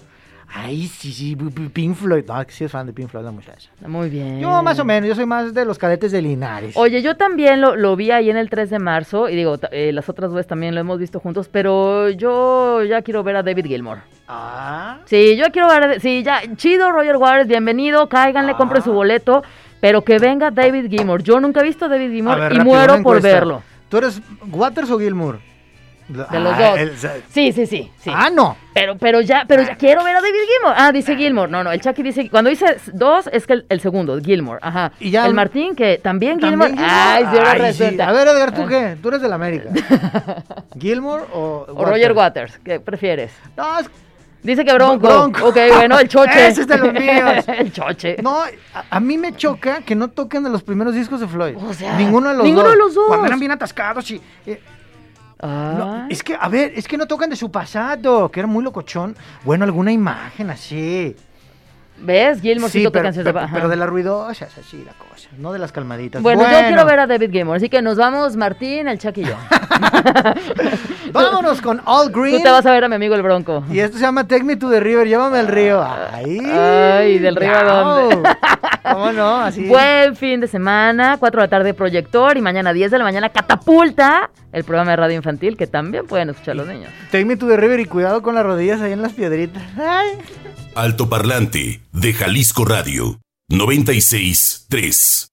Ay, 0.54 0.88
sí, 0.88 1.14
sí, 1.14 1.36
Pink 1.36 1.96
Floyd. 1.96 2.26
No, 2.28 2.46
que 2.46 2.52
sí 2.52 2.66
es 2.66 2.72
fan 2.72 2.86
de 2.86 2.92
Pink 2.94 3.10
Floyd 3.10 3.24
la 3.24 3.32
muchacha. 3.32 3.70
Muy 3.88 4.10
bien. 4.10 4.40
Yo 4.42 4.62
más 4.62 4.78
o 4.80 4.86
menos, 4.86 5.08
yo 5.08 5.16
soy 5.16 5.26
más 5.26 5.54
de 5.54 5.64
los 5.66 5.78
cadetes 5.78 6.12
de 6.12 6.22
Linares. 6.22 6.76
Oye, 6.76 7.02
yo 7.02 7.16
también 7.16 7.62
lo, 7.62 7.76
lo 7.76 7.96
vi 7.96 8.12
ahí 8.12 8.30
en 8.30 8.36
el 8.38 8.50
3 8.50 8.70
de 8.70 8.80
marzo 8.80 9.30
y 9.30 9.36
digo, 9.36 9.56
eh, 9.72 9.92
las 9.94 10.10
otras 10.10 10.34
veces 10.34 10.48
también 10.48 10.76
lo 10.76 10.82
hemos 10.82 11.00
visto 11.00 11.20
juntos, 11.22 11.48
pero 11.48 12.10
yo 12.10 12.84
ya 12.84 13.02
quiero 13.02 13.24
ver 13.24 13.38
a 13.38 13.44
David 13.44 13.66
Gilmour. 13.66 14.00
Ah, 14.28 15.00
Sí, 15.06 15.36
yo 15.38 15.46
quiero 15.54 15.68
ver, 15.70 15.84
a- 15.84 16.00
sí, 16.00 16.22
ya, 16.24 16.42
chido 16.58 16.92
Roger 16.92 17.16
Waters, 17.18 17.48
bienvenido, 17.48 18.08
cáiganle, 18.10 18.52
Ah. 18.54 18.58
compren 18.58 18.84
su 18.84 18.92
boleto, 18.92 19.44
pero 19.80 20.04
que 20.04 20.20
venga 20.20 20.52
David 20.52 20.90
Gilmour. 20.90 21.24
Yo 21.24 21.40
nunca 21.40 21.62
he 21.62 21.64
visto 21.64 21.86
a 21.86 21.88
David 21.88 22.10
A 22.10 22.14
Gilmour 22.14 22.40
ver, 22.40 22.52
y 22.52 22.56
rápido, 22.58 22.76
muero 22.76 23.04
por 23.04 23.22
verlo. 23.22 23.64
¿Tú 23.90 23.98
eres 23.98 24.22
Waters 24.52 24.90
o 24.92 25.00
Gilmour? 25.00 25.40
De 26.12 26.40
los 26.40 26.58
dos. 26.58 26.80
Sí, 27.30 27.52
sí, 27.52 27.66
sí, 27.66 27.92
sí. 28.00 28.12
Ah, 28.14 28.30
no. 28.30 28.58
Pero, 28.74 28.98
pero 28.98 29.22
ya, 29.22 29.46
pero 29.48 29.64
ya 29.64 29.76
quiero 29.76 30.04
ver 30.04 30.16
a 30.16 30.22
David 30.22 30.40
Gilmour. 30.48 30.74
Ah, 30.78 30.92
dice 30.92 31.16
Gilmour. 31.16 31.50
No, 31.50 31.64
no, 31.64 31.72
el 31.72 31.82
Chucky 31.82 32.04
dice, 32.04 32.30
cuando 32.30 32.50
dice 32.50 32.78
dos, 32.94 33.28
es 33.32 33.46
que 33.48 33.54
el, 33.54 33.66
el 33.70 33.82
segundo, 33.82 34.20
Gilmour. 34.20 34.60
Ajá. 34.62 34.92
Y 35.00 35.12
ya- 35.12 35.26
el 35.26 35.34
Martín, 35.34 35.76
que 35.76 35.98
también. 36.02 36.40
¿También 36.40 36.72
Gilmour? 36.72 36.86
Ay, 36.90 37.24
sí, 37.32 37.38
ahora. 37.38 38.08
A 38.10 38.12
ver, 38.14 38.28
Edgar, 38.28 38.54
¿tú 38.54 38.66
qué? 38.68 38.98
Tú 39.02 39.08
eres 39.10 39.22
del 39.22 39.34
América. 39.34 39.70
¿Gilmour 40.80 41.28
o 41.34 41.66
O 41.76 41.86
Roger 41.86 42.14
Waters, 42.14 42.60
¿qué 42.64 42.80
prefieres? 42.80 43.32
No, 43.58 43.80
es- 43.80 43.90
Dice 44.44 44.66
que 44.66 44.74
bronco. 44.74 45.08
Bronco. 45.08 45.50
Ok, 45.50 45.58
bueno, 45.76 46.00
el 46.00 46.08
choche. 46.10 46.32
Ese 46.48 46.62
es 46.62 46.68
de 46.68 46.78
los 46.80 46.92
míos. 46.94 47.46
el 47.60 47.72
choche. 47.72 48.16
No, 48.24 48.42
a, 48.42 48.50
a 48.90 49.00
mí 49.00 49.16
me 49.16 49.36
choca 49.36 49.82
que 49.82 49.94
no 49.94 50.08
toquen 50.08 50.44
de 50.44 50.50
los 50.50 50.64
primeros 50.64 50.96
discos 50.96 51.20
de 51.20 51.28
Floyd. 51.28 51.56
O 51.58 51.72
sea, 51.76 51.96
ninguno 51.96 52.30
de 52.30 52.36
los 52.38 52.44
ninguno 52.46 52.64
dos. 52.64 52.72
de 52.72 52.78
los 52.80 52.96
dos. 52.96 53.06
Cuando 53.08 53.28
eran 53.28 53.40
bien 53.40 53.52
atascados 53.52 54.10
y... 54.10 54.20
eh, 54.48 54.60
no, 55.42 55.94
Ay. 56.04 56.08
es 56.10 56.24
que, 56.24 56.36
a 56.40 56.48
ver, 56.50 56.74
es 56.76 56.88
que 56.88 56.98
no 56.98 57.08
tocan 57.08 57.30
de 57.30 57.36
su 57.36 57.50
pasado, 57.52 58.30
que 58.30 58.40
era 58.40 58.48
muy 58.48 58.64
locochón. 58.64 59.16
Bueno, 59.44 59.66
alguna 59.66 59.92
imagen 59.92 60.50
así. 60.50 61.16
¿Ves? 62.00 62.42
Gilmore 62.42 62.72
sí, 62.72 62.80
Sí, 62.80 62.84
toca 62.86 62.94
pero, 62.94 63.04
canciones 63.06 63.26
de 63.26 63.34
pero- 63.34 63.46
ajá. 63.46 63.56
pero 63.56 63.70
de 63.70 63.76
las 63.76 63.88
ruidosas, 63.90 64.58
así 64.58 64.84
la 64.84 64.94
cosa, 64.94 65.11
no 65.38 65.54
de 65.54 65.60
las 65.60 65.72
calmaditas. 65.72 66.22
Bueno, 66.22 66.44
yo 66.44 66.68
quiero 66.68 66.86
ver 66.86 67.00
a 67.00 67.08
David 67.08 67.32
Gilmour, 67.32 67.58
así 67.58 67.70
que 67.70 67.82
nos 67.82 67.98
vamos 67.98 68.36
Martín, 68.36 68.88
el 68.88 69.00
Chuck 69.00 69.18
y 69.18 69.24
yo. 69.24 69.36
Vámonos 71.14 71.62
con 71.62 71.82
All 71.86 72.12
Green. 72.12 72.38
Tú 72.38 72.44
te 72.44 72.50
vas 72.50 72.66
a 72.66 72.72
ver 72.72 72.84
a 72.84 72.90
mi 72.90 72.96
amigo 72.96 73.16
el 73.16 73.22
Bronco. 73.22 73.64
Y 73.70 73.80
esto 73.80 73.98
se 73.98 74.04
llama 74.04 74.28
Take 74.28 74.44
Me 74.44 74.56
to 74.56 74.70
the 74.70 74.80
River, 74.80 75.08
llévame 75.08 75.40
al 75.40 75.48
río. 75.48 75.84
Ay, 75.84 76.40
Ay, 76.40 77.20
¿del 77.20 77.36
río 77.36 77.56
a 77.56 77.64
dónde? 77.64 78.30
¿Cómo 78.84 79.12
no? 79.12 79.38
Así. 79.38 79.68
Buen 79.68 80.16
fin 80.16 80.40
de 80.40 80.48
semana, 80.48 81.18
4 81.20 81.42
de 81.42 81.48
la 81.48 81.50
tarde 81.50 81.74
proyector 81.74 82.38
y 82.38 82.42
mañana 82.42 82.74
10 82.74 82.92
de 82.92 82.98
la 82.98 83.04
mañana 83.04 83.30
catapulta 83.30 84.30
el 84.52 84.64
programa 84.64 84.92
de 84.92 84.98
radio 84.98 85.16
infantil 85.16 85.56
que 85.56 85.68
también 85.68 86.08
pueden 86.08 86.30
escuchar 86.30 86.56
los 86.56 86.68
niños. 86.68 86.90
Take 87.12 87.26
Me 87.26 87.38
to 87.38 87.48
the 87.48 87.58
River 87.58 87.80
y 87.80 87.86
cuidado 87.86 88.22
con 88.22 88.36
las 88.36 88.44
rodillas 88.44 88.82
ahí 88.82 88.92
en 88.92 89.02
las 89.02 89.14
piedritas. 89.14 89.64
Ay. 89.78 90.18
Altoparlante 90.76 91.82
de 91.92 92.14
Jalisco 92.14 92.66
Radio 92.66 93.21
96.3. 93.52 95.31